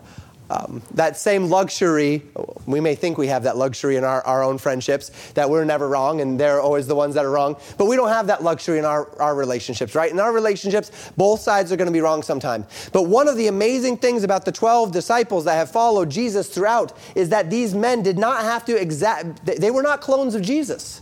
um, 0.53 0.83
that 0.95 1.17
same 1.17 1.49
luxury. 1.49 2.23
We 2.67 2.81
may 2.81 2.95
think 2.95 3.17
we 3.17 3.29
have 3.29 3.45
that 3.45 3.57
luxury 3.57 3.97
in 3.97 4.05
our, 4.05 4.23
our 4.27 4.43
own 4.43 4.59
friendships, 4.59 5.33
that 5.33 5.49
we're 5.49 5.65
never 5.65 5.89
wrong 5.89 6.21
and 6.21 6.39
they're 6.39 6.61
always 6.61 6.87
the 6.87 6.95
ones 6.95 7.15
that 7.15 7.25
are 7.25 7.31
wrong. 7.31 7.57
But 7.79 7.87
we 7.87 7.97
don't 7.97 8.11
have 8.11 8.27
that 8.27 8.43
luxury 8.43 8.79
in 8.79 8.85
our, 8.85 9.09
our 9.19 9.35
relationships, 9.35 9.95
right? 9.95 10.11
In 10.11 10.21
our 10.21 10.33
relationships, 10.33 11.11
both 11.17 11.41
sides 11.41 11.73
are 11.73 11.77
going 11.77 11.87
to 11.87 11.93
be 11.93 12.03
wrong 12.03 12.23
sometime. 12.23 12.67
But 12.93 13.05
one 13.05 13.29
of 13.29 13.37
the 13.37 13.47
amazing 13.47 13.97
things 13.97 14.25
about 14.25 14.45
the 14.45 14.53
12 14.53 14.93
disciples 14.93 15.47
that 15.47 15.55
have 15.55 15.71
followed 15.71 16.11
Jesus 16.11 16.49
throughout 16.49 16.93
is 17.15 17.31
that 17.31 17.49
these 17.49 17.75
men 17.75 18.03
did 18.03 18.19
not 18.19 18.43
have 18.43 18.67
to 18.67 18.77
exact, 18.77 19.47
they 19.47 19.71
were 19.71 19.83
not 19.83 20.03
clones 20.03 20.35
of 20.35 20.43
Jesus. 20.43 21.01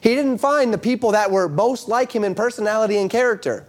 He 0.00 0.14
didn't 0.14 0.38
find 0.38 0.72
the 0.72 0.78
people 0.78 1.12
that 1.12 1.30
were 1.30 1.48
most 1.48 1.88
like 1.88 2.12
him 2.12 2.24
in 2.24 2.34
personality 2.34 2.96
and 2.96 3.10
character. 3.10 3.66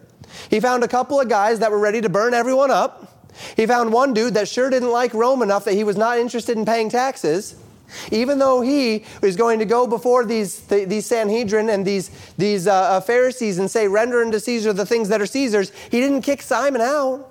He 0.49 0.59
found 0.59 0.83
a 0.83 0.87
couple 0.87 1.19
of 1.19 1.27
guys 1.27 1.59
that 1.59 1.71
were 1.71 1.79
ready 1.79 2.01
to 2.01 2.09
burn 2.09 2.33
everyone 2.33 2.71
up. 2.71 3.29
He 3.55 3.65
found 3.65 3.91
one 3.91 4.13
dude 4.13 4.33
that 4.35 4.47
sure 4.47 4.69
didn't 4.69 4.91
like 4.91 5.13
Rome 5.13 5.41
enough 5.41 5.65
that 5.65 5.73
he 5.73 5.83
was 5.83 5.97
not 5.97 6.17
interested 6.17 6.57
in 6.57 6.65
paying 6.65 6.89
taxes. 6.89 7.55
Even 8.11 8.39
though 8.39 8.61
he 8.61 9.05
was 9.21 9.35
going 9.35 9.59
to 9.59 9.65
go 9.65 9.85
before 9.85 10.25
these, 10.25 10.61
these 10.61 11.05
Sanhedrin 11.05 11.69
and 11.69 11.85
these, 11.85 12.09
these 12.37 12.67
uh, 12.67 12.73
uh, 12.73 13.01
Pharisees 13.01 13.59
and 13.59 13.69
say, 13.69 13.87
Render 13.87 14.21
unto 14.21 14.39
Caesar 14.39 14.71
the 14.71 14.85
things 14.85 15.09
that 15.09 15.21
are 15.21 15.25
Caesar's, 15.25 15.71
he 15.89 15.99
didn't 15.99 16.21
kick 16.21 16.41
Simon 16.41 16.81
out. 16.81 17.27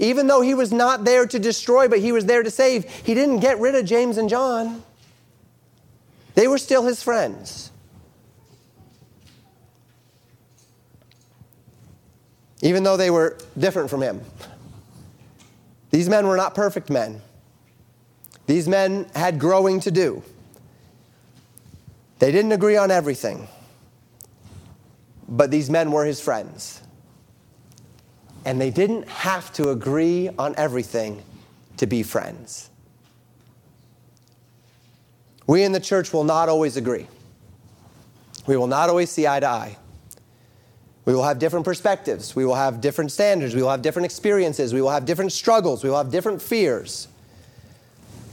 Even 0.00 0.26
though 0.26 0.40
he 0.40 0.54
was 0.54 0.72
not 0.72 1.04
there 1.04 1.26
to 1.26 1.38
destroy, 1.38 1.88
but 1.88 1.98
he 1.98 2.12
was 2.12 2.26
there 2.26 2.42
to 2.42 2.50
save, 2.50 2.84
he 2.90 3.14
didn't 3.14 3.40
get 3.40 3.58
rid 3.58 3.74
of 3.74 3.84
James 3.84 4.16
and 4.16 4.28
John. 4.28 4.82
They 6.34 6.48
were 6.48 6.58
still 6.58 6.84
his 6.84 7.02
friends. 7.02 7.71
Even 12.62 12.84
though 12.84 12.96
they 12.96 13.10
were 13.10 13.36
different 13.58 13.90
from 13.90 14.00
him. 14.00 14.20
These 15.90 16.08
men 16.08 16.26
were 16.26 16.36
not 16.36 16.54
perfect 16.54 16.88
men. 16.88 17.20
These 18.46 18.66
men 18.66 19.06
had 19.14 19.38
growing 19.38 19.80
to 19.80 19.90
do. 19.90 20.22
They 22.18 22.32
didn't 22.32 22.52
agree 22.52 22.76
on 22.76 22.90
everything, 22.90 23.48
but 25.28 25.50
these 25.50 25.68
men 25.68 25.90
were 25.90 26.04
his 26.04 26.20
friends. 26.20 26.80
And 28.44 28.60
they 28.60 28.70
didn't 28.70 29.08
have 29.08 29.52
to 29.54 29.70
agree 29.70 30.30
on 30.38 30.54
everything 30.56 31.22
to 31.76 31.86
be 31.86 32.02
friends. 32.02 32.70
We 35.46 35.64
in 35.64 35.72
the 35.72 35.80
church 35.80 36.12
will 36.12 36.24
not 36.24 36.48
always 36.48 36.76
agree. 36.76 37.08
We 38.46 38.56
will 38.56 38.66
not 38.66 38.88
always 38.88 39.10
see 39.10 39.26
eye 39.26 39.40
to 39.40 39.48
eye. 39.48 39.76
We 41.04 41.14
will 41.14 41.24
have 41.24 41.38
different 41.38 41.64
perspectives. 41.64 42.36
We 42.36 42.44
will 42.44 42.54
have 42.54 42.80
different 42.80 43.10
standards. 43.10 43.54
We 43.54 43.62
will 43.62 43.70
have 43.70 43.82
different 43.82 44.06
experiences. 44.06 44.72
We 44.72 44.80
will 44.80 44.90
have 44.90 45.04
different 45.04 45.32
struggles. 45.32 45.82
We 45.82 45.90
will 45.90 45.96
have 45.96 46.10
different 46.10 46.40
fears. 46.40 47.08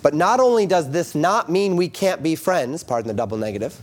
But 0.02 0.14
not 0.14 0.40
only 0.40 0.66
does 0.66 0.92
this 0.92 1.16
not 1.16 1.50
mean 1.50 1.76
we 1.76 1.90
can't 1.90 2.22
be 2.22 2.36
friends, 2.36 2.84
pardon 2.84 3.08
the 3.08 3.14
double 3.14 3.38
negative, 3.38 3.82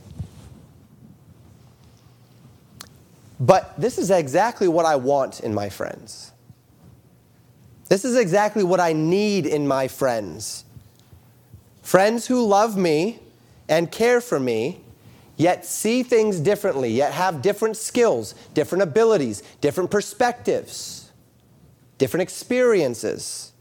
but 3.39 3.79
this 3.79 3.99
is 3.99 4.11
exactly 4.11 4.69
what 4.69 4.87
I 4.87 4.97
want 4.97 5.41
in 5.41 5.53
my 5.53 5.69
friends. 5.69 6.33
This 7.89 8.05
is 8.05 8.17
exactly 8.17 8.65
what 8.65 8.81
I 8.81 8.93
need 8.93 9.47
in 9.47 9.69
my 9.69 9.89
friends. 9.89 10.65
Friends 11.83 12.27
who 12.27 12.45
love 12.47 12.77
me 12.77 13.21
and 13.69 13.93
care 13.93 14.21
for 14.21 14.41
me 14.41 14.81
yet 15.37 15.65
see 15.65 16.03
things 16.03 16.41
differently, 16.41 16.91
yet 16.91 17.13
have 17.13 17.43
different 17.43 17.77
skills, 17.77 18.35
different 18.55 18.83
abilities, 18.83 19.43
different 19.61 19.91
perspectives, 19.91 21.13
different 21.99 22.23
experiences. 22.23 23.53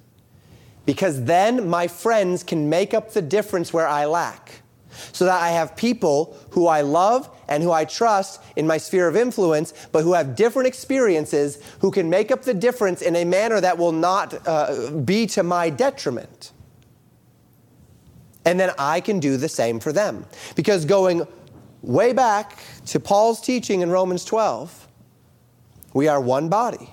Because 0.86 1.24
then 1.24 1.68
my 1.68 1.88
friends 1.88 2.44
can 2.44 2.70
make 2.70 2.94
up 2.94 3.12
the 3.12 3.22
difference 3.22 3.74
where 3.74 3.88
I 3.88 4.06
lack. 4.06 4.62
So 5.12 5.26
that 5.26 5.42
I 5.42 5.50
have 5.50 5.76
people 5.76 6.38
who 6.52 6.68
I 6.68 6.82
love 6.82 7.30
and 7.50 7.62
who 7.62 7.72
I 7.72 7.84
trust 7.84 8.42
in 8.56 8.66
my 8.66 8.78
sphere 8.78 9.10
of 9.10 9.18
influence, 9.18 9.74
but 9.92 10.04
who 10.04 10.14
have 10.14 10.36
different 10.36 10.68
experiences, 10.68 11.60
who 11.80 11.92
can 11.92 12.10
make 12.10 12.32
up 12.32 12.44
the 12.44 12.54
difference 12.54 13.02
in 13.02 13.16
a 13.18 13.26
manner 13.26 13.60
that 13.60 13.78
will 13.78 13.92
not 13.92 14.48
uh, 14.48 14.92
be 14.92 15.28
to 15.28 15.44
my 15.44 15.70
detriment. 15.70 16.54
And 18.46 18.60
then 18.60 18.72
I 18.78 19.02
can 19.02 19.20
do 19.20 19.36
the 19.38 19.50
same 19.50 19.80
for 19.80 19.92
them. 19.92 20.26
Because 20.56 20.86
going 20.86 21.28
way 21.86 22.14
back 22.14 22.58
to 22.88 23.00
Paul's 23.00 23.40
teaching 23.40 23.82
in 23.82 23.90
Romans 23.92 24.26
12, 24.26 24.88
we 25.94 26.08
are 26.08 26.20
one 26.20 26.50
body, 26.50 26.90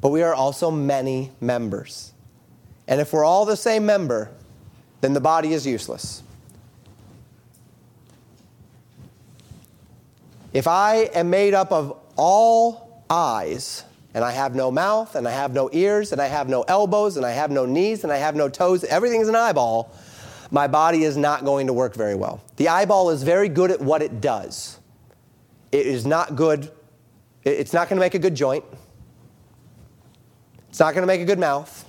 but 0.00 0.08
we 0.08 0.22
are 0.22 0.34
also 0.34 0.70
many 0.70 1.30
members. 1.40 2.12
And 2.88 3.00
if 3.00 3.12
we're 3.12 3.24
all 3.24 3.44
the 3.44 3.56
same 3.56 3.86
member, 3.86 4.30
then 5.00 5.12
the 5.12 5.20
body 5.20 5.52
is 5.52 5.66
useless. 5.66 6.22
If 10.52 10.66
I 10.66 11.10
am 11.14 11.30
made 11.30 11.52
up 11.52 11.72
of 11.72 11.98
all 12.16 13.04
eyes, 13.10 13.84
and 14.14 14.24
I 14.24 14.30
have 14.30 14.54
no 14.54 14.70
mouth, 14.70 15.16
and 15.16 15.26
I 15.26 15.32
have 15.32 15.52
no 15.52 15.68
ears, 15.72 16.12
and 16.12 16.22
I 16.22 16.28
have 16.28 16.48
no 16.48 16.62
elbows, 16.62 17.16
and 17.16 17.26
I 17.26 17.32
have 17.32 17.50
no 17.50 17.66
knees, 17.66 18.04
and 18.04 18.12
I 18.12 18.16
have 18.16 18.36
no 18.36 18.48
toes, 18.48 18.84
everything 18.84 19.20
is 19.20 19.28
an 19.28 19.34
eyeball, 19.34 19.92
my 20.50 20.66
body 20.66 21.04
is 21.04 21.16
not 21.16 21.44
going 21.44 21.66
to 21.66 21.72
work 21.72 21.94
very 21.94 22.14
well. 22.14 22.42
The 22.56 22.68
eyeball 22.68 23.10
is 23.10 23.22
very 23.22 23.48
good 23.48 23.70
at 23.70 23.80
what 23.80 24.02
it 24.02 24.20
does. 24.20 24.78
It 25.72 25.86
is 25.86 26.06
not 26.06 26.36
good, 26.36 26.70
it's 27.42 27.72
not 27.72 27.88
going 27.88 27.96
to 27.96 28.00
make 28.00 28.14
a 28.14 28.18
good 28.18 28.34
joint. 28.34 28.64
It's 30.68 30.80
not 30.80 30.94
going 30.94 31.02
to 31.02 31.06
make 31.06 31.20
a 31.20 31.24
good 31.24 31.38
mouth. 31.38 31.84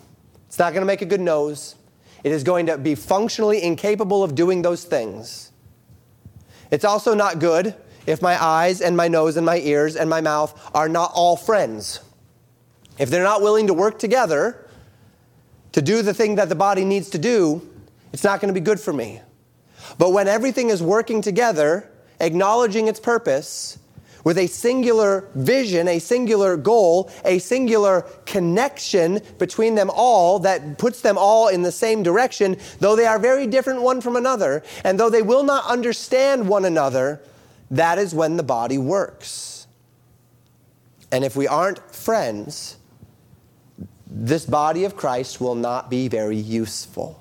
It's 0.47 0.59
not 0.59 0.73
going 0.73 0.81
to 0.81 0.87
make 0.87 1.01
a 1.01 1.05
good 1.05 1.21
nose. 1.21 1.75
It 2.23 2.31
is 2.31 2.43
going 2.43 2.67
to 2.67 2.77
be 2.77 2.95
functionally 2.95 3.61
incapable 3.61 4.23
of 4.23 4.35
doing 4.35 4.61
those 4.61 4.83
things. 4.83 5.51
It's 6.71 6.85
also 6.85 7.13
not 7.13 7.39
good 7.39 7.75
if 8.05 8.21
my 8.21 8.41
eyes 8.43 8.81
and 8.81 8.95
my 8.95 9.07
nose 9.07 9.37
and 9.37 9.45
my 9.45 9.57
ears 9.59 9.95
and 9.95 10.09
my 10.09 10.21
mouth 10.21 10.71
are 10.73 10.89
not 10.89 11.11
all 11.13 11.35
friends. 11.35 11.99
If 12.97 13.09
they're 13.09 13.23
not 13.23 13.41
willing 13.41 13.67
to 13.67 13.73
work 13.73 13.99
together 13.99 14.67
to 15.73 15.81
do 15.81 16.01
the 16.01 16.13
thing 16.13 16.35
that 16.35 16.49
the 16.49 16.55
body 16.55 16.85
needs 16.85 17.09
to 17.11 17.17
do, 17.17 17.67
it's 18.15 18.23
not 18.23 18.39
going 18.39 18.47
to 18.47 18.57
be 18.57 18.63
good 18.63 18.79
for 18.79 18.93
me. 18.93 19.19
But 19.97 20.13
when 20.13 20.29
everything 20.29 20.69
is 20.69 20.81
working 20.81 21.21
together, 21.21 21.91
acknowledging 22.21 22.87
its 22.87 22.97
purpose, 22.97 23.77
with 24.23 24.37
a 24.37 24.47
singular 24.47 25.27
vision, 25.35 25.89
a 25.89 25.99
singular 25.99 26.55
goal, 26.55 27.11
a 27.25 27.39
singular 27.39 28.03
connection 28.25 29.19
between 29.37 29.75
them 29.75 29.91
all 29.93 30.39
that 30.39 30.77
puts 30.77 31.01
them 31.01 31.17
all 31.17 31.49
in 31.49 31.61
the 31.61 31.73
same 31.73 32.03
direction, 32.03 32.55
though 32.79 32.95
they 32.95 33.05
are 33.05 33.19
very 33.19 33.47
different 33.47 33.81
one 33.81 33.99
from 33.99 34.15
another, 34.15 34.63
and 34.85 34.97
though 34.97 35.09
they 35.09 35.21
will 35.21 35.43
not 35.43 35.65
understand 35.65 36.47
one 36.47 36.63
another, 36.63 37.21
that 37.69 37.97
is 37.97 38.15
when 38.15 38.37
the 38.37 38.43
body 38.43 38.77
works. 38.77 39.67
And 41.11 41.25
if 41.25 41.35
we 41.35 41.49
aren't 41.49 41.93
friends, 41.93 42.77
this 44.07 44.45
body 44.45 44.85
of 44.85 44.95
Christ 44.95 45.41
will 45.41 45.55
not 45.55 45.89
be 45.89 46.07
very 46.07 46.37
useful. 46.37 47.19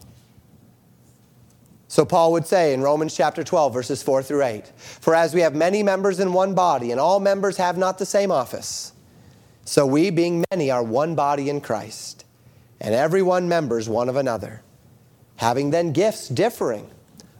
So 1.95 2.05
Paul 2.05 2.33
would 2.33 2.45
say 2.45 2.75
in 2.75 2.83
Romans 2.83 3.15
chapter 3.15 3.45
12, 3.45 3.73
verses 3.73 4.03
4 4.03 4.25
through 4.25 4.43
8 4.43 4.67
For 4.77 5.15
as 5.15 5.33
we 5.33 5.43
have 5.43 5.55
many 5.55 5.85
members 5.85 6.19
in 6.19 6.33
one 6.33 6.53
body, 6.53 6.91
and 6.91 6.99
all 6.99 7.21
members 7.21 7.57
have 7.59 7.79
not 7.79 7.99
the 7.99 8.05
same 8.05 8.33
office, 8.33 8.93
so 9.65 9.87
we, 9.87 10.11
being 10.11 10.45
many, 10.51 10.73
are 10.73 10.83
one 10.83 11.15
body 11.15 11.49
in 11.49 11.61
Christ, 11.61 12.25
and 12.81 12.97
every 12.97 13.23
one 13.23 13.49
members 13.49 13.89
one 13.89 14.09
of 14.09 14.17
another, 14.17 14.63
having 15.37 15.71
then 15.71 15.93
gifts 15.93 16.27
differing 16.29 16.91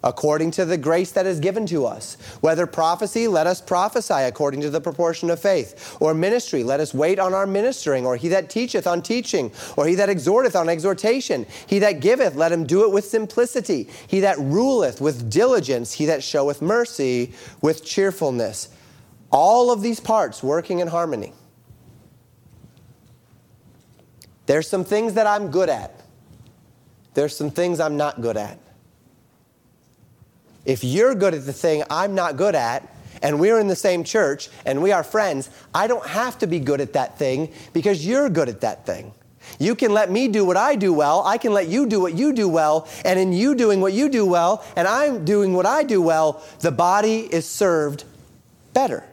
according 0.05 0.51
to 0.53 0.65
the 0.65 0.77
grace 0.77 1.11
that 1.13 1.27
is 1.27 1.41
given 1.41 1.67
to 1.67 1.87
us. 1.87 2.17
Whether 2.43 2.67
prophecy, 2.67 3.27
let 3.27 3.47
us 3.47 3.61
prophesy 3.61 4.15
according 4.15 4.61
to 4.61 4.71
the 4.71 4.81
proportion 4.81 5.31
of 5.31 5.41
faith. 5.41 5.97
Or 5.99 6.15
ministry, 6.15 6.63
let 6.63 6.79
us 6.79 6.95
wait 6.95 7.19
on 7.19 7.35
our 7.35 7.47
ministering. 7.47 8.07
Or 8.07 8.17
he 8.17 8.29
that 8.29 8.51
teacheth 8.51 8.87
on 8.87 9.03
teaching. 9.03 9.51
Or 9.77 9.87
he 9.87 9.95
that 9.97 10.11
exhorteth 10.11 10.55
on 10.55 10.69
exhortation. 10.69 11.47
He 11.67 11.79
that 11.81 12.01
giveth, 12.01 12.37
let 12.37 12.53
him 12.53 12.65
do 12.65 12.85
it 12.85 12.93
with 12.93 13.07
simplicity. 13.07 13.89
He 14.07 14.21
that 14.21 14.39
ruleth 14.39 15.01
with 15.01 15.31
diligence. 15.31 15.95
He 15.95 16.05
that 16.07 16.23
showeth 16.23 16.61
mercy 16.61 17.33
with 17.63 17.85
cheerfulness. 17.85 18.69
All 19.31 19.73
of 19.73 19.81
these 19.81 20.01
parts 20.01 20.43
working 20.43 20.81
in 20.81 20.89
harmony. 20.89 21.33
There's 24.47 24.69
some 24.69 24.85
things 24.85 25.15
that 25.15 25.27
I'm 25.27 25.51
good 25.51 25.71
at. 25.71 25.99
There's 27.15 27.35
some 27.35 27.51
things 27.51 27.81
I'm 27.81 27.97
not 27.97 28.21
good 28.21 28.37
at. 28.37 28.59
If 30.65 30.85
you're 30.85 31.15
good 31.15 31.35
at 31.35 31.47
the 31.47 31.53
thing 31.53 31.83
I'm 31.91 32.15
not 32.15 32.37
good 32.37 32.55
at, 32.55 32.89
and 33.23 33.41
we're 33.41 33.59
in 33.59 33.69
the 33.69 33.77
same 33.77 34.05
church 34.05 34.51
and 34.67 34.83
we 34.83 34.93
are 34.93 35.03
friends, 35.03 35.49
I 35.75 35.87
don't 35.87 36.07
have 36.07 36.39
to 36.41 36.47
be 36.47 36.61
good 36.61 36.81
at 36.81 36.93
that 36.93 37.19
thing 37.19 37.53
because 37.73 38.07
you're 38.07 38.29
good 38.29 38.49
at 38.49 38.61
that 38.61 38.85
thing. 38.85 39.15
You 39.59 39.75
can 39.75 39.93
let 39.93 40.11
me 40.11 40.29
do 40.29 40.45
what 40.45 40.57
I 40.57 40.75
do 40.77 40.93
well. 40.93 41.23
I 41.25 41.39
can 41.39 41.53
let 41.53 41.69
you 41.69 41.87
do 41.87 42.01
what 42.01 42.15
you 42.15 42.33
do 42.33 42.49
well. 42.49 42.89
And 43.05 43.19
in 43.19 43.33
you 43.33 43.55
doing 43.55 43.81
what 43.81 43.93
you 43.93 44.09
do 44.09 44.27
well 44.27 44.65
and 44.77 44.87
I'm 44.87 45.25
doing 45.25 45.55
what 45.55 45.67
I 45.67 45.83
do 45.85 46.01
well, 46.01 46.43
the 46.61 46.73
body 46.73 47.21
is 47.21 47.47
served 47.47 48.05
better. 48.73 49.05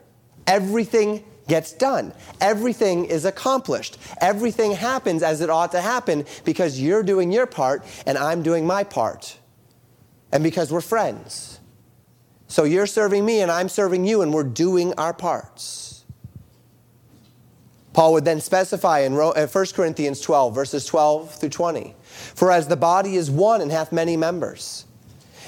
Everything 0.48 1.24
gets 1.48 1.74
done. 1.74 2.14
Everything 2.40 3.06
is 3.06 3.26
accomplished. 3.26 3.98
Everything 4.20 4.72
happens 4.72 5.24
as 5.24 5.42
it 5.42 5.50
ought 5.50 5.72
to 5.72 5.82
happen 5.82 6.26
because 6.46 6.80
you're 6.80 7.04
doing 7.04 7.32
your 7.32 7.46
part 7.46 7.84
and 8.06 8.18
I'm 8.18 8.42
doing 8.42 8.66
my 8.66 8.84
part. 8.84 9.38
And 10.32 10.44
because 10.44 10.72
we're 10.72 10.82
friends. 10.82 11.60
So 12.48 12.64
you're 12.64 12.88
serving 12.88 13.26
me 13.26 13.42
and 13.42 13.52
I'm 13.52 13.70
serving 13.70 14.06
you 14.06 14.22
and 14.22 14.34
we're 14.34 14.44
doing 14.44 14.94
our 14.96 15.14
parts. 15.14 15.92
Paul 17.94 18.14
would 18.14 18.26
then 18.26 18.40
specify 18.40 19.00
in 19.00 19.16
1 19.16 19.38
uh, 19.38 19.66
Corinthians 19.74 20.22
12, 20.22 20.56
verses 20.56 20.86
12 20.86 21.36
through 21.36 21.50
20 21.50 21.94
For 22.02 22.52
as 22.52 22.68
the 22.68 22.78
body 22.78 23.16
is 23.16 23.30
one 23.30 23.62
and 23.62 23.72
hath 23.72 23.92
many 23.92 24.16
members, 24.16 24.86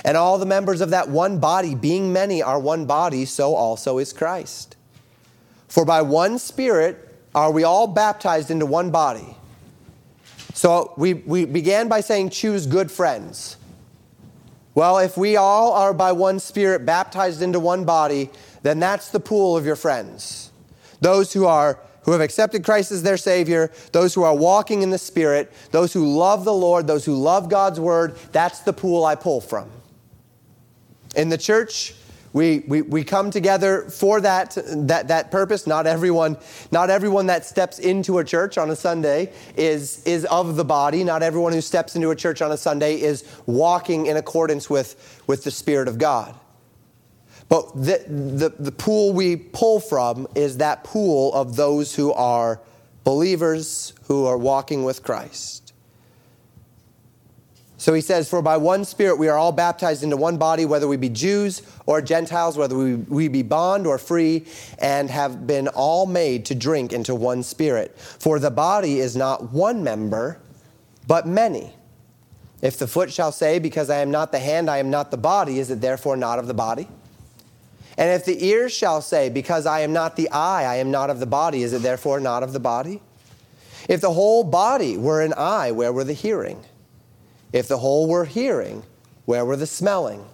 and 0.04 0.18
all 0.18 0.38
the 0.38 0.46
members 0.46 0.82
of 0.82 0.90
that 0.90 1.10
one 1.10 1.40
body, 1.40 1.76
being 1.76 2.12
many, 2.12 2.42
are 2.42 2.60
one 2.60 2.86
body, 2.86 3.26
so 3.26 3.56
also 3.56 3.98
is 3.98 4.12
Christ. 4.12 4.76
For 5.70 5.86
by 5.86 6.02
one 6.02 6.38
Spirit 6.38 7.18
are 7.34 7.52
we 7.52 7.64
all 7.64 7.88
baptized 7.88 8.52
into 8.52 8.66
one 8.66 8.92
body. 8.92 9.38
So 10.54 10.94
we, 10.98 11.14
we 11.14 11.46
began 11.46 11.88
by 11.88 12.02
saying, 12.02 12.30
choose 12.30 12.68
good 12.68 12.92
friends. 12.92 13.58
Well, 14.76 14.98
if 14.98 15.18
we 15.18 15.36
all 15.36 15.74
are 15.74 15.94
by 15.94 16.12
one 16.12 16.40
Spirit 16.40 16.86
baptized 16.86 17.42
into 17.42 17.60
one 17.60 17.86
body, 17.86 18.30
then 18.64 18.80
that's 18.80 19.10
the 19.10 19.20
pool 19.20 19.56
of 19.56 19.66
your 19.66 19.76
friends. 19.76 20.52
Those 21.02 21.34
who 21.34 21.46
are 21.46 21.80
who 22.04 22.12
have 22.12 22.22
accepted 22.22 22.64
Christ 22.64 22.92
as 22.92 23.04
their 23.04 23.18
Savior, 23.18 23.72
those 23.92 24.14
who 24.14 24.24
are 24.24 24.36
walking 24.36 24.82
in 24.82 24.90
the 24.90 24.98
Spirit, 24.98 25.52
those 25.72 25.94
who 25.94 26.06
love 26.06 26.44
the 26.44 26.54
Lord, 26.54 26.86
those 26.86 27.06
who 27.06 27.16
love 27.16 27.50
God's 27.50 27.80
Word, 27.80 28.18
that's 28.32 28.60
the 28.60 28.74
pool 28.74 29.06
I 29.06 29.16
pull 29.16 29.40
from. 29.40 29.70
In 31.16 31.30
the 31.30 31.38
church, 31.38 31.96
we, 32.34 32.64
we, 32.68 32.82
we 32.82 33.04
come 33.04 33.30
together 33.30 33.84
for 33.84 34.20
that, 34.22 34.58
that, 34.68 35.08
that 35.08 35.30
purpose. 35.30 35.68
Not 35.68 35.86
everyone, 35.86 36.38
not 36.72 36.90
everyone 36.90 37.28
that 37.28 37.46
steps 37.46 37.78
into 37.78 38.18
a 38.18 38.24
church 38.24 38.58
on 38.58 38.72
a 38.72 38.76
Sunday 38.76 39.32
is, 39.56 40.04
is 40.04 40.26
of 40.26 40.56
the 40.56 40.66
body. 40.66 41.04
Not 41.04 41.22
everyone 41.22 41.54
who 41.54 41.62
steps 41.62 41.96
into 41.96 42.10
a 42.10 42.16
church 42.16 42.42
on 42.42 42.52
a 42.52 42.58
Sunday 42.58 43.00
is 43.00 43.24
walking 43.46 44.08
in 44.08 44.18
accordance 44.18 44.68
with, 44.68 45.24
with 45.28 45.44
the 45.44 45.52
Spirit 45.52 45.88
of 45.88 46.00
God. 46.00 46.34
But 47.50 47.72
the, 47.76 48.04
the, 48.08 48.50
the 48.58 48.72
pool 48.72 49.14
we 49.14 49.36
pull 49.36 49.80
from 49.80 50.28
is 50.34 50.58
that 50.58 50.84
pool 50.84 51.32
of 51.36 51.56
those 51.56 51.94
who 51.94 52.12
are 52.14 52.60
believers 53.04 53.94
who 54.08 54.26
are 54.26 54.38
walking 54.40 54.84
with 54.84 55.04
Christ. 55.04 55.63
So 57.84 57.94
he 57.94 58.00
says, 58.00 58.30
For 58.30 58.42
by 58.42 58.56
one 58.56 58.86
Spirit 58.86 59.18
we 59.18 59.28
are 59.28 59.38
all 59.38 59.52
baptized 59.52 60.04
into 60.04 60.16
one 60.16 60.38
body, 60.38 60.64
whether 60.64 60.88
we 60.88 60.96
be 60.96 61.10
Jews 61.10 61.62
or 61.86 62.02
Gentiles, 62.02 62.58
whether 62.58 62.78
we, 62.78 62.96
we 62.96 63.28
be 63.28 63.42
bond 63.42 63.86
or 63.86 63.98
free, 63.98 64.46
and 64.80 65.10
have 65.10 65.46
been 65.46 65.68
all 65.68 66.06
made 66.06 66.46
to 66.46 66.56
drink 66.56 66.94
into 66.94 67.14
one 67.14 67.44
Spirit. 67.44 68.00
For 68.00 68.40
the 68.40 68.50
body 68.50 69.02
is 69.02 69.18
not 69.18 69.52
one 69.52 69.84
member, 69.84 70.40
but 71.08 71.28
many. 71.28 71.74
If 72.62 72.80
the 72.80 72.88
foot 72.88 73.12
shall 73.12 73.34
say, 73.34 73.60
Because 73.60 73.90
I 73.90 73.98
am 73.98 74.12
not 74.12 74.32
the 74.32 74.40
hand, 74.40 74.70
I 74.70 74.78
am 74.78 74.90
not 74.90 75.12
the 75.12 75.18
body, 75.18 75.60
is 75.60 75.70
it 75.70 75.82
therefore 75.82 76.16
not 76.16 76.40
of 76.40 76.48
the 76.48 76.54
body? 76.54 76.88
And 77.98 78.10
if 78.12 78.24
the 78.24 78.46
ear 78.46 78.70
shall 78.70 79.02
say, 79.02 79.28
Because 79.28 79.66
I 79.66 79.82
am 79.82 79.92
not 79.92 80.16
the 80.16 80.30
eye, 80.30 80.64
I 80.64 80.76
am 80.78 80.90
not 80.90 81.10
of 81.10 81.20
the 81.20 81.26
body, 81.26 81.64
is 81.64 81.74
it 81.74 81.82
therefore 81.82 82.22
not 82.22 82.44
of 82.44 82.54
the 82.54 82.62
body? 82.62 83.02
If 83.90 84.00
the 84.00 84.14
whole 84.14 84.46
body 84.46 84.96
were 84.96 85.22
an 85.22 85.34
eye, 85.36 85.72
where 85.72 85.92
were 85.92 86.06
the 86.06 86.14
hearing? 86.14 86.64
If 87.54 87.68
the 87.68 87.78
whole 87.78 88.10
were 88.10 88.26
hearing, 88.26 88.84
where 89.26 89.46
were 89.46 89.56
the 89.56 89.68
smelling? 89.68 90.26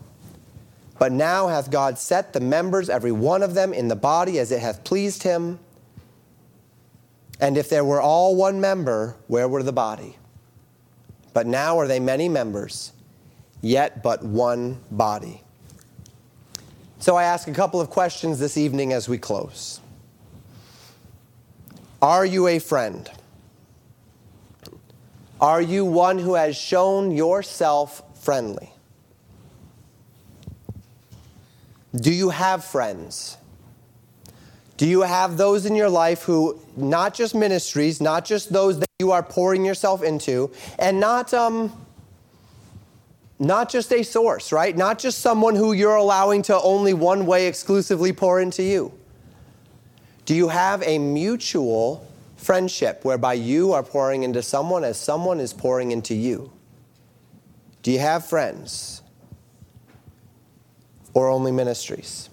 But 0.97 1.11
now 1.11 1.47
hath 1.47 1.69
God 1.69 1.99
set 1.99 2.33
the 2.33 2.39
members, 2.39 2.89
every 2.89 3.11
one 3.11 3.43
of 3.43 3.53
them, 3.53 3.73
in 3.73 3.87
the 3.87 3.95
body 3.95 4.39
as 4.39 4.51
it 4.51 4.59
hath 4.59 4.83
pleased 4.83 5.23
him. 5.23 5.59
And 7.39 7.57
if 7.57 7.69
there 7.69 7.85
were 7.85 8.01
all 8.01 8.35
one 8.35 8.59
member, 8.59 9.15
where 9.27 9.47
were 9.47 9.63
the 9.63 9.71
body? 9.71 10.17
But 11.33 11.45
now 11.45 11.79
are 11.79 11.87
they 11.87 11.99
many 11.99 12.27
members, 12.27 12.91
yet 13.61 14.01
but 14.01 14.23
one 14.23 14.81
body. 14.91 15.41
So 16.99 17.15
I 17.15 17.23
ask 17.23 17.47
a 17.47 17.53
couple 17.53 17.79
of 17.79 17.89
questions 17.89 18.39
this 18.39 18.57
evening 18.57 18.91
as 18.91 19.07
we 19.07 19.17
close. 19.17 19.79
Are 22.01 22.25
you 22.25 22.47
a 22.47 22.59
friend? 22.59 23.09
Are 25.41 25.61
you 25.61 25.85
one 25.85 26.19
who 26.19 26.33
has 26.35 26.57
shown 26.57 27.11
yourself 27.11 28.03
friendly? 28.21 28.71
Do 31.95 32.13
you 32.13 32.29
have 32.29 32.63
friends? 32.63 33.37
Do 34.77 34.87
you 34.87 35.01
have 35.01 35.37
those 35.37 35.65
in 35.65 35.75
your 35.75 35.89
life 35.89 36.23
who, 36.23 36.59
not 36.77 37.13
just 37.13 37.35
ministries, 37.35 37.99
not 37.99 38.25
just 38.25 38.51
those 38.51 38.79
that 38.79 38.89
you 38.99 39.11
are 39.11 39.23
pouring 39.23 39.65
yourself 39.65 40.03
into, 40.03 40.51
and 40.77 40.99
not, 40.99 41.33
um, 41.33 41.85
not 43.39 43.69
just 43.69 43.91
a 43.91 44.03
source, 44.03 44.51
right? 44.51 44.75
Not 44.75 44.99
just 44.99 45.19
someone 45.19 45.55
who 45.55 45.73
you're 45.73 45.95
allowing 45.95 46.43
to 46.43 46.59
only 46.61 46.93
one 46.93 47.25
way 47.25 47.47
exclusively 47.47 48.13
pour 48.13 48.39
into 48.39 48.63
you. 48.63 48.93
Do 50.25 50.35
you 50.35 50.49
have 50.49 50.83
a 50.83 50.99
mutual 50.99 52.08
friendship 52.39 53.03
whereby 53.03 53.33
you 53.33 53.73
are 53.73 53.83
pouring 53.83 54.23
into 54.23 54.41
someone 54.41 54.83
as 54.83 54.97
someone 54.97 55.39
is 55.39 55.53
pouring 55.53 55.91
into 55.91 56.15
you? 56.15 56.51
Do 57.83 57.91
you 57.91 57.99
have 57.99 58.25
friends? 58.25 59.01
Or 61.13 61.29
only 61.29 61.51
ministries? 61.51 62.29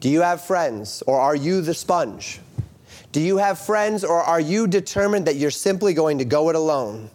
Do 0.00 0.08
you 0.08 0.22
have 0.22 0.40
friends 0.42 1.02
or 1.06 1.20
are 1.20 1.36
you 1.36 1.60
the 1.60 1.74
sponge? 1.74 2.40
Do 3.12 3.20
you 3.20 3.38
have 3.38 3.58
friends 3.58 4.04
or 4.04 4.22
are 4.22 4.40
you 4.40 4.66
determined 4.66 5.26
that 5.26 5.36
you're 5.36 5.50
simply 5.50 5.94
going 5.94 6.18
to 6.18 6.24
go 6.24 6.50
it 6.50 6.56
alone? 6.56 7.10